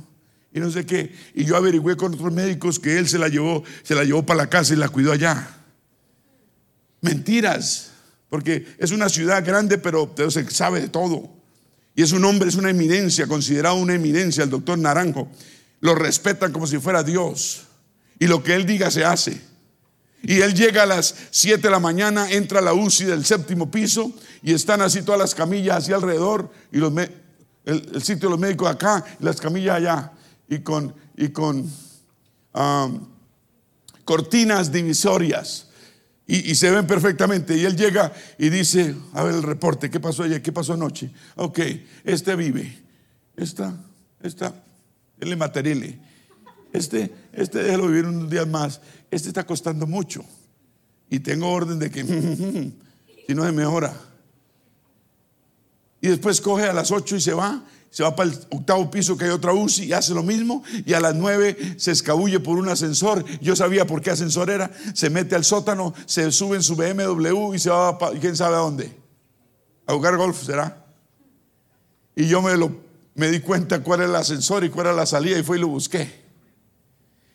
Y 0.53 0.59
no 0.59 0.69
sé 0.69 0.85
qué. 0.85 1.15
Y 1.33 1.45
yo 1.45 1.55
averigüé 1.55 1.95
con 1.95 2.13
otros 2.13 2.33
médicos 2.33 2.79
que 2.79 2.97
él 2.97 3.07
se 3.07 3.17
la 3.17 3.29
llevó, 3.29 3.63
se 3.83 3.95
la 3.95 4.03
llevó 4.03 4.25
para 4.25 4.37
la 4.37 4.49
casa 4.49 4.73
y 4.73 4.77
la 4.77 4.89
cuidó 4.89 5.11
allá. 5.11 5.57
Mentiras. 7.01 7.91
Porque 8.29 8.65
es 8.77 8.91
una 8.91 9.09
ciudad 9.09 9.45
grande, 9.45 9.77
pero 9.77 10.13
se 10.29 10.49
sabe 10.49 10.81
de 10.81 10.87
todo. 10.87 11.29
Y 11.95 12.01
es 12.01 12.11
un 12.13 12.23
hombre, 12.23 12.47
es 12.47 12.55
una 12.55 12.69
eminencia, 12.69 13.27
considerado 13.27 13.75
una 13.75 13.93
eminencia, 13.93 14.43
el 14.43 14.49
doctor 14.49 14.77
Naranjo 14.77 15.29
lo 15.81 15.95
respetan 15.95 16.53
como 16.53 16.65
si 16.65 16.77
fuera 16.77 17.03
Dios. 17.03 17.63
Y 18.19 18.27
lo 18.27 18.41
que 18.43 18.55
él 18.55 18.65
diga 18.65 18.89
se 18.89 19.03
hace. 19.03 19.41
Y 20.23 20.39
él 20.41 20.53
llega 20.53 20.83
a 20.83 20.85
las 20.85 21.15
7 21.31 21.61
de 21.61 21.69
la 21.71 21.79
mañana, 21.79 22.31
entra 22.31 22.59
a 22.59 22.61
la 22.61 22.73
UCI 22.73 23.05
del 23.05 23.25
séptimo 23.25 23.69
piso 23.69 24.13
y 24.41 24.53
están 24.53 24.81
así 24.81 25.01
todas 25.01 25.19
las 25.19 25.35
camillas 25.35 25.77
así 25.77 25.93
alrededor 25.93 26.49
y 26.71 26.79
el, 27.65 28.01
sitio 28.01 28.27
de 28.27 28.31
los 28.31 28.39
médicos 28.39 28.69
acá 28.69 29.03
y 29.19 29.23
las 29.23 29.39
camillas 29.39 29.77
allá 29.77 30.11
y 30.49 30.59
con, 30.59 30.93
y 31.15 31.29
con 31.29 31.69
cortinas 34.03 34.71
divisorias 34.71 35.67
y, 36.27 36.55
se 36.55 36.71
ven 36.71 36.87
perfectamente. 36.87 37.57
Y 37.57 37.65
él 37.65 37.75
llega 37.75 38.13
y 38.37 38.49
dice, 38.49 38.95
a 39.11 39.23
ver 39.23 39.35
el 39.35 39.43
reporte, 39.43 39.89
¿qué 39.89 39.99
pasó 39.99 40.23
ayer? 40.23 40.41
¿Qué 40.41 40.53
pasó 40.53 40.71
anoche? 40.71 41.11
Ok, 41.35 41.59
este 42.05 42.37
vive, 42.37 42.81
esta, 43.35 43.75
esta, 44.21 44.53
le 45.19 45.35
materiale. 45.35 45.99
Este, 46.71 47.13
este 47.33 47.63
déjalo 47.63 47.87
vivir 47.87 48.05
unos 48.05 48.29
días 48.29 48.47
más. 48.47 48.79
Este 49.09 49.27
está 49.27 49.45
costando 49.45 49.85
mucho. 49.85 50.23
Y 51.09 51.19
tengo 51.19 51.51
orden 51.51 51.79
de 51.79 51.91
que, 51.91 52.01
si 53.27 53.35
no 53.35 53.43
se 53.43 53.51
mejora. 53.51 53.93
Y 56.01 56.07
después 56.07 56.41
coge 56.41 56.65
a 56.65 56.73
las 56.73 56.91
8 56.91 57.15
y 57.15 57.21
se 57.21 57.33
va. 57.33 57.63
Se 57.89 58.03
va 58.03 58.15
para 58.15 58.31
el 58.31 58.37
octavo 58.49 58.89
piso 58.89 59.17
que 59.17 59.25
hay 59.25 59.31
otra 59.31 59.53
UCI 59.53 59.85
y 59.85 59.93
hace 59.93 60.13
lo 60.13 60.23
mismo. 60.23 60.63
Y 60.85 60.93
a 60.93 60.99
las 60.99 61.15
9 61.15 61.75
se 61.77 61.91
escabulle 61.91 62.39
por 62.39 62.57
un 62.57 62.69
ascensor. 62.69 63.23
Yo 63.41 63.55
sabía 63.55 63.85
por 63.85 64.01
qué 64.01 64.11
ascensor 64.11 64.49
era. 64.49 64.71
Se 64.93 65.09
mete 65.09 65.35
al 65.35 65.43
sótano, 65.43 65.93
se 66.05 66.31
sube 66.31 66.55
en 66.55 66.63
su 66.63 66.75
BMW 66.75 67.53
y 67.53 67.59
se 67.59 67.69
va 67.69 67.89
a 67.89 67.97
quién 68.19 68.35
sabe 68.35 68.55
a 68.55 68.59
dónde. 68.59 68.95
A 69.85 69.93
jugar 69.93 70.17
golf, 70.17 70.43
¿será? 70.43 70.85
Y 72.15 72.27
yo 72.27 72.41
me 72.41 72.55
lo 72.57 72.91
me 73.15 73.29
di 73.29 73.39
cuenta 73.39 73.83
cuál 73.83 74.01
era 74.01 74.09
el 74.09 74.15
ascensor 74.15 74.63
y 74.63 74.69
cuál 74.69 74.87
era 74.87 74.95
la 74.95 75.05
salida 75.05 75.37
y 75.37 75.43
fui 75.43 75.57
y 75.57 75.61
lo 75.61 75.67
busqué. 75.67 76.21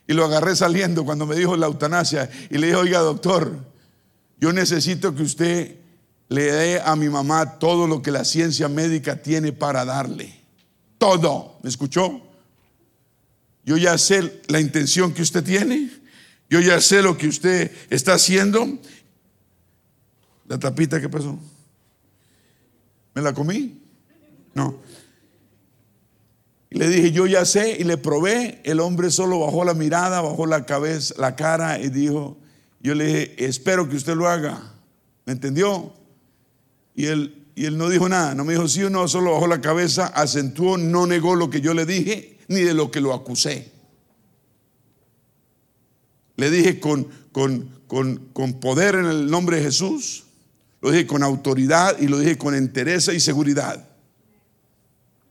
Y 0.06 0.14
lo 0.14 0.24
agarré 0.24 0.56
saliendo 0.56 1.04
cuando 1.04 1.26
me 1.26 1.36
dijo 1.36 1.56
la 1.56 1.66
eutanasia 1.66 2.30
y 2.50 2.58
le 2.58 2.68
dije, 2.68 2.78
oiga 2.78 3.00
doctor, 3.00 3.58
yo 4.38 4.52
necesito 4.52 5.14
que 5.14 5.22
usted 5.22 5.76
le 6.28 6.42
dé 6.42 6.80
a 6.80 6.96
mi 6.96 7.08
mamá 7.08 7.58
todo 7.58 7.86
lo 7.86 8.02
que 8.02 8.10
la 8.10 8.24
ciencia 8.24 8.68
médica 8.68 9.22
tiene 9.22 9.52
para 9.52 9.84
darle. 9.84 10.34
Todo. 10.98 11.58
¿Me 11.62 11.68
escuchó? 11.68 12.20
Yo 13.64 13.76
ya 13.76 13.96
sé 13.98 14.42
la 14.48 14.60
intención 14.60 15.12
que 15.12 15.22
usted 15.22 15.44
tiene. 15.44 15.90
Yo 16.48 16.60
ya 16.60 16.80
sé 16.80 17.02
lo 17.02 17.16
que 17.16 17.28
usted 17.28 17.70
está 17.90 18.14
haciendo. 18.14 18.78
La 20.48 20.58
tapita, 20.58 21.00
¿qué 21.00 21.08
pasó? 21.08 21.38
¿Me 23.14 23.22
la 23.22 23.32
comí? 23.32 23.82
No. 24.54 24.80
Le 26.70 26.88
dije, 26.88 27.12
yo 27.12 27.26
ya 27.26 27.44
sé, 27.44 27.76
y 27.78 27.84
le 27.84 27.96
probé. 27.96 28.60
El 28.64 28.80
hombre 28.80 29.10
solo 29.10 29.40
bajó 29.40 29.64
la 29.64 29.74
mirada, 29.74 30.20
bajó 30.20 30.46
la 30.46 30.66
cabeza, 30.66 31.14
la 31.18 31.34
cara 31.36 31.80
y 31.80 31.88
dijo, 31.88 32.36
yo 32.80 32.94
le 32.94 33.04
dije, 33.04 33.44
espero 33.44 33.88
que 33.88 33.96
usted 33.96 34.14
lo 34.14 34.28
haga. 34.28 34.72
¿Me 35.24 35.32
entendió? 35.32 35.92
Y 36.96 37.06
él, 37.06 37.46
y 37.54 37.66
él 37.66 37.78
no 37.78 37.88
dijo 37.88 38.08
nada, 38.08 38.34
no 38.34 38.44
me 38.44 38.54
dijo 38.54 38.66
sí 38.66 38.82
o 38.82 38.90
no, 38.90 39.06
solo 39.06 39.32
bajó 39.32 39.46
la 39.46 39.60
cabeza, 39.60 40.06
acentuó, 40.06 40.78
no 40.78 41.06
negó 41.06 41.36
lo 41.36 41.50
que 41.50 41.60
yo 41.60 41.74
le 41.74 41.86
dije, 41.86 42.38
ni 42.48 42.62
de 42.62 42.74
lo 42.74 42.90
que 42.90 43.00
lo 43.00 43.12
acusé. 43.12 43.70
Le 46.36 46.50
dije 46.50 46.80
con, 46.80 47.06
con, 47.32 47.70
con, 47.86 48.16
con 48.32 48.60
poder 48.60 48.96
en 48.96 49.04
el 49.04 49.30
nombre 49.30 49.58
de 49.58 49.64
Jesús, 49.64 50.24
lo 50.80 50.90
dije 50.90 51.06
con 51.06 51.22
autoridad 51.22 51.98
y 51.98 52.08
lo 52.08 52.18
dije 52.18 52.36
con 52.38 52.54
entereza 52.54 53.12
y 53.12 53.20
seguridad. 53.20 53.86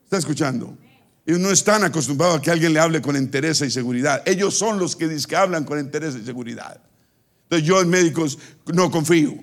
¿Está 0.04 0.18
escuchando? 0.18 0.78
Ellos 1.26 1.40
no 1.40 1.50
están 1.50 1.84
acostumbrados 1.84 2.38
a 2.38 2.42
que 2.42 2.52
alguien 2.52 2.74
le 2.74 2.80
hable 2.80 3.02
con 3.02 3.16
interés 3.16 3.62
y 3.62 3.72
seguridad. 3.72 4.22
Ellos 4.28 4.56
son 4.56 4.78
los 4.78 4.96
que, 4.96 5.08
dicen 5.08 5.30
que 5.30 5.36
hablan 5.36 5.64
con 5.64 5.80
interés 5.80 6.16
y 6.16 6.24
seguridad. 6.24 6.80
Entonces 7.44 7.68
yo 7.68 7.82
en 7.82 7.90
médicos 7.90 8.38
no 8.72 8.92
confío. 8.92 9.36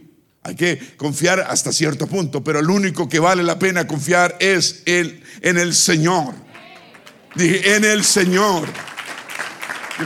Hay 0.44 0.56
que 0.56 0.96
confiar 0.96 1.40
hasta 1.40 1.72
cierto 1.72 2.06
punto, 2.06 2.42
pero 2.42 2.58
el 2.58 2.68
único 2.68 3.08
que 3.08 3.20
vale 3.20 3.42
la 3.42 3.58
pena 3.58 3.86
confiar 3.86 4.36
es 4.40 4.82
el, 4.86 5.22
en 5.40 5.56
el 5.56 5.74
Señor. 5.74 6.34
Dije, 7.36 7.76
en 7.76 7.84
el 7.84 8.04
Señor. 8.04 8.68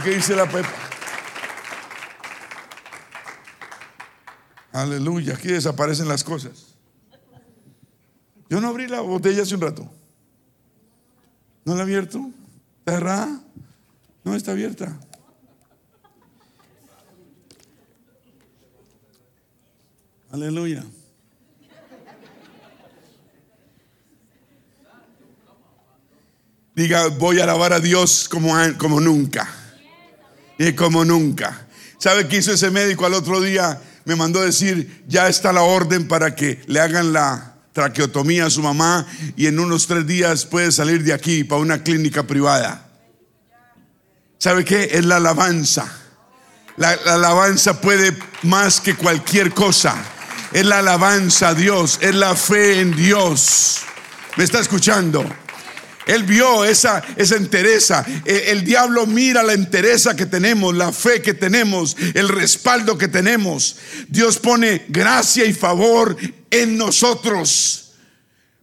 qué 0.05 0.11
dice 0.11 0.37
la 0.37 0.47
Pepa? 0.47 0.69
Aleluya, 4.73 5.35
aquí 5.35 5.49
desaparecen 5.49 6.07
las 6.07 6.23
cosas. 6.23 6.77
Yo 8.51 8.61
no 8.61 8.69
abrí 8.69 8.87
la 8.87 9.01
botella 9.01 9.43
hace 9.43 9.55
un 9.55 9.63
rato. 9.63 9.91
¿No 11.65 11.75
la 11.75 11.83
abierto? 11.83 12.31
¿Está 12.81 12.93
cerrada? 12.93 13.41
No, 14.23 14.35
está 14.35 14.53
abierta. 14.53 14.97
Aleluya. 20.37 20.85
Diga, 26.75 27.07
voy 27.07 27.41
a 27.41 27.45
alabar 27.45 27.73
a 27.73 27.81
Dios 27.81 28.29
como, 28.29 28.55
como 28.77 29.01
nunca. 29.01 29.49
Y 30.59 30.75
como 30.75 31.07
nunca. 31.07 31.67
¿Sabe 31.97 32.29
qué 32.29 32.37
hizo 32.37 32.53
ese 32.53 32.71
médico 32.71 33.07
al 33.07 33.15
otro 33.15 33.41
día? 33.41 33.81
Me 34.05 34.15
mandó 34.15 34.43
decir, 34.43 35.05
ya 35.09 35.27
está 35.27 35.55
la 35.55 35.63
orden 35.63 36.07
para 36.07 36.35
que 36.35 36.61
le 36.67 36.81
hagan 36.81 37.15
la 37.15 37.55
traqueotomía 37.73 38.45
a 38.45 38.51
su 38.51 38.61
mamá 38.61 39.07
y 39.39 39.47
en 39.47 39.59
unos 39.59 39.87
tres 39.87 40.07
días 40.07 40.45
puede 40.45 40.71
salir 40.71 41.03
de 41.03 41.15
aquí 41.15 41.45
para 41.45 41.63
una 41.63 41.83
clínica 41.83 42.25
privada. 42.27 42.91
¿Sabe 44.37 44.67
qué? 44.67 44.91
Es 44.93 45.07
la 45.07 45.17
alabanza. 45.17 45.91
La, 46.77 46.91
alabanza 46.91 47.81
puede 47.81 48.15
más 48.43 48.83
que 48.83 48.95
cualquier 48.95 49.55
cosa. 49.55 50.13
Es 50.53 50.65
la 50.65 50.79
alabanza 50.79 51.49
a 51.49 51.55
Dios, 51.55 51.99
es 52.01 52.15
la 52.15 52.35
fe 52.37 52.81
en 52.81 52.95
Dios. 52.95 53.79
¿Me 54.37 54.45
está 54.45 54.61
escuchando? 54.61 55.25
Él 56.07 56.23
vio 56.23 56.65
esa, 56.65 57.03
esa 57.17 57.37
entereza. 57.37 58.05
El, 58.25 58.37
el, 58.37 58.65
diablo 58.65 59.07
mira 59.07 59.43
la 59.43 59.55
entereza 59.55 60.15
que 60.15 60.27
tenemos, 60.27 60.75
la 60.75 60.93
fe 60.93 61.21
que 61.21 61.35
tenemos, 61.35 61.97
el 62.15 62.29
respaldo 62.29 62.97
que 62.97 63.09
tenemos. 63.09 63.77
Dios 64.09 64.39
pone 64.39 64.87
gracia 64.89 65.45
y 65.45 65.53
favor 65.53 66.17
en 66.51 66.79
nosotros. 66.79 67.91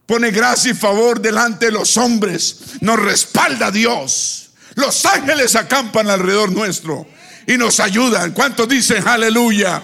Pone 0.06 0.30
gracia 0.30 0.72
y 0.72 0.74
favor 0.74 1.20
delante 1.20 1.66
de 1.66 1.72
los 1.72 1.96
hombres. 1.98 2.58
Nos 2.80 2.98
respalda 2.98 3.70
Dios. 3.70 4.50
Los 4.74 5.04
ángeles 5.04 5.54
acampan 5.54 6.08
alrededor 6.08 6.50
nuestro 6.50 7.06
y 7.46 7.56
nos 7.56 7.78
ayudan. 7.78 8.32
¿Cuántos 8.32 8.68
dicen 8.68 9.06
aleluya? 9.06 9.82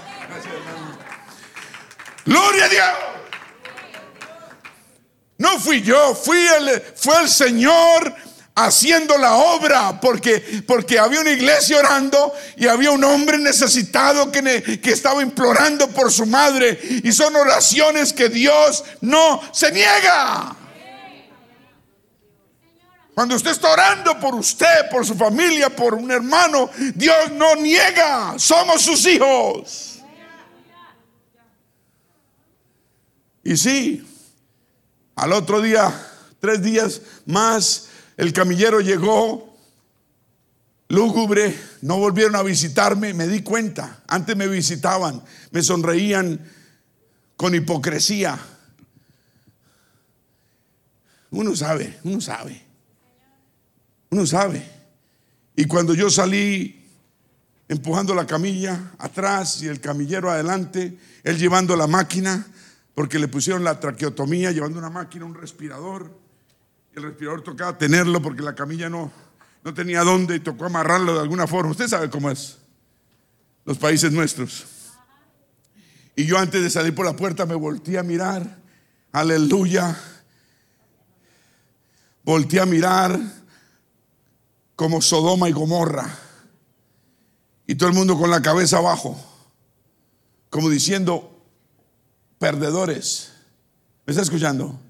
Gloria 2.27 2.64
a 2.64 2.68
Dios. 2.68 2.89
No 5.39 5.59
fui 5.59 5.81
yo, 5.81 6.14
fui 6.14 6.39
el, 6.39 6.83
fue 6.97 7.23
el 7.23 7.29
Señor 7.29 8.14
haciendo 8.55 9.16
la 9.16 9.37
obra, 9.37 9.99
porque, 10.01 10.62
porque 10.66 10.99
había 10.99 11.21
una 11.21 11.31
iglesia 11.31 11.79
orando 11.79 12.35
y 12.57 12.66
había 12.66 12.91
un 12.91 13.03
hombre 13.05 13.39
necesitado 13.39 14.31
que, 14.31 14.81
que 14.83 14.91
estaba 14.91 15.23
implorando 15.23 15.89
por 15.89 16.12
su 16.12 16.27
madre. 16.27 16.79
Y 17.03 17.11
son 17.12 17.35
oraciones 17.37 18.12
que 18.12 18.29
Dios 18.29 18.85
no 19.01 19.41
se 19.53 19.73
niega. 19.73 20.57
Cuando 23.14 23.35
usted 23.35 23.51
está 23.51 23.71
orando 23.71 24.18
por 24.21 24.35
usted, 24.35 24.89
por 24.91 25.07
su 25.07 25.14
familia, 25.14 25.68
por 25.68 25.95
un 25.95 26.11
hermano, 26.11 26.71
Dios 26.95 27.31
no 27.33 27.55
niega, 27.57 28.35
somos 28.39 28.83
sus 28.83 29.07
hijos. 29.07 29.89
Y 33.43 33.57
sí, 33.57 34.07
al 35.16 35.32
otro 35.32 35.61
día, 35.61 35.93
tres 36.41 36.62
días 36.62 37.03
más, 37.26 37.88
el 38.16 38.32
camillero 38.32 38.80
llegó 38.80 39.51
lúgubre, 40.91 41.57
no 41.82 41.99
volvieron 41.99 42.36
a 42.36 42.43
visitarme, 42.43 43.14
me 43.14 43.26
di 43.26 43.43
cuenta, 43.43 44.03
antes 44.09 44.36
me 44.36 44.49
visitaban, 44.49 45.22
me 45.53 45.62
sonreían 45.62 46.41
con 47.36 47.55
hipocresía. 47.55 48.38
Uno 51.30 51.55
sabe, 51.55 51.99
uno 52.03 52.20
sabe, 52.20 52.61
uno 54.11 54.26
sabe. 54.26 54.68
Y 55.55 55.64
cuando 55.66 55.95
yo 55.95 56.11
salí 56.11 56.84
empujando 57.68 58.12
la 58.12 58.26
camilla 58.26 58.93
atrás 58.99 59.62
y 59.62 59.68
el 59.68 59.80
camillero 59.80 60.28
adelante, 60.28 60.99
él 61.22 61.38
llevando 61.38 61.76
la 61.76 61.86
máquina, 61.86 62.47
porque 62.95 63.18
le 63.18 63.28
pusieron 63.28 63.64
la 63.64 63.78
traqueotomía, 63.78 64.53
llevando 64.53 64.78
una 64.78 64.91
máquina, 64.91 65.24
un 65.24 65.34
respirador. 65.34 66.11
El 66.95 67.05
respirador 67.05 67.43
tocaba 67.43 67.78
tenerlo 67.78 68.20
porque 68.20 68.43
la 68.43 68.55
camilla 68.55 68.88
no, 68.88 69.12
no 69.62 69.74
tenía 69.74 70.03
dónde 70.03 70.36
y 70.36 70.41
tocó 70.41 70.66
amarrarlo 70.66 71.14
de 71.14 71.20
alguna 71.20 71.47
forma. 71.47 71.70
Usted 71.70 71.88
sabe 71.88 72.11
cómo 72.11 72.30
es. 72.30 72.59
Los 73.64 73.78
países 73.78 74.12
nuestros. 74.12 74.66
Y 76.16 76.24
yo 76.24 76.38
antes 76.38 76.62
de 76.62 76.70
salir 76.70 76.95
por 76.95 77.07
la 77.07 77.14
puerta 77.14 77.47
me 77.47 77.55
volteé 77.55 77.99
a 77.99 78.03
mirar. 78.03 78.59
Aleluya. 79.12 79.99
Volteé 82.24 82.61
a 82.61 82.66
mirar 82.66 83.18
como 84.76 85.01
Sodoma 85.01 85.49
y 85.49 85.53
Gomorra. 85.53 86.07
Y 87.66 87.76
todo 87.76 87.88
el 87.88 87.95
mundo 87.95 88.18
con 88.18 88.30
la 88.30 88.43
cabeza 88.43 88.78
abajo. 88.78 89.18
Como 90.49 90.68
diciendo, 90.68 91.39
perdedores. 92.41 93.32
¿Me 94.07 94.12
está 94.12 94.22
escuchando? 94.22 94.80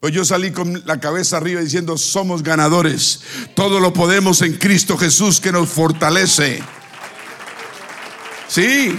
Pues 0.00 0.14
yo 0.14 0.24
salí 0.24 0.50
con 0.50 0.82
la 0.86 0.98
cabeza 0.98 1.36
arriba 1.36 1.60
diciendo, 1.60 1.98
somos 1.98 2.42
ganadores. 2.42 3.20
Todo 3.54 3.80
lo 3.80 3.92
podemos 3.92 4.40
en 4.40 4.54
Cristo 4.54 4.96
Jesús 4.96 5.38
que 5.38 5.52
nos 5.52 5.68
fortalece. 5.68 6.62
Sí, 8.48 8.98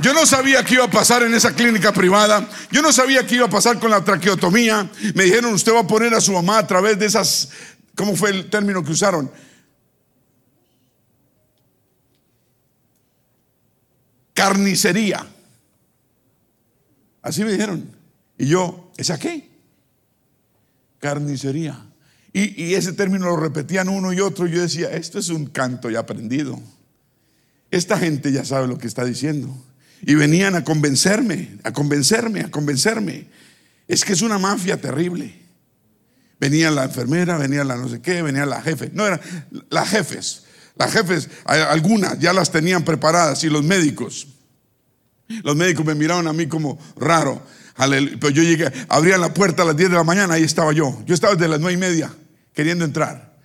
yo 0.00 0.12
no 0.12 0.26
sabía 0.26 0.62
qué 0.64 0.74
iba 0.74 0.84
a 0.84 0.90
pasar 0.90 1.22
en 1.22 1.32
esa 1.32 1.54
clínica 1.54 1.92
privada. 1.92 2.46
Yo 2.70 2.82
no 2.82 2.92
sabía 2.92 3.26
qué 3.26 3.36
iba 3.36 3.46
a 3.46 3.50
pasar 3.50 3.78
con 3.78 3.90
la 3.90 4.04
traqueotomía. 4.04 4.90
Me 5.14 5.24
dijeron, 5.24 5.54
usted 5.54 5.72
va 5.72 5.80
a 5.80 5.86
poner 5.86 6.12
a 6.12 6.20
su 6.20 6.32
mamá 6.32 6.58
a 6.58 6.66
través 6.66 6.98
de 6.98 7.06
esas, 7.06 7.48
¿cómo 7.94 8.16
fue 8.16 8.30
el 8.30 8.50
término 8.50 8.84
que 8.84 8.92
usaron? 8.92 9.30
Carnicería. 14.34 15.26
Así 17.22 17.44
me 17.44 17.52
dijeron. 17.52 17.90
Y 18.38 18.46
yo, 18.46 18.92
¿es 18.96 19.10
qué? 19.18 19.50
carnicería. 21.00 21.86
Y, 22.32 22.74
ese 22.74 22.92
término 22.92 23.26
lo 23.26 23.36
repetían 23.36 23.88
uno 23.88 24.12
y 24.12 24.20
otro. 24.20 24.46
Y 24.46 24.52
yo 24.52 24.60
decía, 24.60 24.90
esto 24.92 25.18
es 25.18 25.30
un 25.30 25.46
canto 25.46 25.90
ya 25.90 26.00
aprendido. 26.00 26.60
Esta 27.72 27.98
gente 27.98 28.30
ya 28.30 28.44
sabe 28.44 28.68
lo 28.68 28.78
que 28.78 28.86
está 28.86 29.04
diciendo. 29.04 29.52
Y 30.02 30.14
venían 30.14 30.54
a 30.54 30.64
convencerme, 30.64 31.58
a 31.64 31.72
convencerme, 31.72 32.40
a 32.40 32.50
convencerme. 32.50 33.26
Es 33.88 34.04
que 34.04 34.12
es 34.12 34.22
una 34.22 34.38
mafia 34.38 34.80
terrible. 34.80 35.34
Venía 36.38 36.70
la 36.70 36.84
enfermera, 36.84 37.36
venía 37.36 37.64
la 37.64 37.76
no 37.76 37.88
sé 37.88 38.00
qué, 38.00 38.22
venía 38.22 38.46
la 38.46 38.62
jefe. 38.62 38.90
No, 38.94 39.06
eran 39.06 39.20
las 39.68 39.88
jefes. 39.88 40.44
Las 40.76 40.92
jefes, 40.92 41.28
algunas 41.44 42.18
ya 42.18 42.32
las 42.32 42.50
tenían 42.50 42.84
preparadas 42.84 43.42
y 43.44 43.50
los 43.50 43.64
médicos. 43.64 44.28
Los 45.42 45.56
médicos 45.56 45.84
me 45.84 45.94
miraban 45.94 46.26
a 46.26 46.32
mí 46.32 46.46
como 46.46 46.78
raro. 46.96 47.42
Pero 47.76 48.30
yo 48.30 48.42
llegué, 48.42 48.70
abría 48.88 49.16
la 49.16 49.32
puerta 49.32 49.62
a 49.62 49.66
las 49.66 49.76
10 49.76 49.90
de 49.90 49.96
la 49.96 50.04
mañana, 50.04 50.34
ahí 50.34 50.42
estaba 50.42 50.72
yo. 50.72 51.02
Yo 51.06 51.14
estaba 51.14 51.34
desde 51.34 51.48
las 51.48 51.60
9 51.60 51.74
y 51.74 51.76
media 51.76 52.12
queriendo 52.52 52.84
entrar. 52.84 53.38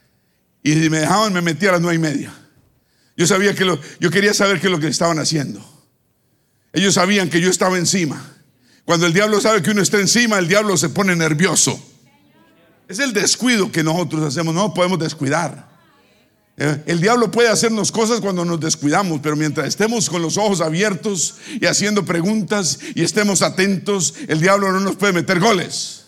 Y 0.61 0.73
si 0.73 0.89
me 0.89 0.99
dejaban, 0.99 1.31
me 1.31 1.41
metía 1.41 1.69
a 1.69 1.73
las 1.73 1.81
9 1.81 1.95
y 1.95 1.99
media. 1.99 2.33
Yo 3.15 3.27
sabía 3.27 3.53
que 3.55 3.63
lo, 3.63 3.79
yo 3.99 4.11
quería 4.11 4.33
saber 4.33 4.59
qué 4.59 4.67
es 4.67 4.71
lo 4.71 4.79
que 4.79 4.87
estaban 4.87 5.19
haciendo. 5.19 5.63
Ellos 6.73 6.95
sabían 6.95 7.29
que 7.29 7.39
yo 7.39 7.49
estaba 7.49 7.77
encima. 7.77 8.21
Cuando 8.83 9.05
el 9.05 9.13
diablo 9.13 9.39
sabe 9.39 9.61
que 9.61 9.71
uno 9.71 9.81
está 9.81 9.99
encima, 9.99 10.37
el 10.37 10.47
diablo 10.47 10.75
se 10.75 10.89
pone 10.89 11.15
nervioso. 11.15 11.79
Es 12.87 12.99
el 12.99 13.13
descuido 13.13 13.71
que 13.71 13.83
nosotros 13.83 14.21
hacemos, 14.23 14.53
no 14.53 14.73
podemos 14.73 14.99
descuidar. 14.99 15.74
Eh, 16.57 16.83
el 16.85 17.01
diablo 17.01 17.31
puede 17.31 17.49
hacernos 17.49 17.91
cosas 17.91 18.21
cuando 18.21 18.45
nos 18.45 18.59
descuidamos, 18.59 19.19
pero 19.21 19.35
mientras 19.35 19.67
estemos 19.67 20.09
con 20.09 20.21
los 20.21 20.37
ojos 20.37 20.61
abiertos 20.61 21.35
y 21.59 21.65
haciendo 21.65 22.05
preguntas 22.05 22.79
y 22.95 23.03
estemos 23.03 23.41
atentos, 23.41 24.13
el 24.27 24.39
diablo 24.39 24.71
no 24.71 24.79
nos 24.79 24.95
puede 24.95 25.13
meter 25.13 25.39
goles. 25.39 26.05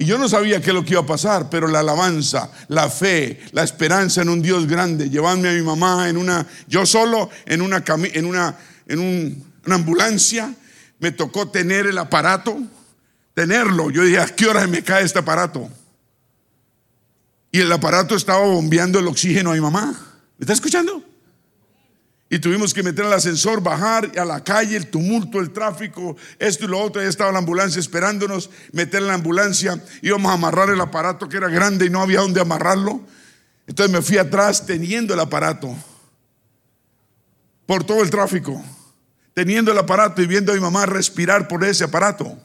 Y 0.00 0.04
yo 0.04 0.16
no 0.16 0.28
sabía 0.28 0.60
qué 0.60 0.70
es 0.70 0.74
lo 0.74 0.84
que 0.84 0.92
iba 0.92 1.00
a 1.00 1.06
pasar, 1.06 1.50
pero 1.50 1.66
la 1.66 1.80
alabanza, 1.80 2.52
la 2.68 2.88
fe, 2.88 3.40
la 3.50 3.64
esperanza 3.64 4.22
en 4.22 4.28
un 4.28 4.40
Dios 4.40 4.68
grande, 4.68 5.10
llevarme 5.10 5.48
a 5.48 5.52
mi 5.52 5.62
mamá 5.62 6.08
en 6.08 6.16
una, 6.16 6.46
yo 6.68 6.86
solo 6.86 7.30
en 7.46 7.62
una, 7.62 7.82
en 8.12 8.24
una, 8.24 8.56
en 8.86 9.42
una 9.66 9.74
ambulancia, 9.74 10.54
me 11.00 11.10
tocó 11.10 11.48
tener 11.48 11.86
el 11.86 11.98
aparato, 11.98 12.58
tenerlo. 13.34 13.90
Yo 13.90 14.04
dije, 14.04 14.20
¿a 14.20 14.26
qué 14.26 14.46
hora 14.46 14.66
me 14.68 14.84
cae 14.84 15.04
este 15.04 15.18
aparato? 15.18 15.68
Y 17.50 17.60
el 17.60 17.72
aparato 17.72 18.14
estaba 18.14 18.44
bombeando 18.44 18.98
el 18.98 19.06
oxígeno 19.06 19.50
a 19.50 19.54
mi 19.54 19.60
mamá. 19.60 19.92
¿Me 20.36 20.44
está 20.44 20.52
escuchando? 20.52 21.02
Y 22.30 22.38
tuvimos 22.40 22.74
que 22.74 22.82
meter 22.82 23.06
el 23.06 23.12
ascensor, 23.12 23.62
bajar 23.62 24.12
a 24.18 24.24
la 24.24 24.44
calle, 24.44 24.76
el 24.76 24.88
tumulto, 24.88 25.40
el 25.40 25.50
tráfico, 25.50 26.14
esto 26.38 26.66
y 26.66 26.68
lo 26.68 26.78
otro. 26.78 27.02
Ya 27.02 27.08
estaba 27.08 27.32
la 27.32 27.38
ambulancia 27.38 27.80
esperándonos, 27.80 28.50
meter 28.72 29.00
en 29.00 29.08
la 29.08 29.14
ambulancia. 29.14 29.82
Íbamos 30.02 30.30
a 30.30 30.34
amarrar 30.34 30.68
el 30.68 30.80
aparato 30.80 31.26
que 31.28 31.38
era 31.38 31.48
grande 31.48 31.86
y 31.86 31.90
no 31.90 32.02
había 32.02 32.20
dónde 32.20 32.40
amarrarlo. 32.40 33.00
Entonces 33.66 33.92
me 33.92 34.02
fui 34.02 34.18
atrás 34.18 34.66
teniendo 34.66 35.14
el 35.14 35.20
aparato 35.20 35.74
por 37.64 37.84
todo 37.84 38.02
el 38.02 38.10
tráfico, 38.10 38.62
teniendo 39.32 39.72
el 39.72 39.78
aparato 39.78 40.20
y 40.20 40.26
viendo 40.26 40.52
a 40.52 40.54
mi 40.54 40.60
mamá 40.60 40.84
respirar 40.84 41.48
por 41.48 41.64
ese 41.64 41.84
aparato. 41.84 42.38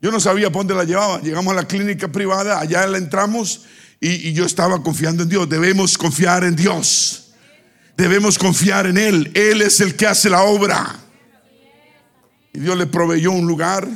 Yo 0.00 0.12
no 0.12 0.20
sabía 0.20 0.50
por 0.50 0.60
dónde 0.60 0.74
la 0.74 0.84
llevaba. 0.84 1.20
Llegamos 1.20 1.52
a 1.52 1.56
la 1.56 1.66
clínica 1.66 2.08
privada, 2.08 2.60
allá 2.60 2.86
la 2.86 2.98
entramos 2.98 3.62
y, 4.00 4.32
yo 4.32 4.44
estaba 4.44 4.82
confiando 4.82 5.24
en 5.24 5.28
Dios. 5.28 5.48
Debemos 5.48 5.98
confiar 5.98 6.44
en 6.44 6.54
Dios. 6.54 7.32
Debemos 7.96 8.38
confiar 8.38 8.86
en 8.86 8.96
Él. 8.96 9.32
Él 9.34 9.60
es 9.60 9.80
el 9.80 9.96
que 9.96 10.06
hace 10.06 10.30
la 10.30 10.42
obra. 10.42 10.96
Y 12.52 12.60
Dios 12.60 12.76
le 12.78 12.86
proveyó 12.86 13.32
un 13.32 13.46
lugar 13.46 13.88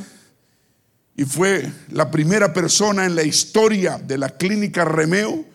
y 1.15 1.25
fue 1.25 1.71
la 1.91 2.11
primera 2.11 2.53
persona 2.53 3.05
en 3.05 3.15
la 3.15 3.23
historia 3.23 3.97
de 3.97 4.17
la 4.17 4.29
clínica 4.29 4.83
Remeo 4.83 5.45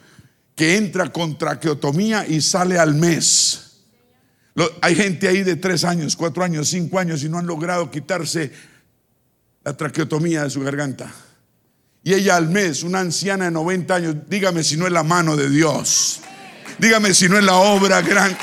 que 0.55 0.77
entra 0.77 1.13
con 1.13 1.37
traqueotomía 1.37 2.27
y 2.27 2.41
sale 2.41 2.79
al 2.79 2.95
mes. 2.95 3.83
hay 4.81 4.95
gente 4.95 5.29
ahí 5.29 5.43
de 5.43 5.57
tres 5.57 5.85
años, 5.85 6.17
cuatro 6.17 6.43
años, 6.43 6.69
cinco 6.69 6.99
años 6.99 7.23
y 7.23 7.29
no 7.29 7.39
han 7.39 7.47
logrado 7.47 7.91
quitarse 7.91 8.53
la 9.69 9.77
traqueotomía 9.77 10.45
de 10.45 10.51
su 10.51 10.63
garganta. 10.63 11.13
Y 12.03 12.15
ella 12.15 12.37
al 12.37 12.49
mes, 12.49 12.83
una 12.85 13.01
anciana 13.01 13.45
de 13.45 13.51
90 13.51 13.95
años, 13.95 14.17
dígame 14.27 14.65
si 14.65 14.79
no 14.79 14.87
es 14.87 14.93
la 14.93 15.03
mano 15.03 15.37
de 15.37 15.51
Dios. 15.51 16.21
Dígame 16.79 17.13
si 17.13 17.29
no 17.29 17.37
es 17.37 17.45
la 17.45 17.57
obra 17.57 18.01
grande. 18.01 18.39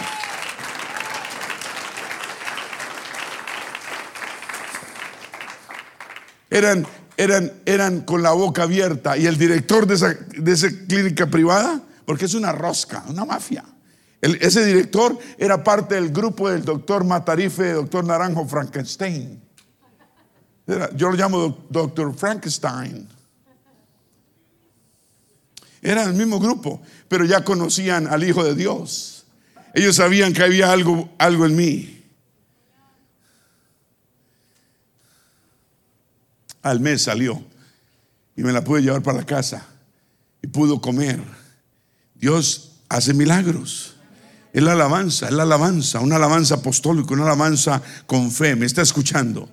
Eran, 6.51 6.85
eran, 7.17 7.51
eran 7.65 8.01
con 8.01 8.21
la 8.21 8.33
boca 8.33 8.61
abierta. 8.61 9.17
Y 9.17 9.25
el 9.25 9.39
director 9.39 9.87
de 9.87 9.95
esa, 9.95 10.13
de 10.13 10.51
esa 10.51 10.67
clínica 10.87 11.25
privada, 11.25 11.81
porque 12.05 12.25
es 12.25 12.35
una 12.35 12.51
rosca, 12.51 13.03
una 13.07 13.25
mafia. 13.25 13.63
ese 14.21 14.63
director 14.63 15.17
era 15.39 15.63
parte 15.63 15.95
del 15.95 16.11
grupo 16.11 16.51
del 16.51 16.63
doctor 16.63 17.03
Matarife, 17.03 17.71
doctor 17.71 18.05
Naranjo 18.05 18.47
Frankenstein 18.47 19.44
yo 20.67 21.09
lo 21.09 21.13
llamo 21.13 21.65
Doctor 21.69 22.15
Frankenstein. 22.15 23.07
Era 25.81 26.03
el 26.03 26.13
mismo 26.13 26.39
grupo, 26.39 26.81
pero 27.07 27.25
ya 27.25 27.43
conocían 27.43 28.07
al 28.07 28.23
Hijo 28.23 28.43
de 28.43 28.55
Dios. 28.55 29.25
Ellos 29.75 29.97
sabían 29.97 30.33
que 30.33 30.41
había 30.41 30.71
algo, 30.71 31.09
algo 31.19 31.45
en 31.45 31.55
mí. 31.55 32.03
Al 36.63 36.79
mes 36.79 37.03
salió 37.03 37.43
y 38.35 38.41
me 38.41 38.51
la 38.51 38.63
pude 38.63 38.81
llevar 38.81 39.03
para 39.03 39.19
la 39.19 39.25
casa 39.25 39.67
y 40.41 40.47
pudo 40.47 40.81
comer. 40.81 41.21
Dios 42.15 42.71
hace 42.89 43.13
milagros. 43.13 43.95
Es 44.53 44.63
la 44.63 44.71
alabanza, 44.71 45.27
es 45.27 45.33
la 45.33 45.43
alabanza, 45.43 45.99
una 45.99 46.15
alabanza 46.15 46.55
apostólica, 46.55 47.13
una 47.13 47.23
alabanza 47.23 47.81
con 48.07 48.31
fe. 48.31 48.55
¿Me 48.55 48.65
está 48.65 48.81
escuchando? 48.81 49.49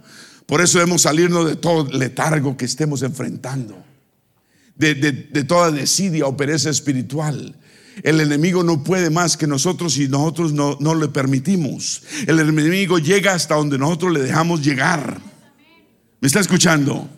Por 0.47 0.61
eso 0.61 0.79
debemos 0.79 1.03
salirnos 1.03 1.47
de 1.47 1.57
todo 1.57 1.89
letargo 1.91 2.57
que 2.57 2.65
estemos 2.65 3.03
enfrentando, 3.03 3.83
de, 4.75 4.95
de 4.95 5.45
toda 5.45 5.71
desidia 5.71 6.27
o 6.27 6.37
pereza 6.37 6.71
espiritual. 6.71 7.57
El 8.03 8.21
enemigo 8.21 8.63
no 8.63 8.83
puede 8.83 9.11
más 9.11 9.37
que 9.37 9.47
nosotros 9.47 9.97
y 9.99 10.09
nosotros 10.09 10.53
no, 10.53 10.77
no 10.81 10.95
le 10.95 11.09
permitimos. 11.09 12.03
El 12.27 12.41
enemigo 12.41 12.99
llega 12.99 13.35
hasta 13.35 13.55
donde 13.55 13.79
nosotros 13.79 14.13
le 14.13 14.21
dejamos 14.21 14.63
llegar. 14.63 15.21
¿Me 16.21 16.27
está 16.27 16.41
escuchando? 16.41 17.09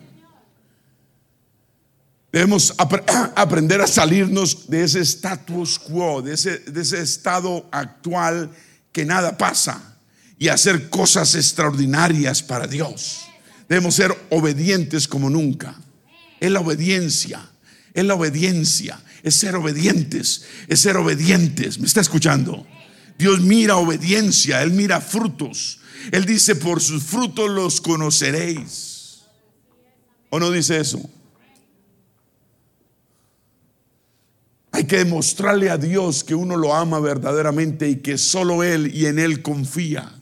Debemos 2.31 2.73
aprender 3.35 3.81
a 3.81 3.87
salirnos 3.87 4.67
de 4.67 4.83
ese 4.83 4.99
status 4.99 5.79
quo, 5.79 6.21
de 6.21 6.33
ese, 6.33 6.59
de 6.59 6.81
ese 6.81 7.01
estado 7.01 7.67
actual 7.71 8.51
que 8.91 9.05
nada 9.05 9.37
pasa 9.37 9.94
y 10.37 10.49
hacer 10.49 10.89
cosas 10.89 11.35
extraordinarias 11.35 12.43
para 12.43 12.67
Dios. 12.67 13.21
Debemos 13.69 13.95
ser 13.95 14.15
obedientes 14.29 15.07
como 15.07 15.29
nunca. 15.29 15.75
Es 16.39 16.51
la 16.51 16.59
obediencia, 16.59 17.49
es 17.93 18.05
la 18.05 18.15
obediencia 18.15 18.99
es 19.25 19.35
ser 19.37 19.55
obedientes, 19.55 20.45
es 20.67 20.79
ser 20.79 20.97
obedientes. 20.97 21.79
¿Me 21.79 21.87
está 21.87 21.99
escuchando? 21.99 22.65
Dios 23.17 23.41
mira 23.41 23.77
obediencia, 23.77 24.61
Él 24.61 24.71
mira 24.71 25.01
frutos. 25.01 25.79
Él 26.11 26.25
dice, 26.25 26.55
por 26.55 26.79
sus 26.79 27.03
frutos 27.03 27.49
los 27.49 27.81
conoceréis. 27.81 29.23
¿O 30.29 30.39
no 30.39 30.51
dice 30.51 30.79
eso? 30.79 31.09
Hay 34.71 34.83
que 34.83 34.97
demostrarle 34.97 35.71
a 35.71 35.77
Dios 35.77 36.23
que 36.23 36.35
uno 36.35 36.55
lo 36.55 36.75
ama 36.75 36.99
verdaderamente 36.99 37.89
y 37.89 37.95
que 37.95 38.19
solo 38.19 38.61
Él 38.61 38.93
y 38.93 39.07
en 39.07 39.17
Él 39.17 39.41
confía. 39.41 40.21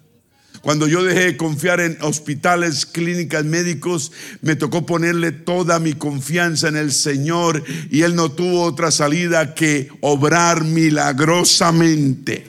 Cuando 0.64 0.88
yo 0.88 1.04
dejé 1.04 1.26
de 1.26 1.36
confiar 1.36 1.82
en 1.82 1.98
hospitales, 2.00 2.86
clínicas, 2.86 3.44
médicos, 3.44 4.14
me 4.40 4.56
tocó 4.56 4.86
ponerle 4.86 5.34
toda 5.34 5.78
mi 5.78 5.92
confianza 5.92 6.70
en 6.70 6.78
el 6.78 6.94
Señor 6.94 7.62
y 7.92 8.04
Él 8.04 8.16
no 8.16 8.32
tuvo 8.32 8.64
otra 8.64 8.90
salida 8.90 9.56
que 9.56 9.90
obrar 10.00 10.64
milagrosamente. 10.64 12.48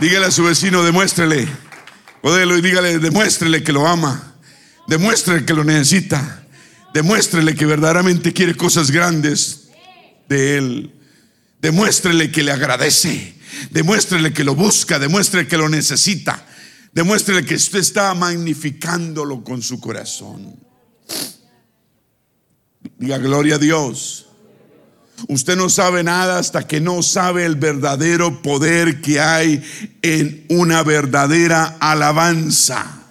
Dígale 0.00 0.24
a 0.24 0.30
su 0.30 0.44
vecino, 0.44 0.82
demuéstrele. 0.82 1.46
Podelo 2.22 2.56
y 2.56 2.62
dígale, 2.62 2.98
demuéstrele 2.98 3.62
que 3.62 3.74
lo 3.74 3.86
ama. 3.86 4.36
Demuéstrele 4.88 5.44
que 5.44 5.52
lo 5.52 5.64
necesita. 5.64 6.46
Demuéstrele 6.94 7.54
que 7.54 7.66
verdaderamente 7.66 8.32
quiere 8.32 8.54
cosas 8.54 8.90
grandes 8.90 9.68
de 10.30 10.56
él. 10.56 11.01
Demuéstrele 11.62 12.32
que 12.32 12.42
le 12.42 12.50
agradece. 12.50 13.34
Demuéstrele 13.70 14.32
que 14.32 14.42
lo 14.42 14.56
busca. 14.56 14.98
Demuéstrele 14.98 15.46
que 15.46 15.56
lo 15.56 15.68
necesita. 15.68 16.44
Demuéstrele 16.92 17.44
que 17.44 17.54
usted 17.54 17.78
está 17.78 18.12
magnificándolo 18.14 19.44
con 19.44 19.62
su 19.62 19.80
corazón. 19.80 20.56
Diga 22.98 23.18
gloria 23.18 23.54
a 23.54 23.58
Dios. 23.58 24.26
Usted 25.28 25.56
no 25.56 25.68
sabe 25.70 26.02
nada 26.02 26.40
hasta 26.40 26.66
que 26.66 26.80
no 26.80 27.00
sabe 27.00 27.44
el 27.44 27.54
verdadero 27.54 28.42
poder 28.42 29.00
que 29.00 29.20
hay 29.20 29.62
en 30.02 30.44
una 30.48 30.82
verdadera 30.82 31.76
alabanza. 31.78 33.04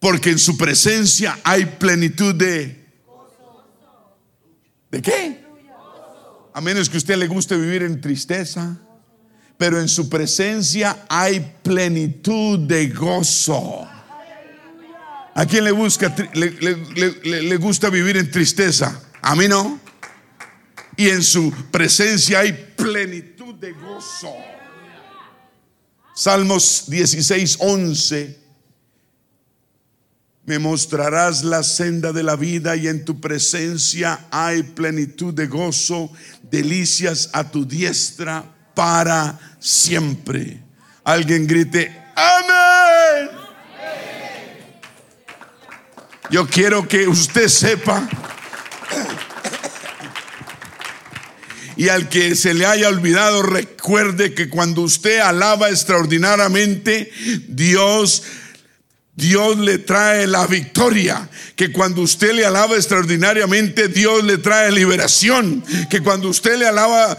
Porque 0.00 0.30
en 0.30 0.38
su 0.40 0.56
presencia 0.56 1.38
hay 1.44 1.64
plenitud 1.64 2.34
de... 2.34 2.76
¿De 4.90 5.02
qué? 5.02 5.47
A 6.58 6.60
menos 6.60 6.88
que 6.88 6.96
a 6.96 6.98
usted 6.98 7.14
le 7.14 7.28
guste 7.28 7.56
vivir 7.56 7.84
en 7.84 8.00
tristeza. 8.00 8.76
Pero 9.56 9.80
en 9.80 9.86
su 9.86 10.08
presencia 10.08 11.04
hay 11.08 11.54
plenitud 11.62 12.58
de 12.58 12.88
gozo. 12.88 13.86
¿A 15.34 15.46
quién 15.46 15.62
le, 15.62 15.70
le, 16.32 17.56
gusta 17.58 17.90
vivir 17.90 18.16
en 18.16 18.28
tristeza? 18.28 19.00
A 19.22 19.36
mí 19.36 19.46
no. 19.46 19.78
Y 20.96 21.10
en 21.10 21.22
su 21.22 21.52
presencia 21.70 22.40
hay 22.40 22.74
plenitud 22.76 23.54
de 23.54 23.70
gozo. 23.74 24.34
Salmos 26.12 26.86
16, 26.88 27.58
11 27.60 28.37
me 30.48 30.58
mostrarás 30.58 31.44
la 31.44 31.62
senda 31.62 32.10
de 32.10 32.22
la 32.22 32.34
vida 32.34 32.74
y 32.74 32.88
en 32.88 33.04
tu 33.04 33.20
presencia 33.20 34.28
hay 34.30 34.62
plenitud 34.62 35.34
de 35.34 35.46
gozo, 35.46 36.10
delicias 36.50 37.28
a 37.34 37.50
tu 37.50 37.66
diestra 37.66 38.42
para 38.74 39.38
siempre. 39.60 40.62
Alguien 41.04 41.46
grite, 41.46 41.94
amén. 42.16 43.28
Yo 46.30 46.46
quiero 46.46 46.88
que 46.88 47.06
usted 47.06 47.48
sepa 47.48 48.08
y 51.76 51.90
al 51.90 52.08
que 52.08 52.34
se 52.34 52.54
le 52.54 52.64
haya 52.64 52.88
olvidado, 52.88 53.42
recuerde 53.42 54.32
que 54.32 54.48
cuando 54.48 54.80
usted 54.80 55.18
alaba 55.18 55.68
extraordinariamente, 55.68 57.12
Dios 57.48 58.22
Dios 59.18 59.58
le 59.58 59.78
trae 59.78 60.28
la 60.28 60.46
victoria. 60.46 61.28
Que 61.56 61.72
cuando 61.72 62.02
usted 62.02 62.34
le 62.34 62.46
alaba 62.46 62.76
extraordinariamente, 62.76 63.88
Dios 63.88 64.22
le 64.22 64.38
trae 64.38 64.70
liberación. 64.70 65.64
Que 65.90 66.00
cuando 66.00 66.28
usted 66.28 66.56
le 66.56 66.68
alaba 66.68 67.18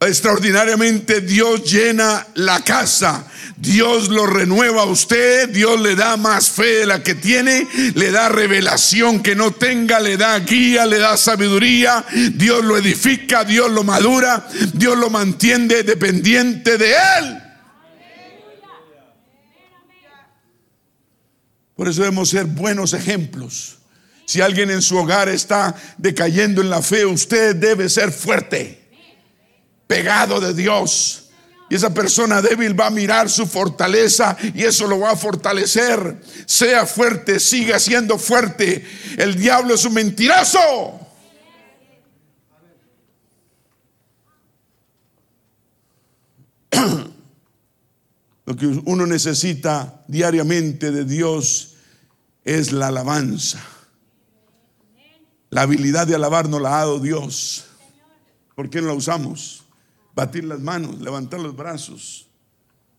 extraordinariamente, 0.00 1.20
Dios 1.20 1.70
llena 1.70 2.26
la 2.36 2.60
casa. 2.64 3.26
Dios 3.58 4.08
lo 4.08 4.26
renueva 4.26 4.82
a 4.82 4.86
usted, 4.86 5.50
Dios 5.50 5.78
le 5.78 5.94
da 5.94 6.16
más 6.16 6.48
fe 6.48 6.78
de 6.78 6.86
la 6.86 7.02
que 7.02 7.14
tiene, 7.14 7.68
le 7.94 8.10
da 8.10 8.30
revelación 8.30 9.22
que 9.22 9.36
no 9.36 9.52
tenga, 9.52 10.00
le 10.00 10.16
da 10.16 10.38
guía, 10.40 10.86
le 10.86 10.98
da 10.98 11.18
sabiduría, 11.18 12.04
Dios 12.32 12.64
lo 12.64 12.78
edifica, 12.78 13.44
Dios 13.44 13.70
lo 13.70 13.84
madura, 13.84 14.48
Dios 14.72 14.98
lo 14.98 15.10
mantiene 15.10 15.82
dependiente 15.82 16.78
de 16.78 16.94
Él. 17.18 17.51
Por 21.76 21.88
eso 21.88 22.02
debemos 22.02 22.30
ser 22.30 22.44
buenos 22.44 22.92
ejemplos. 22.92 23.78
Si 24.24 24.40
alguien 24.40 24.70
en 24.70 24.82
su 24.82 24.96
hogar 24.96 25.28
está 25.28 25.74
decayendo 25.98 26.60
en 26.60 26.70
la 26.70 26.80
fe, 26.80 27.04
usted 27.04 27.56
debe 27.56 27.88
ser 27.88 28.12
fuerte, 28.12 28.88
pegado 29.86 30.40
de 30.40 30.54
Dios. 30.54 31.30
Y 31.68 31.74
esa 31.74 31.92
persona 31.92 32.42
débil 32.42 32.78
va 32.78 32.88
a 32.88 32.90
mirar 32.90 33.30
su 33.30 33.46
fortaleza 33.46 34.36
y 34.54 34.64
eso 34.64 34.86
lo 34.86 35.00
va 35.00 35.12
a 35.12 35.16
fortalecer. 35.16 36.20
Sea 36.44 36.84
fuerte, 36.86 37.40
siga 37.40 37.78
siendo 37.78 38.18
fuerte. 38.18 38.84
El 39.16 39.36
diablo 39.36 39.74
es 39.74 39.84
un 39.84 39.94
mentiroso. 39.94 41.01
Lo 48.52 48.58
que 48.58 48.66
uno 48.66 49.06
necesita 49.06 50.04
diariamente 50.08 50.90
de 50.90 51.06
Dios 51.06 51.76
es 52.44 52.70
la 52.70 52.88
alabanza. 52.88 53.58
La 55.48 55.62
habilidad 55.62 56.06
de 56.06 56.16
alabar 56.16 56.50
nos 56.50 56.60
la 56.60 56.74
ha 56.74 56.78
dado 56.80 57.00
Dios. 57.00 57.64
¿Por 58.54 58.68
qué 58.68 58.82
no 58.82 58.88
la 58.88 58.92
usamos? 58.92 59.62
Batir 60.14 60.44
las 60.44 60.60
manos, 60.60 61.00
levantar 61.00 61.40
los 61.40 61.56
brazos. 61.56 62.28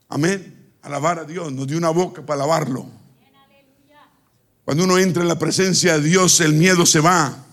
Amén. 0.10 0.72
Alabar 0.82 1.20
a 1.20 1.24
Dios. 1.24 1.54
Nos 1.54 1.68
dio 1.68 1.78
una 1.78 1.92
boca 1.92 2.26
para 2.26 2.42
alabarlo. 2.42 2.88
Cuando 4.66 4.86
uno 4.86 4.98
entra 4.98 5.22
en 5.22 5.28
la 5.28 5.38
presencia 5.38 6.00
de 6.00 6.10
Dios, 6.10 6.42
el 6.42 6.54
miedo 6.54 6.88
se 6.88 7.00
va 7.00 7.46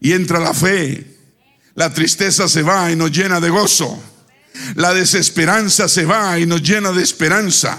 y 0.00 0.12
entra 0.12 0.38
la 0.38 0.52
fe. 0.52 1.16
La 1.76 1.94
tristeza 1.94 2.46
se 2.46 2.60
va 2.60 2.92
y 2.92 2.96
nos 2.96 3.10
llena 3.10 3.40
de 3.40 3.48
gozo. 3.48 4.11
La 4.74 4.92
desesperanza 4.92 5.88
se 5.88 6.04
va 6.04 6.38
y 6.38 6.46
nos 6.46 6.62
llena 6.62 6.92
de 6.92 7.02
esperanza. 7.02 7.78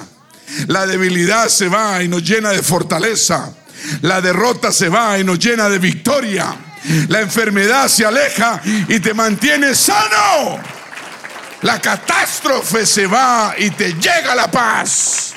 La 0.68 0.86
debilidad 0.86 1.48
se 1.50 1.68
va 1.68 2.04
y 2.04 2.08
nos 2.08 2.24
llena 2.24 2.50
de 2.52 2.62
fortaleza. 2.62 3.54
La 4.02 4.22
derrota 4.22 4.72
se 4.72 4.90
va 4.90 5.18
y 5.20 5.24
nos 5.24 5.40
llena 5.40 5.70
de 5.70 5.80
victoria. 5.80 6.56
La 7.08 7.22
enfermedad 7.22 7.88
se 7.88 8.06
aleja 8.06 8.62
y 8.88 9.00
te 9.00 9.14
mantiene 9.14 9.74
sano. 9.74 10.60
La 11.62 11.80
catástrofe 11.80 12.86
se 12.86 13.08
va 13.08 13.56
y 13.58 13.70
te 13.70 13.94
llega 13.94 14.36
la 14.36 14.52
paz. 14.52 15.34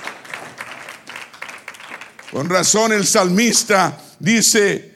Con 2.32 2.48
razón 2.48 2.92
el 2.92 3.06
salmista 3.06 3.96
dice 4.18 4.92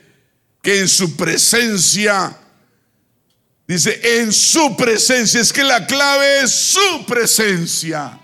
que 0.61 0.81
en 0.81 0.89
su 0.89 1.17
presencia 1.17 2.37
Dice, 3.71 4.01
en 4.21 4.33
su 4.33 4.75
presencia. 4.77 5.41
Es 5.41 5.53
que 5.53 5.63
la 5.63 5.87
clave 5.87 6.41
es 6.41 6.51
su 6.51 7.07
presencia. 7.07 8.19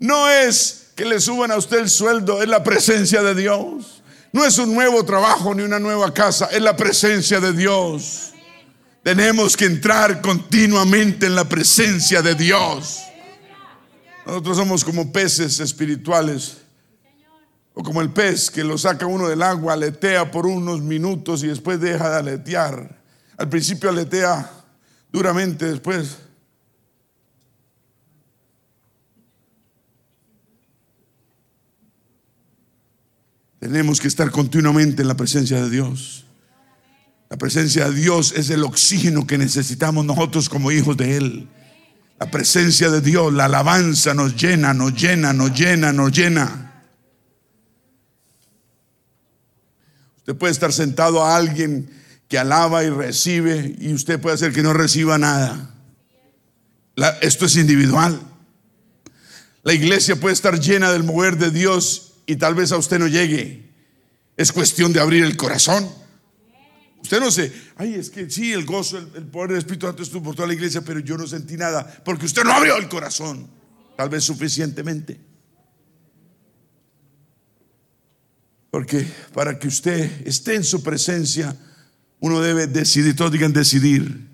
No 0.00 0.28
es 0.28 0.88
que 0.96 1.04
le 1.04 1.20
suban 1.20 1.52
a 1.52 1.56
usted 1.56 1.78
el 1.78 1.88
sueldo, 1.88 2.42
es 2.42 2.48
la 2.48 2.64
presencia 2.64 3.22
de 3.22 3.36
Dios. 3.36 4.02
No 4.32 4.44
es 4.44 4.58
un 4.58 4.74
nuevo 4.74 5.04
trabajo 5.04 5.54
ni 5.54 5.62
una 5.62 5.78
nueva 5.78 6.12
casa, 6.12 6.46
es 6.46 6.60
la 6.60 6.76
presencia 6.76 7.38
de 7.38 7.52
Dios. 7.52 8.32
Tenemos 9.04 9.56
que 9.56 9.66
entrar 9.66 10.20
continuamente 10.20 11.26
en 11.26 11.36
la 11.36 11.48
presencia 11.48 12.20
de 12.20 12.34
Dios. 12.34 13.02
Nosotros 14.26 14.56
somos 14.56 14.84
como 14.84 15.12
peces 15.12 15.60
espirituales. 15.60 16.56
O 17.74 17.82
como 17.84 18.02
el 18.02 18.10
pez 18.10 18.50
que 18.50 18.64
lo 18.64 18.76
saca 18.76 19.06
uno 19.06 19.28
del 19.28 19.42
agua, 19.42 19.74
aletea 19.74 20.32
por 20.32 20.48
unos 20.48 20.80
minutos 20.80 21.44
y 21.44 21.46
después 21.46 21.78
deja 21.78 22.10
de 22.10 22.16
aletear. 22.16 23.05
Al 23.36 23.48
principio 23.48 23.90
aletea 23.90 24.50
duramente, 25.12 25.66
después. 25.66 26.18
Tenemos 33.58 34.00
que 34.00 34.08
estar 34.08 34.30
continuamente 34.30 35.02
en 35.02 35.08
la 35.08 35.16
presencia 35.16 35.62
de 35.62 35.70
Dios. 35.70 36.24
La 37.28 37.36
presencia 37.36 37.88
de 37.88 37.94
Dios 37.94 38.32
es 38.36 38.50
el 38.50 38.62
oxígeno 38.62 39.26
que 39.26 39.36
necesitamos 39.36 40.04
nosotros 40.04 40.48
como 40.48 40.70
hijos 40.70 40.96
de 40.96 41.16
Él. 41.16 41.48
La 42.18 42.30
presencia 42.30 42.88
de 42.88 43.00
Dios, 43.00 43.32
la 43.32 43.46
alabanza 43.46 44.14
nos 44.14 44.36
llena, 44.36 44.72
nos 44.72 44.94
llena, 44.94 45.32
nos 45.32 45.52
llena, 45.52 45.92
nos 45.92 46.12
llena. 46.12 46.84
Usted 50.18 50.36
puede 50.36 50.52
estar 50.52 50.72
sentado 50.72 51.22
a 51.22 51.36
alguien 51.36 51.90
que 52.28 52.38
alaba 52.38 52.84
y 52.84 52.90
recibe 52.90 53.76
y 53.78 53.92
usted 53.92 54.20
puede 54.20 54.34
hacer 54.34 54.52
que 54.52 54.62
no 54.62 54.72
reciba 54.72 55.18
nada. 55.18 55.74
esto 57.20 57.46
es 57.46 57.56
individual. 57.56 58.20
La 59.62 59.72
iglesia 59.72 60.16
puede 60.16 60.34
estar 60.34 60.60
llena 60.60 60.92
del 60.92 61.04
mover 61.04 61.36
de 61.38 61.50
Dios 61.50 62.14
y 62.26 62.36
tal 62.36 62.54
vez 62.54 62.72
a 62.72 62.76
usted 62.76 62.98
no 62.98 63.06
llegue. 63.06 63.70
Es 64.36 64.52
cuestión 64.52 64.92
de 64.92 65.00
abrir 65.00 65.24
el 65.24 65.36
corazón. 65.36 65.88
Usted 67.02 67.20
no 67.20 67.30
sé, 67.30 67.52
ay, 67.76 67.94
es 67.94 68.10
que 68.10 68.28
sí, 68.28 68.52
el 68.52 68.64
gozo, 68.64 68.98
el, 68.98 69.26
poder 69.26 69.50
del 69.50 69.58
Espíritu 69.58 69.86
Santo 69.86 70.02
estuvo 70.02 70.24
por 70.24 70.34
toda 70.34 70.48
la 70.48 70.54
iglesia, 70.54 70.82
pero 70.82 70.98
yo 70.98 71.16
no 71.16 71.26
sentí 71.26 71.56
nada, 71.56 72.02
porque 72.04 72.26
usted 72.26 72.42
no 72.42 72.52
abrió 72.52 72.76
el 72.76 72.88
corazón, 72.88 73.48
tal 73.96 74.08
vez 74.08 74.24
suficientemente. 74.24 75.20
Porque 78.70 79.06
para 79.32 79.58
que 79.58 79.68
usted 79.68 80.26
esté 80.26 80.56
en 80.56 80.64
su 80.64 80.82
presencia, 80.82 81.56
uno 82.20 82.40
debe 82.40 82.66
decidir, 82.66 83.14
todos 83.14 83.32
digan 83.32 83.52
decidir, 83.52 84.28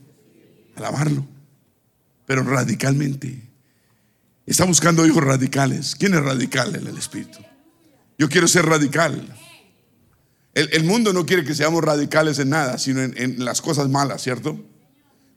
alabarlo, 0.76 1.26
pero 2.26 2.42
radicalmente. 2.42 3.50
Está 4.46 4.64
buscando 4.64 5.06
hijos 5.06 5.22
radicales. 5.22 5.94
¿Quién 5.94 6.14
es 6.14 6.22
radical 6.22 6.74
en 6.74 6.86
el 6.86 6.98
Espíritu? 6.98 7.38
Yo 8.18 8.28
quiero 8.28 8.48
ser 8.48 8.66
radical. 8.66 9.34
El, 10.54 10.84
mundo 10.84 11.12
no 11.12 11.24
quiere 11.24 11.44
que 11.44 11.54
seamos 11.54 11.82
radicales 11.82 12.38
en 12.38 12.50
nada, 12.50 12.76
sino 12.76 13.00
en, 13.00 13.42
las 13.42 13.62
cosas 13.62 13.88
malas, 13.88 14.22
¿cierto? 14.22 14.52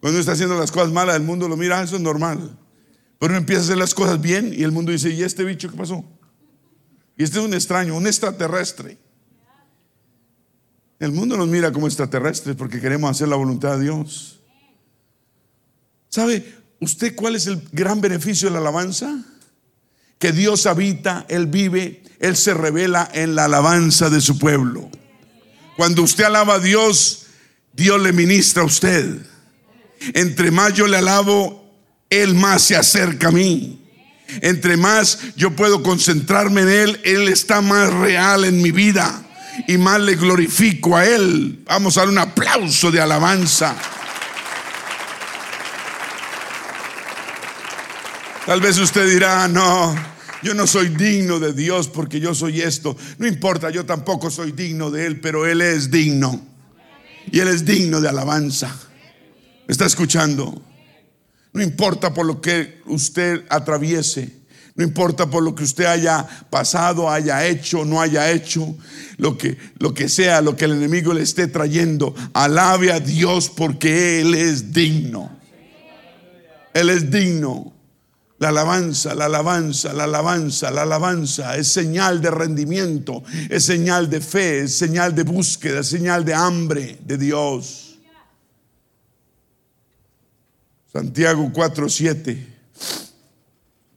Cuando 0.02 0.18
uno 0.18 0.20
está 0.20 0.34
haciendo 0.34 0.58
las 0.60 0.72
cosas 0.72 0.92
malas, 0.92 1.16
el 1.16 1.24
mundo 1.24 1.48
lo 1.48 1.56
mira, 1.56 1.80
ah, 1.80 1.84
eso 1.84 1.96
es 1.96 2.02
normal. 2.02 2.58
Pero 3.18 3.32
uno 3.32 3.38
empieza 3.38 3.62
a 3.62 3.64
hacer 3.64 3.78
las 3.78 3.94
cosas 3.94 4.20
bien 4.20 4.54
y 4.54 4.64
el 4.64 4.74
mundo 4.74 4.92
dice, 4.92 5.10
¿y 5.10 5.24
este 5.24 5.46
bicho 5.46 5.72
qué 5.72 5.78
pasó? 5.78 6.04
Y 7.18 7.24
este 7.24 7.40
es 7.40 7.46
un 7.46 7.54
extraño, 7.54 7.96
un 7.96 8.08
extraterrestre. 8.08 8.98
El 11.00 11.12
mundo 11.12 11.36
nos 11.36 11.48
mira 11.48 11.72
como 11.72 11.88
extraterrestres 11.88 12.56
porque 12.56 12.80
queremos 12.80 13.12
hacer 13.12 13.28
la 13.28 13.36
voluntad 13.36 13.78
de 13.78 13.84
Dios. 13.84 14.40
¿Sabe 16.10 16.56
usted 16.80 17.16
cuál 17.16 17.36
es 17.36 17.48
el 17.48 17.62
gran 17.74 18.00
beneficio 18.00 18.48
de 18.48 18.54
la 18.54 18.60
alabanza? 18.60 19.24
Que 20.20 20.32
Dios 20.32 20.66
habita, 20.66 21.26
Él 21.28 21.48
vive, 21.48 22.02
Él 22.20 22.38
se 22.38 22.54
revela 22.54 23.10
en 23.14 23.36
la 23.36 23.46
alabanza 23.46 24.10
de 24.10 24.22
su 24.22 24.40
pueblo. 24.40 24.90
Cuando 25.76 26.04
usted 26.04 26.24
alaba 26.24 26.56
a 26.56 26.60
Dios, 26.60 27.26
Dios 27.74 28.02
le 28.02 28.14
ministra 28.14 28.64
a 28.64 28.66
usted. 28.66 29.20
Entre 30.14 30.52
más 30.52 30.74
yo 30.74 30.88
le 30.88 30.98
alabo, 30.98 31.76
Él 32.10 32.36
más 32.36 32.62
se 32.62 32.78
acerca 32.78 33.28
a 33.28 33.32
mí. 33.32 33.82
Entre 34.42 34.78
más 34.78 35.20
yo 35.36 35.58
puedo 35.58 35.84
concentrarme 35.84 36.62
en 36.62 36.70
Él, 36.70 37.02
Él 37.04 37.28
está 37.28 37.60
más 37.60 37.92
real 37.94 38.46
en 38.46 38.62
mi 38.62 38.72
vida 38.72 39.25
y 39.68 39.78
más 39.78 40.00
le 40.02 40.16
glorifico 40.16 40.96
a 40.96 41.06
Él. 41.06 41.64
Vamos 41.66 41.98
a 41.98 42.02
dar 42.02 42.10
un 42.10 42.18
aplauso 42.18 42.92
de 42.92 43.00
alabanza. 43.00 43.76
Tal 48.46 48.62
vez 48.62 48.78
usted 48.78 49.10
dirá, 49.10 49.48
no, 49.48 49.96
yo 50.44 50.54
no 50.54 50.68
soy 50.68 50.90
digno 50.90 51.40
de 51.40 51.54
Dios 51.54 51.88
porque 51.88 52.20
yo 52.20 52.36
soy 52.36 52.62
esto. 52.62 52.96
No 53.18 53.26
importa, 53.26 53.72
yo 53.72 53.86
tampoco 53.86 54.30
soy 54.30 54.52
digno 54.52 54.92
de 54.92 55.08
Él, 55.08 55.20
pero 55.20 55.48
Él 55.48 55.62
es 55.62 55.90
digno. 55.90 56.46
Y 57.32 57.40
Él 57.40 57.48
es 57.48 57.66
digno 57.66 58.00
de 58.02 58.10
alabanza. 58.10 58.76
¿Me 59.68 59.72
está 59.72 59.86
escuchando? 59.86 60.62
No 61.54 61.64
importa 61.64 62.14
por 62.14 62.28
lo 62.28 62.40
que 62.40 62.82
usted 62.86 63.46
atraviese. 63.50 64.45
No 64.76 64.84
importa 64.84 65.30
por 65.30 65.42
lo 65.42 65.56
que 65.56 65.64
usted 65.64 65.86
haya 65.86 66.28
pasado, 66.50 67.10
haya 67.10 67.46
hecho, 67.46 67.86
no 67.86 68.02
haya 68.02 68.30
hecho, 68.30 68.76
lo 69.16 69.38
que, 69.38 69.58
lo 69.80 69.94
que 69.94 70.10
sea, 70.10 70.42
lo 70.42 70.58
que 70.58 70.66
el 70.66 70.74
enemigo 70.74 71.14
le 71.14 71.22
esté 71.22 71.48
trayendo, 71.48 72.14
alabe 72.34 72.92
a 72.92 73.00
Dios 73.00 73.50
porque 73.50 74.20
Él 74.20 74.36
es 74.36 74.74
digno. 74.74 75.32
Él 76.74 76.90
es 76.90 77.10
digno. 77.10 77.72
La 78.38 78.50
alabanza, 78.50 79.16
la 79.16 79.26
alabanza, 79.26 79.94
la 79.94 80.04
alabanza, 80.04 80.70
la 80.70 80.82
alabanza 80.82 81.56
es 81.56 81.70
señal 81.70 82.22
de 82.22 82.32
rendimiento, 82.32 83.24
es 83.50 83.64
señal 83.64 84.10
de 84.10 84.20
fe, 84.20 84.60
es 84.64 84.78
señal 84.78 85.16
de 85.16 85.24
búsqueda, 85.24 85.80
es 85.80 85.88
señal 85.88 86.26
de 86.26 86.34
hambre 86.34 87.00
de 87.06 87.18
Dios. 87.18 87.98
Santiago 90.92 91.50
4:7 91.54 92.55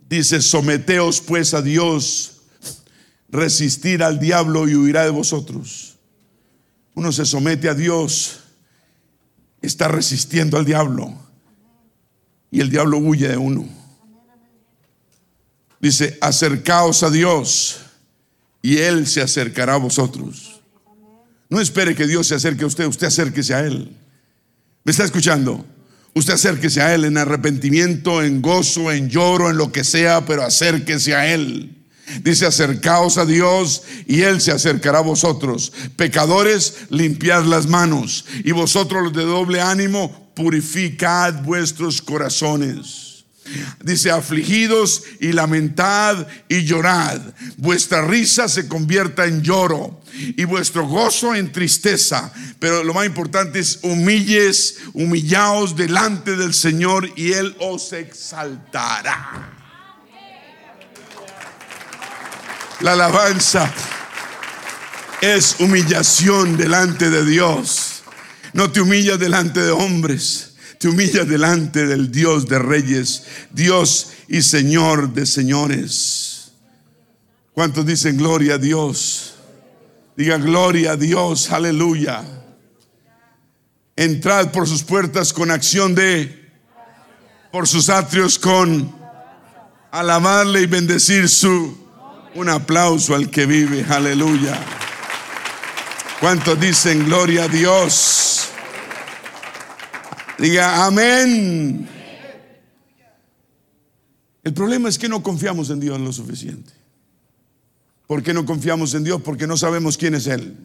dice, 0.09 0.41
someteos 0.41 1.21
pues 1.21 1.55
a 1.55 1.63
Dios, 1.63 2.43
resistir 3.29 4.03
al 4.03 4.19
diablo 4.19 4.69
y 4.69 4.75
huirá 4.75 5.05
de 5.05 5.11
vosotros. 5.11 5.97
Uno 6.95 7.13
se 7.13 7.25
somete 7.25 7.69
a 7.69 7.75
Dios, 7.75 8.41
está 9.63 9.89
resistiendo 9.89 10.57
al 10.57 10.65
diablo 10.65 11.15
y 12.51 12.61
el 12.61 12.71
diablo 12.71 12.99
huye 12.99 13.29
de 13.29 13.37
uno. 13.37 13.69
Dice, 15.81 16.19
acercaos 16.21 17.03
a 17.03 17.11
Dios 17.11 17.81
y 18.63 18.79
Él 18.79 19.07
se 19.07 19.23
acercará 19.23 19.75
a 19.75 19.79
vosotros. 19.79 20.61
No 21.49 21.61
espere 21.61 21.95
que 21.95 22.07
Dios 22.07 22.27
se 22.27 22.35
acerque 22.35 22.65
a 22.65 22.67
usted, 22.67 22.87
usted 22.87 23.07
acérquese 23.07 23.55
a 23.55 23.61
Él. 23.61 23.97
¿Me 24.85 24.91
está 24.91 25.05
escuchando? 25.05 25.65
Usted 26.19 26.35
acérquese 26.35 26.83
a 26.83 26.93
Él 26.97 27.05
en 27.05 27.17
arrepentimiento, 27.17 28.25
en 28.25 28.43
gozo, 28.43 28.91
en 28.91 29.09
lloro, 29.09 29.51
en 29.51 29.57
lo 29.57 29.71
que 29.71 29.85
sea, 29.85 30.27
pero 30.27 30.43
acérquese 30.43 31.15
a 31.15 31.33
Él. 31.33 31.77
Dice, 32.25 32.45
acercaos 32.45 33.19
a 33.19 33.25
Dios 33.25 33.83
y 34.05 34.23
Él 34.23 34.41
se 34.41 34.51
acercará 34.51 34.99
a 34.99 35.03
vosotros. 35.03 35.73
Pecadores, 35.95 36.75
limpiad 36.91 37.45
las 37.45 37.69
manos. 37.69 38.25
Y 38.43 38.51
vosotros 38.51 39.05
los 39.05 39.13
de 39.13 39.23
doble 39.23 39.61
ánimo, 39.61 40.33
purificad 40.35 41.41
vuestros 41.45 42.03
corazones. 42.03 43.08
Dice, 43.83 44.11
afligidos 44.11 45.03
y 45.21 45.33
lamentad 45.33 46.27
y 46.49 46.65
llorad. 46.65 47.21
Vuestra 47.57 48.03
risa 48.03 48.49
se 48.49 48.69
convierta 48.69 49.27
en 49.27 49.43
lloro 49.43 50.01
y 50.37 50.45
vuestro 50.45 50.87
gozo 50.87 51.35
en 51.35 51.53
tristeza. 51.53 52.33
Pero 52.59 52.83
lo 52.85 52.95
más 52.95 53.07
importante 53.07 53.59
es 53.59 53.81
humilles, 53.83 54.79
humillaos 54.93 55.77
delante 55.77 56.37
del 56.37 56.55
Señor 56.55 57.11
y 57.17 57.33
Él 57.33 57.57
os 57.61 57.93
exaltará. 57.93 59.55
La 62.81 62.93
alabanza 62.93 63.73
es 65.21 65.57
humillación 65.59 66.57
delante 66.57 67.11
de 67.11 67.25
Dios. 67.25 68.03
No 68.53 68.71
te 68.71 68.81
humillas 68.81 69.19
delante 69.19 69.61
de 69.61 69.71
hombres 69.71 70.48
te 70.79 70.89
humillas 70.89 71.29
delante 71.29 71.87
del 71.87 72.11
Dios 72.11 72.49
de 72.49 72.59
reyes, 72.59 73.25
Dios 73.51 74.13
y 74.29 74.43
Señor 74.43 75.13
de 75.13 75.27
señores. 75.27 76.53
¿Cuántos 77.53 77.85
dicen 77.85 78.17
gloria 78.17 78.55
a 78.55 78.59
Dios? 78.59 79.35
Diga 80.17 80.39
gloria 80.39 80.93
a 80.93 80.97
Dios, 80.97 81.51
aleluya. 81.51 82.25
Entrad 83.97 84.53
por 84.53 84.69
sus 84.69 84.85
puertas 84.85 85.33
con 85.33 85.51
acción 85.51 85.95
de, 85.95 86.49
por 87.51 87.67
sus 87.67 87.89
atrios 87.89 88.39
con 88.39 88.95
alabarle 89.91 90.63
y 90.63 90.67
bendecir 90.67 91.29
su, 91.29 91.77
un 92.37 92.49
aplauso 92.49 93.17
al 93.17 93.29
que 93.31 93.47
vive, 93.47 93.85
aleluya. 93.89 94.57
¿Cuántos 96.21 96.61
dicen 96.61 97.05
gloria 97.07 97.45
a 97.45 97.49
Dios? 97.49 98.51
Diga 100.39 100.87
amén. 100.87 101.89
El 104.45 104.55
problema 104.55 104.89
es 104.89 104.99
que 104.99 105.09
no 105.09 105.23
confiamos 105.23 105.69
en 105.71 105.81
Dios 105.81 106.01
lo 106.01 106.13
suficiente. 106.13 106.73
¿Por 108.07 108.23
qué 108.23 108.33
no 108.33 108.47
confiamos 108.47 108.95
en 108.95 109.05
Dios? 109.05 109.21
Porque 109.23 109.47
no 109.47 109.57
sabemos 109.57 109.99
quién 109.99 110.15
es 110.15 110.27
Él. 110.27 110.57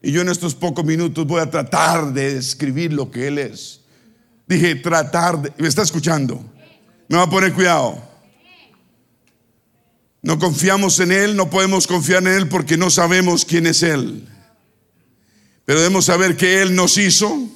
Y 0.00 0.12
yo 0.12 0.20
en 0.20 0.28
estos 0.28 0.54
pocos 0.54 0.84
minutos 0.84 1.26
voy 1.26 1.40
a 1.40 1.50
tratar 1.50 2.12
de 2.12 2.34
describir 2.34 2.92
lo 2.92 3.10
que 3.10 3.26
Él 3.26 3.38
es. 3.38 3.80
Dije, 4.46 4.76
tratar 4.76 5.42
de... 5.42 5.52
¿Me 5.58 5.66
está 5.66 5.82
escuchando? 5.82 6.40
Me 7.08 7.16
va 7.16 7.24
a 7.24 7.30
poner 7.30 7.52
cuidado. 7.52 8.00
No 10.22 10.38
confiamos 10.38 11.00
en 11.00 11.10
Él, 11.10 11.36
no 11.36 11.50
podemos 11.50 11.86
confiar 11.86 12.22
en 12.22 12.28
Él 12.28 12.48
porque 12.48 12.76
no 12.76 12.90
sabemos 12.90 13.44
quién 13.44 13.66
es 13.66 13.82
Él. 13.82 14.28
Pero 15.64 15.80
debemos 15.80 16.04
saber 16.04 16.36
que 16.36 16.62
Él 16.62 16.76
nos 16.76 16.96
hizo. 16.98 17.48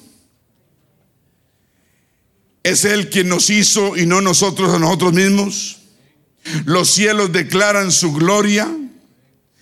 Es 2.63 2.85
Él 2.85 3.09
quien 3.09 3.27
nos 3.27 3.49
hizo 3.49 3.97
y 3.97 4.05
no 4.05 4.21
nosotros 4.21 4.73
a 4.73 4.79
nosotros 4.79 5.13
mismos. 5.13 5.79
Los 6.65 6.89
cielos 6.89 7.31
declaran 7.31 7.91
su 7.91 8.13
gloria 8.13 8.67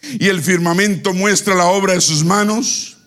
y 0.02 0.28
el 0.28 0.42
firmamento 0.42 1.14
muestra 1.14 1.56
la 1.56 1.66
obra 1.66 1.94
de 1.94 2.02
sus 2.02 2.24
manos. 2.24 2.98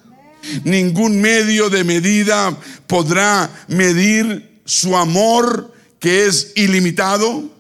Ningún 0.65 1.21
medio 1.21 1.71
de 1.71 1.85
medida 1.85 2.57
podrá 2.87 3.51
medir 3.69 4.61
su 4.65 4.97
amor 4.97 5.73
que 5.99 6.27
es 6.27 6.53
ilimitado. 6.57 7.51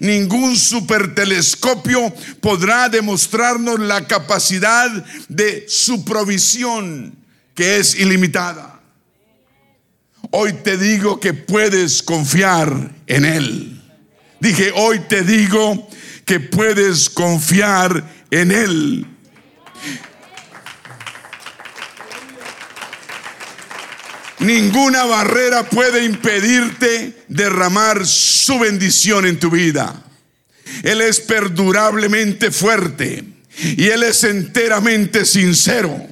Ningún 0.00 0.56
supertelescopio 0.56 2.12
podrá 2.40 2.88
demostrarnos 2.88 3.80
la 3.80 4.06
capacidad 4.06 4.90
de 5.28 5.64
su 5.68 6.04
provisión 6.04 7.16
que 7.54 7.78
es 7.78 7.94
ilimitada. 7.94 8.77
Hoy 10.30 10.52
te 10.52 10.76
digo 10.76 11.20
que 11.20 11.32
puedes 11.32 12.02
confiar 12.02 12.90
en 13.06 13.24
Él. 13.24 13.80
Dije, 14.40 14.72
hoy 14.74 15.00
te 15.00 15.22
digo 15.22 15.88
que 16.26 16.38
puedes 16.38 17.08
confiar 17.08 18.04
en 18.30 18.52
Él. 18.52 19.06
Ninguna 24.40 25.04
barrera 25.04 25.68
puede 25.68 26.04
impedirte 26.04 27.24
derramar 27.28 28.06
su 28.06 28.58
bendición 28.58 29.26
en 29.26 29.40
tu 29.40 29.50
vida. 29.50 30.04
Él 30.82 31.00
es 31.00 31.20
perdurablemente 31.20 32.50
fuerte 32.50 33.24
y 33.62 33.86
Él 33.86 34.02
es 34.02 34.22
enteramente 34.24 35.24
sincero. 35.24 36.06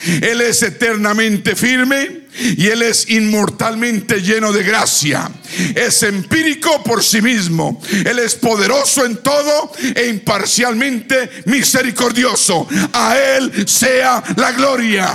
Él 0.00 0.40
es 0.40 0.62
eternamente 0.62 1.54
firme 1.54 2.19
y 2.38 2.68
Él 2.68 2.82
es 2.82 3.08
inmortalmente 3.10 4.20
lleno 4.20 4.52
de 4.52 4.62
gracia. 4.62 5.30
Es 5.74 6.02
empírico 6.02 6.82
por 6.82 7.02
sí 7.02 7.20
mismo. 7.20 7.80
Él 8.04 8.18
es 8.18 8.34
poderoso 8.34 9.04
en 9.04 9.16
todo 9.16 9.72
e 9.94 10.06
imparcialmente 10.06 11.42
misericordioso. 11.46 12.68
A 12.92 13.16
Él 13.18 13.68
sea 13.68 14.22
la 14.36 14.52
gloria. 14.52 15.10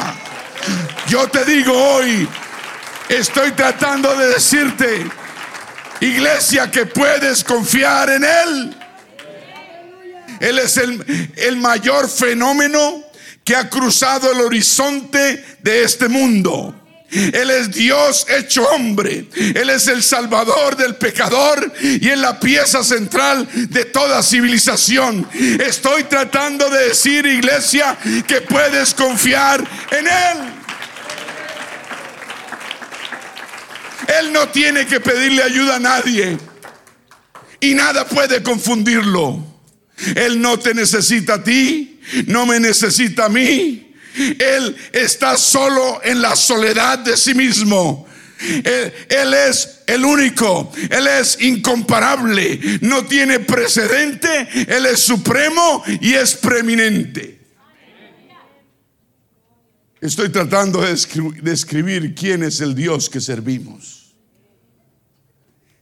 Yo 1.07 1.27
te 1.27 1.45
digo 1.45 1.73
hoy, 1.73 2.27
estoy 3.09 3.51
tratando 3.51 4.15
de 4.15 4.27
decirte, 4.27 5.05
iglesia, 6.01 6.69
que 6.69 6.85
puedes 6.85 7.43
confiar 7.43 8.09
en 8.09 8.23
Él. 8.23 8.75
Él 10.39 10.59
es 10.59 10.77
el, 10.77 11.31
el 11.37 11.57
mayor 11.57 12.09
fenómeno 12.09 13.03
que 13.43 13.55
ha 13.55 13.69
cruzado 13.69 14.31
el 14.31 14.41
horizonte 14.41 15.45
de 15.61 15.83
este 15.83 16.09
mundo. 16.09 16.75
Él 17.15 17.49
es 17.49 17.71
Dios 17.71 18.25
hecho 18.29 18.67
hombre. 18.69 19.25
Él 19.35 19.69
es 19.69 19.87
el 19.87 20.03
salvador 20.03 20.75
del 20.75 20.95
pecador 20.95 21.71
y 21.81 22.09
es 22.09 22.17
la 22.17 22.39
pieza 22.39 22.83
central 22.83 23.47
de 23.53 23.85
toda 23.85 24.21
civilización. 24.21 25.27
Estoy 25.33 26.03
tratando 26.03 26.69
de 26.69 26.89
decir, 26.89 27.25
iglesia, 27.25 27.97
que 28.27 28.41
puedes 28.41 28.93
confiar 28.93 29.65
en 29.91 30.07
Él. 30.07 30.53
Él 34.19 34.33
no 34.33 34.49
tiene 34.49 34.85
que 34.85 34.99
pedirle 34.99 35.41
ayuda 35.41 35.77
a 35.77 35.79
nadie 35.79 36.37
y 37.59 37.73
nada 37.73 38.05
puede 38.05 38.43
confundirlo. 38.43 39.43
Él 40.15 40.41
no 40.41 40.59
te 40.59 40.73
necesita 40.73 41.35
a 41.35 41.43
ti, 41.43 41.99
no 42.27 42.45
me 42.45 42.59
necesita 42.59 43.25
a 43.25 43.29
mí. 43.29 43.84
Él 44.17 44.75
está 44.91 45.37
solo 45.37 46.01
en 46.03 46.21
la 46.21 46.35
soledad 46.35 46.99
de 46.99 47.17
sí 47.17 47.33
mismo. 47.33 48.07
Él, 48.39 49.33
es 49.33 49.81
el 49.87 50.03
único, 50.03 50.71
Él 50.89 51.07
es 51.07 51.41
incomparable, 51.41 52.79
no 52.81 53.05
tiene 53.05 53.39
precedente, 53.39 54.47
Él 54.67 54.85
es 54.85 54.99
supremo 54.99 55.83
y 56.01 56.13
es 56.13 56.35
preeminente. 56.35 57.39
Estoy 60.01 60.29
tratando 60.29 60.81
de 60.81 60.95
describir 61.41 62.13
quién 62.13 62.43
es 62.43 62.59
el 62.59 62.75
Dios 62.75 63.09
que 63.09 63.21
servimos. 63.21 64.13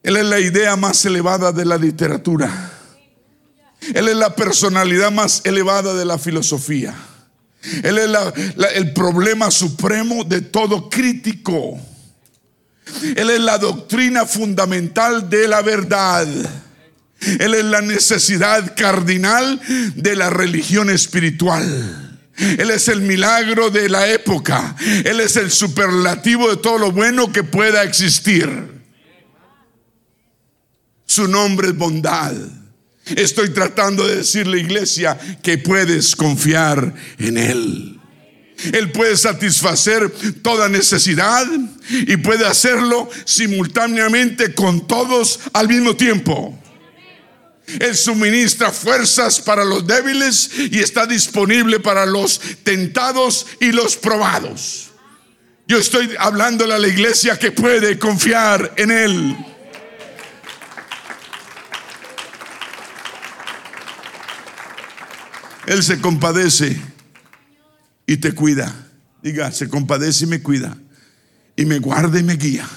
Él 0.03 0.17
es 0.17 0.25
la 0.25 0.39
idea 0.39 0.75
más 0.75 1.03
elevada 1.05 1.51
de 1.51 1.65
la 1.65 1.77
literatura. 1.77 2.71
Él 3.93 4.07
es 4.07 4.15
la 4.15 4.36
personalidad 4.36 5.11
más 5.11 5.41
elevada 5.43 5.93
de 5.93 6.05
la 6.05 6.17
filosofía. 6.17 6.95
Él 7.84 7.97
es 7.97 8.09
el 8.76 8.93
problema 8.93 9.49
supremo 9.51 10.24
de 10.24 10.41
todo 10.41 10.89
crítico. 10.89 11.80
Él 13.16 13.30
es 13.30 13.39
la 13.39 13.57
doctrina 13.57 14.26
fundamental 14.26 15.30
de 15.30 15.47
la 15.47 15.61
verdad. 15.61 16.28
Él 17.39 17.53
es 17.53 17.64
la 17.64 17.82
necesidad 17.82 18.76
cardinal 18.76 19.61
de 19.95 20.16
la 20.16 20.30
religión 20.30 20.89
espiritual. 20.89 22.20
Él 22.38 22.72
es 22.72 22.88
el 22.88 23.01
milagro 23.01 23.70
de 23.70 23.89
la 23.89 24.07
época. 24.09 24.76
Él 25.05 25.20
es 25.20 25.38
el 25.38 25.51
superlativo 25.51 26.49
de 26.49 26.57
todo 26.57 26.78
lo 26.78 26.91
bueno 26.91 27.32
que 27.32 27.43
pueda 27.43 27.84
existir. 27.84 28.82
Su 31.05 31.28
nombre 31.28 31.70
es 31.70 31.78
bondad. 31.78 32.34
Estoy 33.06 33.49
tratando 33.49 34.08
de 34.08 34.18
decirle, 34.18 34.60
iglesia, 34.60 35.18
que 35.41 35.58
puedes 35.58 36.16
confiar 36.16 36.93
en 37.18 37.38
Él. 37.38 37.99
Él 38.72 38.91
puede 38.91 39.18
satisfacer 39.18 40.10
toda 40.41 40.70
necesidad 40.70 41.45
y 41.89 42.16
puede 42.18 42.45
hacerlo 42.45 43.10
simultáneamente 43.26 44.54
con 44.54 44.88
todos 44.88 45.39
al 45.51 45.68
mismo 45.68 45.95
tiempo. 45.95 46.58
Él 47.80 47.95
suministra 47.95 48.72
fuerzas 48.72 49.39
para 49.39 49.66
los 49.66 49.86
débiles 49.86 50.49
y 50.72 50.80
está 50.80 51.06
disponible 51.06 51.80
para 51.80 52.06
los 52.06 52.39
tentados 52.64 53.47
y 53.60 53.72
los 53.72 53.95
probados. 53.95 54.91
Yo 55.68 55.78
estoy 55.78 56.14
hablándole 56.20 56.74
a 56.74 56.80
la 56.80 56.88
iglesia 56.88 57.39
que 57.39 57.51
puede 57.51 57.97
confiar 57.97 58.74
en 58.78 58.91
Él. 58.91 59.36
Él 65.66 65.84
se 65.84 65.99
compadece 65.99 66.80
y 68.05 68.18
te 68.18 68.34
cuida. 68.34 68.74
Diga, 69.22 69.51
se 69.51 69.70
compadece 69.70 70.26
y 70.26 70.28
me 70.28 70.41
cuida. 70.41 70.78
Y 71.55 71.66
me 71.66 71.80
guarda 71.80 72.20
y 72.20 72.24
me 72.24 72.36
guía. 72.36 72.68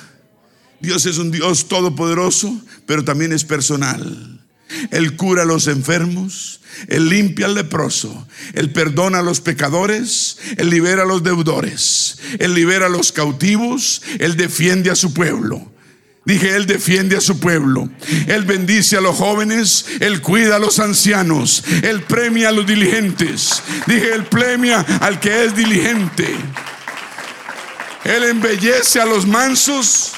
Dios 0.80 1.06
es 1.06 1.18
un 1.18 1.30
Dios 1.30 1.68
todopoderoso, 1.68 2.60
pero 2.86 3.04
también 3.04 3.32
es 3.32 3.44
personal. 3.44 4.40
Él 4.90 5.16
cura 5.16 5.42
a 5.42 5.46
los 5.46 5.68
enfermos, 5.68 6.60
Él 6.88 7.08
limpia 7.08 7.46
al 7.46 7.54
leproso, 7.54 8.26
Él 8.52 8.72
perdona 8.72 9.20
a 9.20 9.22
los 9.22 9.40
pecadores, 9.40 10.38
Él 10.56 10.70
libera 10.70 11.02
a 11.02 11.06
los 11.06 11.22
deudores, 11.22 12.18
Él 12.38 12.54
libera 12.54 12.86
a 12.86 12.90
los 12.90 13.12
cautivos, 13.12 14.02
Él 14.18 14.36
defiende 14.36 14.90
a 14.90 14.96
su 14.96 15.14
pueblo. 15.14 15.72
Dije, 16.26 16.56
Él 16.56 16.66
defiende 16.66 17.16
a 17.16 17.20
su 17.20 17.38
pueblo. 17.38 17.88
Él 18.26 18.42
bendice 18.42 18.96
a 18.96 19.00
los 19.00 19.14
jóvenes. 19.14 19.86
Él 20.00 20.20
cuida 20.20 20.56
a 20.56 20.58
los 20.58 20.80
ancianos. 20.80 21.62
Él 21.82 22.02
premia 22.02 22.48
a 22.48 22.52
los 22.52 22.66
diligentes. 22.66 23.62
Dije, 23.86 24.12
Él 24.12 24.24
premia 24.24 24.80
al 25.00 25.20
que 25.20 25.44
es 25.44 25.54
diligente. 25.54 26.26
Él 28.02 28.24
embellece 28.24 29.00
a 29.00 29.06
los 29.06 29.24
mansos. 29.24 30.14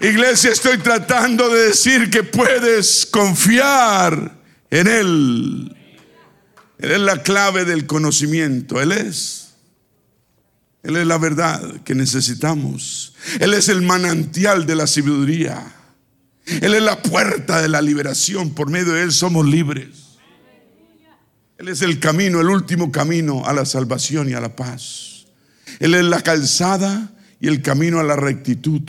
Iglesia, 0.00 0.50
estoy 0.50 0.78
tratando 0.78 1.50
de 1.50 1.68
decir 1.68 2.08
que 2.08 2.22
puedes 2.22 3.04
confiar 3.04 4.32
en 4.70 4.86
Él. 4.86 5.76
Él 6.78 6.92
es 6.92 7.00
la 7.00 7.22
clave 7.22 7.66
del 7.66 7.86
conocimiento. 7.86 8.80
Él 8.80 8.92
es. 8.92 9.43
Él 10.84 10.96
es 10.96 11.06
la 11.06 11.16
verdad 11.16 11.80
que 11.82 11.94
necesitamos. 11.94 13.14
Él 13.40 13.54
es 13.54 13.70
el 13.70 13.80
manantial 13.80 14.66
de 14.66 14.76
la 14.76 14.86
sabiduría. 14.86 15.74
Él 16.46 16.74
es 16.74 16.82
la 16.82 17.02
puerta 17.02 17.62
de 17.62 17.68
la 17.68 17.80
liberación. 17.80 18.50
Por 18.50 18.70
medio 18.70 18.92
de 18.92 19.02
Él 19.02 19.12
somos 19.12 19.46
libres. 19.46 20.18
Él 21.56 21.68
es 21.68 21.80
el 21.80 21.98
camino, 22.00 22.40
el 22.40 22.50
último 22.50 22.92
camino 22.92 23.46
a 23.46 23.54
la 23.54 23.64
salvación 23.64 24.28
y 24.28 24.34
a 24.34 24.40
la 24.40 24.54
paz. 24.54 25.26
Él 25.80 25.94
es 25.94 26.04
la 26.04 26.20
calzada 26.20 27.12
y 27.40 27.48
el 27.48 27.62
camino 27.62 27.98
a 27.98 28.02
la 28.02 28.16
rectitud. 28.16 28.82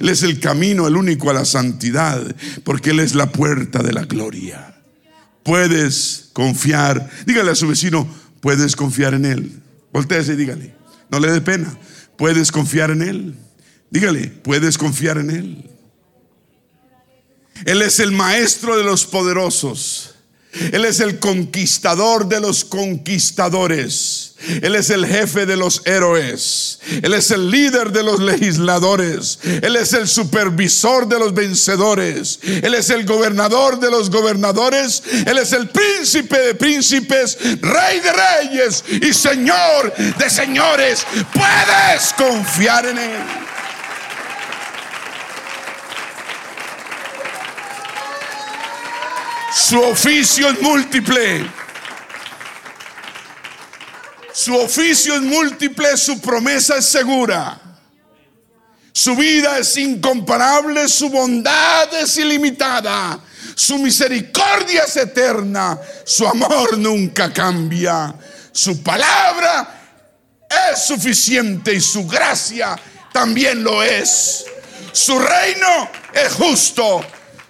Él 0.00 0.08
es 0.08 0.24
el 0.24 0.40
camino, 0.40 0.88
el 0.88 0.96
único 0.96 1.30
a 1.30 1.34
la 1.34 1.44
santidad, 1.44 2.34
porque 2.64 2.90
Él 2.90 3.00
es 3.00 3.14
la 3.14 3.30
puerta 3.30 3.84
de 3.84 3.92
la 3.92 4.04
gloria. 4.04 4.82
Puedes 5.44 6.30
confiar. 6.32 7.08
Dígale 7.24 7.52
a 7.52 7.54
su 7.54 7.68
vecino, 7.68 8.08
puedes 8.40 8.74
confiar 8.74 9.14
en 9.14 9.24
Él. 9.24 9.62
Voltéese 9.92 10.32
y 10.32 10.36
dígale, 10.36 10.75
no 11.10 11.20
le 11.20 11.30
dé 11.30 11.40
pena. 11.40 11.76
Puedes 12.16 12.50
confiar 12.50 12.90
en 12.90 13.02
Él. 13.02 13.34
Dígale, 13.90 14.28
puedes 14.28 14.78
confiar 14.78 15.18
en 15.18 15.30
Él. 15.30 15.70
Él 17.64 17.82
es 17.82 18.00
el 18.00 18.12
maestro 18.12 18.76
de 18.76 18.84
los 18.84 19.06
poderosos. 19.06 20.14
Él 20.72 20.84
es 20.84 21.00
el 21.00 21.18
conquistador 21.18 22.28
de 22.28 22.40
los 22.40 22.64
conquistadores. 22.64 24.25
Él 24.62 24.74
es 24.74 24.90
el 24.90 25.06
jefe 25.06 25.46
de 25.46 25.56
los 25.56 25.82
héroes. 25.84 26.78
Él 27.02 27.14
es 27.14 27.30
el 27.30 27.50
líder 27.50 27.92
de 27.92 28.02
los 28.02 28.20
legisladores. 28.20 29.38
Él 29.42 29.76
es 29.76 29.92
el 29.92 30.08
supervisor 30.08 31.08
de 31.08 31.18
los 31.18 31.34
vencedores. 31.34 32.38
Él 32.42 32.74
es 32.74 32.90
el 32.90 33.04
gobernador 33.04 33.80
de 33.80 33.90
los 33.90 34.10
gobernadores. 34.10 35.02
Él 35.26 35.38
es 35.38 35.52
el 35.52 35.68
príncipe 35.68 36.38
de 36.38 36.54
príncipes, 36.54 37.38
rey 37.60 38.00
de 38.00 38.12
reyes 38.12 38.84
y 38.88 39.12
señor 39.12 39.92
de 39.94 40.30
señores. 40.30 41.06
Puedes 41.32 42.12
confiar 42.16 42.86
en 42.86 42.98
Él. 42.98 43.22
Su 49.52 49.80
oficio 49.80 50.48
es 50.50 50.60
múltiple. 50.60 51.65
Su 54.36 54.54
oficio 54.54 55.14
es 55.14 55.22
múltiple, 55.22 55.96
su 55.96 56.20
promesa 56.20 56.76
es 56.76 56.84
segura. 56.84 57.58
Su 58.92 59.16
vida 59.16 59.56
es 59.56 59.74
incomparable, 59.78 60.90
su 60.90 61.08
bondad 61.08 61.94
es 61.94 62.18
ilimitada, 62.18 63.18
su 63.54 63.78
misericordia 63.78 64.82
es 64.82 64.94
eterna, 64.98 65.80
su 66.04 66.26
amor 66.26 66.76
nunca 66.76 67.32
cambia, 67.32 68.14
su 68.52 68.82
palabra 68.82 69.96
es 70.70 70.84
suficiente 70.84 71.72
y 71.72 71.80
su 71.80 72.06
gracia 72.06 72.76
también 73.14 73.64
lo 73.64 73.82
es. 73.82 74.44
Su 74.92 75.18
reino 75.18 75.90
es 76.12 76.34
justo 76.34 77.00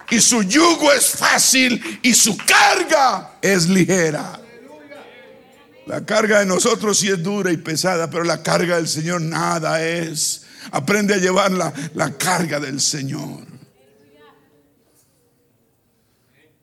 y 0.09 0.21
su 0.21 0.41
yugo 0.41 0.93
es 0.93 1.09
fácil 1.09 1.99
y 2.01 2.13
su 2.13 2.37
carga 2.37 3.31
es 3.41 3.67
ligera. 3.67 4.39
La 5.87 6.05
carga 6.05 6.39
de 6.39 6.45
nosotros 6.45 6.99
sí 6.99 7.07
es 7.07 7.23
dura 7.23 7.51
y 7.51 7.57
pesada, 7.57 8.09
pero 8.09 8.25
la 8.25 8.43
carga 8.43 8.75
del 8.75 8.89
Señor 8.89 9.21
nada 9.21 9.81
es. 9.81 10.43
Aprende 10.71 11.13
a 11.13 11.17
llevar 11.17 11.51
la, 11.51 11.73
la 11.93 12.17
carga 12.17 12.59
del 12.59 12.81
Señor. 12.81 13.47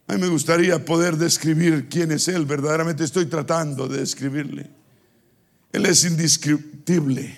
A 0.06 0.12
mí 0.12 0.20
me 0.20 0.28
gustaría 0.28 0.84
poder 0.84 1.16
describir 1.16 1.88
quién 1.88 2.12
es 2.12 2.28
Él. 2.28 2.44
Verdaderamente 2.44 3.02
estoy 3.02 3.24
tratando 3.24 3.88
de 3.88 4.00
describirle. 4.00 4.70
Él 5.72 5.86
es 5.86 6.04
indescriptible 6.04 7.34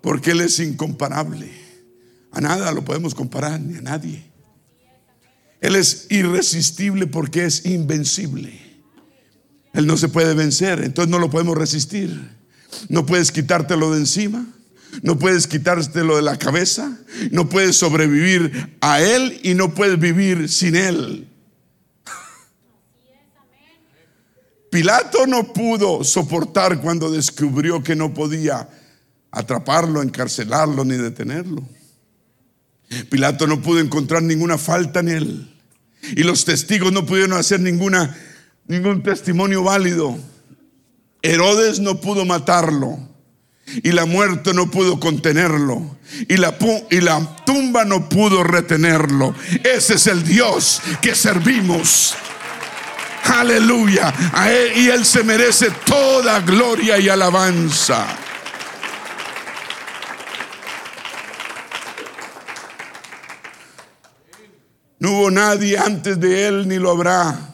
porque 0.00 0.30
Él 0.30 0.42
es 0.42 0.60
incomparable. 0.60 1.50
A 2.30 2.40
nada 2.40 2.70
lo 2.70 2.84
podemos 2.84 3.14
comparar, 3.16 3.60
ni 3.60 3.78
a 3.78 3.82
nadie. 3.82 4.22
Él 5.60 5.74
es 5.74 6.06
irresistible 6.10 7.08
porque 7.08 7.44
es 7.44 7.66
invencible. 7.66 8.71
Él 9.72 9.86
no 9.86 9.96
se 9.96 10.08
puede 10.08 10.34
vencer, 10.34 10.82
entonces 10.82 11.10
no 11.10 11.18
lo 11.18 11.30
podemos 11.30 11.56
resistir. 11.56 12.30
No 12.88 13.06
puedes 13.06 13.32
quitártelo 13.32 13.92
de 13.92 14.00
encima, 14.00 14.46
no 15.02 15.18
puedes 15.18 15.46
quitártelo 15.46 16.16
de 16.16 16.22
la 16.22 16.38
cabeza, 16.38 16.98
no 17.30 17.48
puedes 17.48 17.76
sobrevivir 17.76 18.76
a 18.80 19.00
Él 19.00 19.40
y 19.42 19.54
no 19.54 19.74
puedes 19.74 19.98
vivir 19.98 20.48
sin 20.48 20.76
Él. 20.76 21.28
Pilato 24.72 25.26
no 25.26 25.52
pudo 25.52 26.02
soportar 26.02 26.80
cuando 26.80 27.10
descubrió 27.10 27.82
que 27.82 27.94
no 27.94 28.14
podía 28.14 28.70
atraparlo, 29.30 30.00
encarcelarlo 30.00 30.82
ni 30.86 30.96
detenerlo. 30.96 31.62
Pilato 33.10 33.46
no 33.46 33.60
pudo 33.60 33.80
encontrar 33.80 34.22
ninguna 34.22 34.56
falta 34.56 35.00
en 35.00 35.08
él. 35.08 35.60
Y 36.16 36.22
los 36.22 36.46
testigos 36.46 36.90
no 36.90 37.04
pudieron 37.04 37.34
hacer 37.34 37.60
ninguna, 37.60 38.16
ningún 38.66 39.02
testimonio 39.02 39.62
válido. 39.62 40.18
Herodes 41.22 41.80
no 41.80 42.00
pudo 42.00 42.24
matarlo. 42.24 42.98
Y 43.82 43.92
la 43.92 44.06
muerte 44.06 44.52
no 44.52 44.70
pudo 44.70 44.98
contenerlo. 45.00 45.96
Y 46.28 46.36
la, 46.36 46.56
y 46.90 47.00
la 47.00 47.36
tumba 47.46 47.84
no 47.84 48.08
pudo 48.08 48.42
retenerlo. 48.42 49.34
Ese 49.64 49.94
es 49.94 50.06
el 50.06 50.24
Dios 50.24 50.82
que 51.00 51.14
servimos. 51.14 52.14
Aleluya. 53.24 54.12
A 54.32 54.50
él, 54.50 54.72
y 54.76 54.88
Él 54.88 55.06
se 55.06 55.22
merece 55.22 55.70
toda 55.86 56.40
gloria 56.40 56.98
y 56.98 57.08
alabanza. 57.08 58.06
No 64.98 65.12
hubo 65.12 65.30
nadie 65.30 65.78
antes 65.78 66.20
de 66.20 66.46
Él 66.46 66.68
ni 66.68 66.76
lo 66.76 66.90
habrá. 66.90 67.51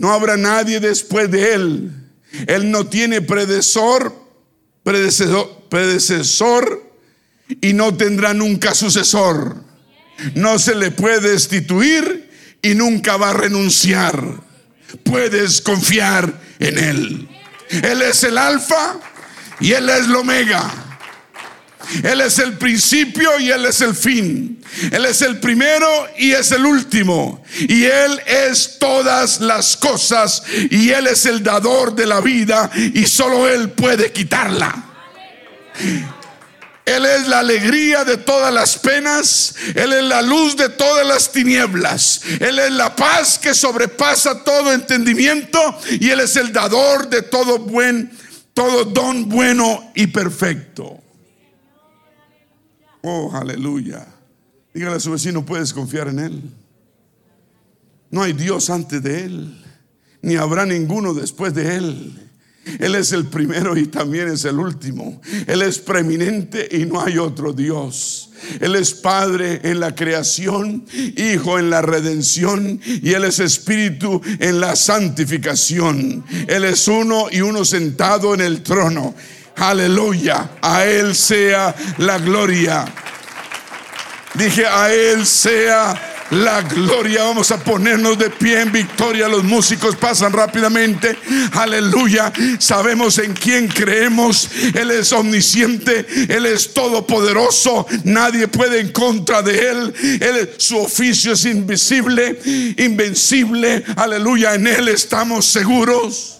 No 0.00 0.12
habrá 0.14 0.38
nadie 0.38 0.80
después 0.80 1.30
de 1.30 1.52
Él. 1.52 1.92
Él 2.46 2.70
no 2.70 2.86
tiene 2.86 3.20
predecesor, 3.20 4.14
predecesor, 4.82 6.90
y 7.60 7.74
no 7.74 7.94
tendrá 7.94 8.32
nunca 8.32 8.74
sucesor. 8.74 9.56
No 10.34 10.58
se 10.58 10.74
le 10.74 10.90
puede 10.90 11.32
destituir 11.32 12.30
y 12.62 12.74
nunca 12.74 13.18
va 13.18 13.28
a 13.28 13.34
renunciar. 13.34 14.40
Puedes 15.04 15.60
confiar 15.60 16.32
en 16.60 16.78
Él. 16.78 17.28
Él 17.68 18.00
es 18.00 18.24
el 18.24 18.38
alfa 18.38 18.98
y 19.60 19.72
Él 19.72 19.90
es 19.90 20.06
el 20.06 20.16
omega. 20.16 20.89
Él 22.02 22.20
es 22.20 22.38
el 22.38 22.56
principio 22.56 23.38
y 23.40 23.50
Él 23.50 23.66
es 23.66 23.80
el 23.80 23.94
fin. 23.94 24.62
Él 24.92 25.04
es 25.06 25.22
el 25.22 25.40
primero 25.40 25.88
y 26.16 26.32
es 26.32 26.52
el 26.52 26.64
último. 26.64 27.42
Y 27.68 27.84
Él 27.84 28.20
es 28.26 28.78
todas 28.78 29.40
las 29.40 29.76
cosas. 29.76 30.42
Y 30.70 30.90
Él 30.90 31.06
es 31.06 31.26
el 31.26 31.42
dador 31.42 31.94
de 31.94 32.06
la 32.06 32.20
vida. 32.20 32.70
Y 32.74 33.06
solo 33.06 33.48
Él 33.48 33.70
puede 33.70 34.12
quitarla. 34.12 34.84
Él 36.84 37.06
es 37.06 37.28
la 37.28 37.40
alegría 37.40 38.04
de 38.04 38.16
todas 38.16 38.52
las 38.52 38.78
penas. 38.78 39.54
Él 39.74 39.92
es 39.92 40.04
la 40.04 40.22
luz 40.22 40.56
de 40.56 40.68
todas 40.68 41.06
las 41.06 41.32
tinieblas. 41.32 42.22
Él 42.40 42.58
es 42.58 42.72
la 42.72 42.94
paz 42.94 43.38
que 43.38 43.54
sobrepasa 43.54 44.44
todo 44.44 44.72
entendimiento. 44.72 45.78
Y 46.00 46.10
Él 46.10 46.20
es 46.20 46.36
el 46.36 46.52
dador 46.52 47.08
de 47.08 47.22
todo 47.22 47.58
buen, 47.58 48.10
todo 48.54 48.84
don 48.84 49.28
bueno 49.28 49.92
y 49.94 50.06
perfecto. 50.06 50.99
Oh, 53.02 53.30
aleluya. 53.34 54.06
Dígale 54.74 54.96
a 54.96 55.00
su 55.00 55.10
vecino, 55.10 55.44
puedes 55.44 55.72
confiar 55.72 56.08
en 56.08 56.18
Él. 56.18 56.42
No 58.10 58.22
hay 58.22 58.32
Dios 58.32 58.70
antes 58.70 59.02
de 59.02 59.24
Él, 59.24 59.64
ni 60.22 60.36
habrá 60.36 60.66
ninguno 60.66 61.14
después 61.14 61.54
de 61.54 61.76
Él. 61.76 62.30
Él 62.78 62.94
es 62.94 63.12
el 63.12 63.26
primero 63.26 63.76
y 63.76 63.86
también 63.86 64.28
es 64.28 64.44
el 64.44 64.58
último. 64.58 65.20
Él 65.46 65.62
es 65.62 65.78
preeminente 65.78 66.68
y 66.70 66.84
no 66.84 67.00
hay 67.00 67.18
otro 67.18 67.52
Dios. 67.52 68.30
Él 68.60 68.76
es 68.76 68.94
Padre 68.94 69.60
en 69.64 69.80
la 69.80 69.94
creación, 69.94 70.84
Hijo 71.16 71.58
en 71.58 71.70
la 71.70 71.82
redención 71.82 72.80
y 72.84 73.12
Él 73.12 73.24
es 73.24 73.38
Espíritu 73.40 74.20
en 74.38 74.60
la 74.60 74.76
santificación. 74.76 76.24
Él 76.48 76.64
es 76.64 76.86
uno 76.86 77.26
y 77.30 77.40
uno 77.40 77.64
sentado 77.64 78.34
en 78.34 78.42
el 78.42 78.62
trono. 78.62 79.14
Aleluya. 79.60 80.50
A 80.62 80.86
Él 80.86 81.14
sea 81.14 81.74
la 81.98 82.18
gloria. 82.18 82.86
Dije, 84.34 84.66
a 84.66 84.90
Él 84.90 85.26
sea 85.26 86.10
la 86.30 86.62
gloria. 86.62 87.24
Vamos 87.24 87.50
a 87.50 87.58
ponernos 87.58 88.18
de 88.18 88.30
pie 88.30 88.62
en 88.62 88.72
victoria. 88.72 89.28
Los 89.28 89.44
músicos 89.44 89.96
pasan 89.96 90.32
rápidamente. 90.32 91.14
Aleluya. 91.52 92.32
Sabemos 92.58 93.18
en 93.18 93.34
quién 93.34 93.68
creemos. 93.68 94.48
Él 94.74 94.92
es 94.92 95.12
omnisciente. 95.12 96.06
Él 96.28 96.46
es 96.46 96.72
todopoderoso. 96.72 97.86
Nadie 98.04 98.48
puede 98.48 98.80
en 98.80 98.92
contra 98.92 99.42
de 99.42 99.70
Él. 99.70 99.94
él 100.22 100.50
su 100.56 100.78
oficio 100.78 101.34
es 101.34 101.44
invisible, 101.44 102.38
invencible. 102.78 103.84
Aleluya. 103.96 104.54
En 104.54 104.66
Él 104.66 104.88
estamos 104.88 105.44
seguros. 105.44 106.39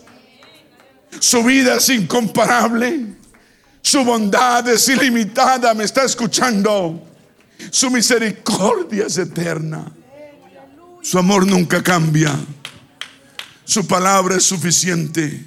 Su 1.21 1.45
vida 1.45 1.77
es 1.77 1.89
incomparable. 1.91 3.15
Su 3.83 4.05
bondad 4.05 4.69
es 4.69 4.89
ilimitada. 4.89 5.73
¿Me 5.75 5.85
está 5.85 6.05
escuchando? 6.05 7.07
Su 7.71 7.91
misericordia 7.91 9.07
es 9.07 9.19
eterna. 9.19 9.93
Su 11.03 11.19
amor 11.19 11.47
nunca 11.47 11.83
cambia. 11.83 12.35
Su 13.65 13.87
palabra 13.87 14.37
es 14.37 14.45
suficiente. 14.45 15.45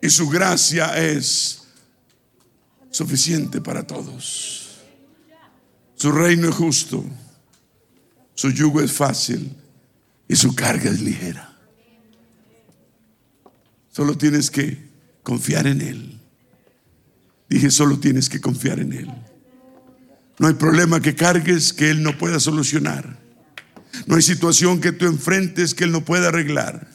Y 0.00 0.08
su 0.08 0.28
gracia 0.28 0.96
es 0.96 1.62
suficiente 2.90 3.60
para 3.60 3.86
todos. 3.86 4.60
Su 5.96 6.10
reino 6.12 6.48
es 6.48 6.54
justo, 6.54 7.04
su 8.34 8.50
yugo 8.50 8.80
es 8.80 8.90
fácil 8.90 9.54
y 10.26 10.34
su 10.34 10.54
carga 10.54 10.90
es 10.90 11.00
ligera. 11.00 11.58
Solo 13.92 14.16
tienes 14.16 14.50
que 14.50 14.89
confiar 15.22 15.66
en 15.66 15.80
Él. 15.80 16.20
Dije, 17.48 17.70
solo 17.70 17.98
tienes 17.98 18.28
que 18.28 18.40
confiar 18.40 18.78
en 18.80 18.92
Él. 18.92 19.10
No 20.38 20.46
hay 20.46 20.54
problema 20.54 21.00
que 21.00 21.14
cargues 21.14 21.72
que 21.72 21.90
Él 21.90 22.02
no 22.02 22.16
pueda 22.16 22.40
solucionar. 22.40 23.18
No 24.06 24.16
hay 24.16 24.22
situación 24.22 24.80
que 24.80 24.92
tú 24.92 25.06
enfrentes 25.06 25.74
que 25.74 25.84
Él 25.84 25.92
no 25.92 26.04
pueda 26.04 26.28
arreglar. 26.28 26.88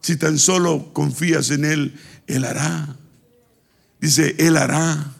Si 0.00 0.16
tan 0.16 0.38
solo 0.38 0.92
confías 0.92 1.50
en 1.50 1.64
Él, 1.64 1.94
Él 2.26 2.44
hará. 2.44 2.96
Dice, 4.00 4.34
Él 4.38 4.56
hará. 4.56 5.12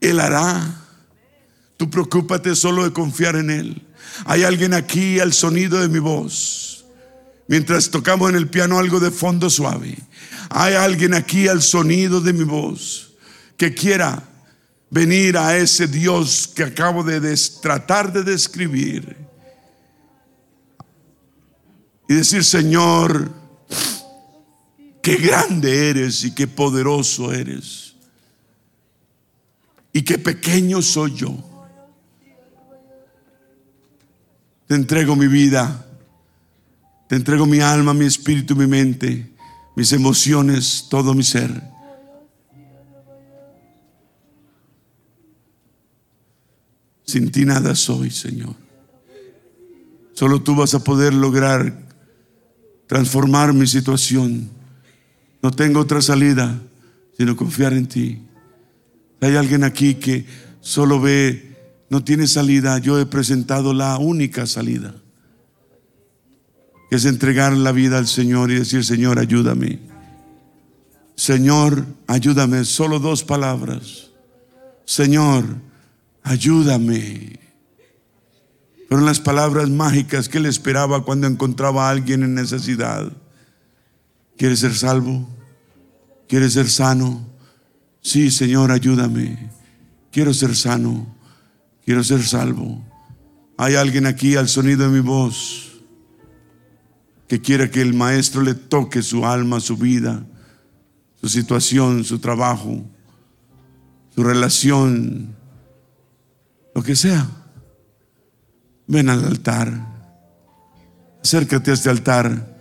Él 0.00 0.20
hará. 0.20 0.82
Tú 1.76 1.88
preocúpate 1.88 2.54
solo 2.56 2.84
de 2.84 2.92
confiar 2.92 3.36
en 3.36 3.50
Él. 3.50 3.82
Hay 4.26 4.42
alguien 4.42 4.74
aquí 4.74 5.20
al 5.20 5.32
sonido 5.32 5.80
de 5.80 5.88
mi 5.88 6.00
voz. 6.00 6.81
Mientras 7.48 7.90
tocamos 7.90 8.30
en 8.30 8.36
el 8.36 8.48
piano 8.48 8.78
algo 8.78 9.00
de 9.00 9.10
fondo 9.10 9.50
suave. 9.50 9.96
Hay 10.48 10.74
alguien 10.74 11.14
aquí 11.14 11.48
al 11.48 11.62
sonido 11.62 12.20
de 12.20 12.32
mi 12.32 12.44
voz 12.44 13.14
que 13.56 13.74
quiera 13.74 14.22
venir 14.90 15.36
a 15.38 15.56
ese 15.56 15.86
Dios 15.86 16.48
que 16.54 16.64
acabo 16.64 17.02
de 17.02 17.36
tratar 17.60 18.12
de 18.12 18.22
describir 18.22 19.16
y 22.08 22.14
decir, 22.14 22.44
Señor, 22.44 23.30
qué 25.00 25.16
grande 25.16 25.90
eres 25.90 26.24
y 26.24 26.34
qué 26.34 26.46
poderoso 26.46 27.32
eres 27.32 27.94
y 29.92 30.02
qué 30.02 30.18
pequeño 30.18 30.82
soy 30.82 31.14
yo. 31.14 31.36
Te 34.66 34.74
entrego 34.74 35.16
mi 35.16 35.26
vida, 35.26 35.86
te 37.12 37.16
entrego 37.16 37.44
mi 37.44 37.60
alma, 37.60 37.92
mi 37.92 38.06
espíritu, 38.06 38.56
mi 38.56 38.66
mente, 38.66 39.30
mis 39.76 39.92
emociones, 39.92 40.86
todo 40.88 41.12
mi 41.12 41.22
ser. 41.22 41.62
Sin 47.04 47.30
ti 47.30 47.44
nada 47.44 47.74
soy, 47.74 48.10
Señor. 48.10 48.54
Solo 50.14 50.40
tú 50.40 50.56
vas 50.56 50.72
a 50.72 50.82
poder 50.82 51.12
lograr 51.12 51.86
transformar 52.86 53.52
mi 53.52 53.66
situación. 53.66 54.48
No 55.42 55.50
tengo 55.50 55.80
otra 55.80 56.00
salida 56.00 56.62
sino 57.18 57.36
confiar 57.36 57.74
en 57.74 57.88
ti. 57.88 58.22
Hay 59.20 59.36
alguien 59.36 59.64
aquí 59.64 59.96
que 59.96 60.24
solo 60.62 60.98
ve, 60.98 61.58
no 61.90 62.02
tiene 62.02 62.26
salida. 62.26 62.78
Yo 62.78 62.98
he 62.98 63.04
presentado 63.04 63.74
la 63.74 63.98
única 63.98 64.46
salida, 64.46 64.94
es 66.94 67.06
entregar 67.06 67.54
la 67.54 67.72
vida 67.72 67.96
al 67.96 68.06
Señor 68.06 68.50
y 68.50 68.56
decir, 68.56 68.84
Señor, 68.84 69.18
ayúdame. 69.18 69.78
Señor, 71.14 71.86
ayúdame. 72.06 72.66
Solo 72.66 72.98
dos 72.98 73.24
palabras. 73.24 74.10
Señor, 74.84 75.44
ayúdame. 76.22 77.40
Fueron 78.88 79.06
las 79.06 79.20
palabras 79.20 79.70
mágicas 79.70 80.28
que 80.28 80.36
él 80.36 80.44
esperaba 80.44 81.02
cuando 81.02 81.26
encontraba 81.26 81.88
a 81.88 81.90
alguien 81.90 82.24
en 82.24 82.34
necesidad. 82.34 83.10
¿Quieres 84.36 84.58
ser 84.58 84.74
salvo? 84.74 85.26
¿Quieres 86.28 86.52
ser 86.52 86.68
sano? 86.68 87.26
Sí, 88.02 88.30
Señor, 88.30 88.70
ayúdame. 88.70 89.50
Quiero 90.10 90.34
ser 90.34 90.54
sano. 90.54 91.06
Quiero 91.86 92.04
ser 92.04 92.22
salvo. 92.22 92.84
Hay 93.56 93.76
alguien 93.76 94.04
aquí 94.04 94.36
al 94.36 94.48
sonido 94.48 94.84
de 94.84 94.90
mi 94.90 95.00
voz 95.00 95.71
que 97.32 97.40
quiere 97.40 97.70
que 97.70 97.80
el 97.80 97.94
maestro 97.94 98.42
le 98.42 98.52
toque 98.52 99.00
su 99.00 99.24
alma, 99.24 99.58
su 99.58 99.78
vida, 99.78 100.22
su 101.18 101.30
situación, 101.30 102.04
su 102.04 102.18
trabajo, 102.18 102.84
su 104.14 104.22
relación, 104.22 105.34
lo 106.74 106.82
que 106.82 106.94
sea, 106.94 107.26
ven 108.86 109.08
al 109.08 109.24
altar. 109.24 109.72
Acércate 111.24 111.70
a 111.70 111.74
este 111.74 111.88
altar, 111.88 112.54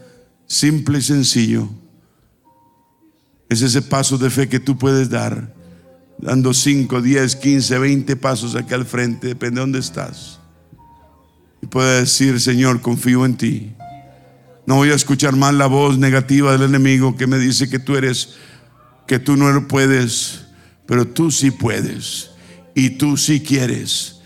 simple 0.48 1.00
y 1.00 1.02
sencillo. 1.02 1.68
Es 3.50 3.62
ese 3.62 3.82
paso 3.82 4.18
de 4.18 4.30
fe 4.30 4.48
que 4.48 4.62
tú 4.62 4.78
puedes 4.78 5.10
dar, 5.10 5.54
dando 6.18 6.54
5, 6.54 7.02
10, 7.02 7.36
15, 7.36 7.78
20 7.78 8.16
pasos 8.16 8.56
aquí 8.56 8.74
al 8.74 8.86
frente, 8.86 9.28
depende 9.28 9.56
de 9.56 9.62
dónde 9.64 9.80
estás. 9.80 10.40
Y 11.62 11.68
puedes 11.68 12.00
decir, 12.04 12.40
Señor, 12.40 12.80
confío 12.80 13.26
en 13.26 13.36
ti. 13.36 13.76
No 14.72 14.78
voy 14.78 14.92
a 14.92 14.96
escuchar 14.96 15.36
más 15.36 15.54
la 15.54 15.68
voz 15.68 15.98
negativa 15.98 16.54
del 16.54 16.62
enemigo 16.62 17.18
que 17.18 17.28
me 17.28 17.38
dice 17.38 17.70
que 17.70 17.78
tú 17.78 17.98
eres, 17.98 18.36
que 19.06 19.20
tú 19.20 19.36
no 19.36 19.52
lo 19.52 19.68
puedes, 19.68 20.46
pero 20.86 21.06
tú 21.06 21.30
sí 21.30 21.52
puedes 21.52 22.32
y 22.74 22.92
tú 22.92 23.18
sí 23.18 23.42
quieres. 23.42 24.22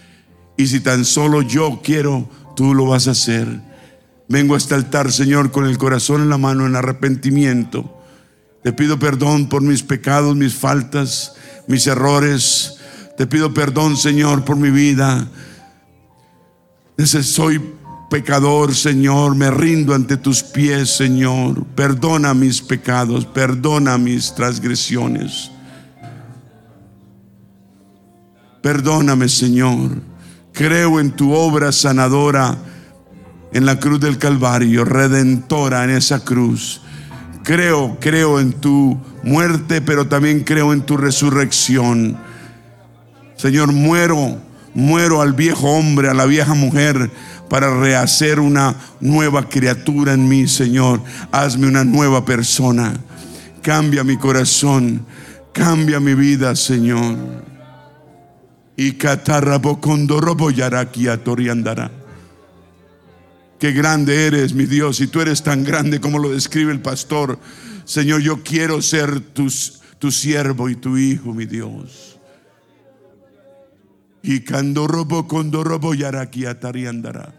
Y 0.55 0.67
si 0.67 0.81
tan 0.81 1.03
solo 1.03 1.41
yo 1.41 1.81
quiero, 1.83 2.29
tú 2.55 2.75
lo 2.75 2.85
vas 2.85 3.07
a 3.07 3.11
hacer. 3.13 3.59
Vengo 4.27 4.53
a 4.53 4.59
este 4.59 4.75
altar, 4.75 5.11
Señor, 5.11 5.51
con 5.51 5.65
el 5.65 5.79
corazón 5.79 6.21
en 6.21 6.29
la 6.29 6.37
mano, 6.37 6.67
en 6.67 6.75
arrepentimiento. 6.75 7.99
Te 8.61 8.71
pido 8.71 8.99
perdón 8.99 9.49
por 9.49 9.63
mis 9.63 9.81
pecados, 9.81 10.35
mis 10.35 10.53
faltas, 10.53 11.33
mis 11.65 11.87
errores. 11.87 12.77
Te 13.17 13.25
pido 13.25 13.51
perdón, 13.51 13.97
Señor, 13.97 14.45
por 14.45 14.57
mi 14.57 14.69
vida. 14.69 15.27
Soy 17.03 17.59
pecador, 18.09 18.73
Señor. 18.75 19.35
Me 19.35 19.51
rindo 19.51 19.93
ante 19.93 20.17
tus 20.17 20.43
pies, 20.43 20.95
Señor. 20.95 21.65
Perdona 21.75 22.33
mis 22.33 22.61
pecados, 22.61 23.25
perdona 23.25 23.97
mis 23.97 24.33
transgresiones. 24.33 25.51
Perdóname, 28.61 29.29
Señor. 29.29 30.01
Creo 30.51 30.99
en 30.99 31.11
tu 31.11 31.33
obra 31.33 31.71
sanadora 31.71 32.57
en 33.51 33.65
la 33.65 33.79
cruz 33.79 33.99
del 33.99 34.17
Calvario, 34.17 34.83
redentora 34.85 35.83
en 35.83 35.91
esa 35.91 36.23
cruz. 36.25 36.81
Creo, 37.43 37.97
creo 37.99 38.39
en 38.39 38.53
tu 38.53 38.99
muerte, 39.23 39.81
pero 39.81 40.07
también 40.07 40.43
creo 40.43 40.73
en 40.73 40.81
tu 40.81 40.97
resurrección. 40.97 42.17
Señor, 43.37 43.71
muero, 43.71 44.39
muero 44.75 45.21
al 45.21 45.33
viejo 45.33 45.71
hombre, 45.71 46.09
a 46.09 46.13
la 46.13 46.25
vieja 46.25 46.53
mujer, 46.53 47.09
para 47.49 47.79
rehacer 47.79 48.39
una 48.39 48.75
nueva 48.99 49.49
criatura 49.49 50.13
en 50.13 50.27
mí, 50.27 50.47
Señor. 50.47 51.01
Hazme 51.31 51.67
una 51.67 51.83
nueva 51.83 52.25
persona. 52.25 52.93
Cambia 53.61 54.03
mi 54.03 54.17
corazón, 54.17 55.05
cambia 55.53 55.99
mi 55.99 56.13
vida, 56.13 56.55
Señor. 56.55 57.15
Y 58.77 58.91
toriandara. 61.23 61.89
Qué 63.57 63.71
grande 63.71 64.27
eres, 64.27 64.53
mi 64.53 64.65
Dios, 64.65 64.99
y 64.99 65.07
tú 65.07 65.21
eres 65.21 65.41
tan 65.41 65.63
grande 65.63 66.01
como 66.01 66.19
lo 66.19 66.29
describe 66.29 66.73
el 66.73 66.81
pastor. 66.81 67.39
Señor, 67.85 68.21
yo 68.21 68.43
quiero 68.43 68.81
ser 68.81 69.21
tu 69.21 70.11
siervo 70.11 70.69
y 70.69 70.75
tu 70.75 70.97
hijo, 70.97 71.33
mi 71.33 71.45
Dios. 71.45 72.14
Y 74.27 74.41
candorobo 74.41 75.27
condorobo 75.27 75.93
yaraki 75.93 76.47
atariandara. 76.47 77.31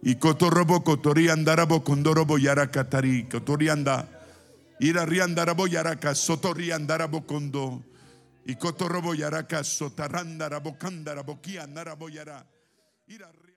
Y 0.00 0.14
cotorobo 0.14 0.82
cotoriandara 0.82 1.66
bocondorobo 1.66 2.38
yarakatari. 2.38 3.28
Cotorianda. 3.28 4.08
Ira 4.80 5.04
riandara 5.04 5.52
boyaraka 5.52 6.14
sotoriandara 6.14 7.08
bocondo. 7.08 7.84
Y 8.46 8.54
cotorrobo 8.56 9.12
yaraka 9.12 9.62
sotaranda 9.62 10.48
rabocanda 10.48 11.14
raboquia 11.14 11.66
naraboyara. 11.66 12.42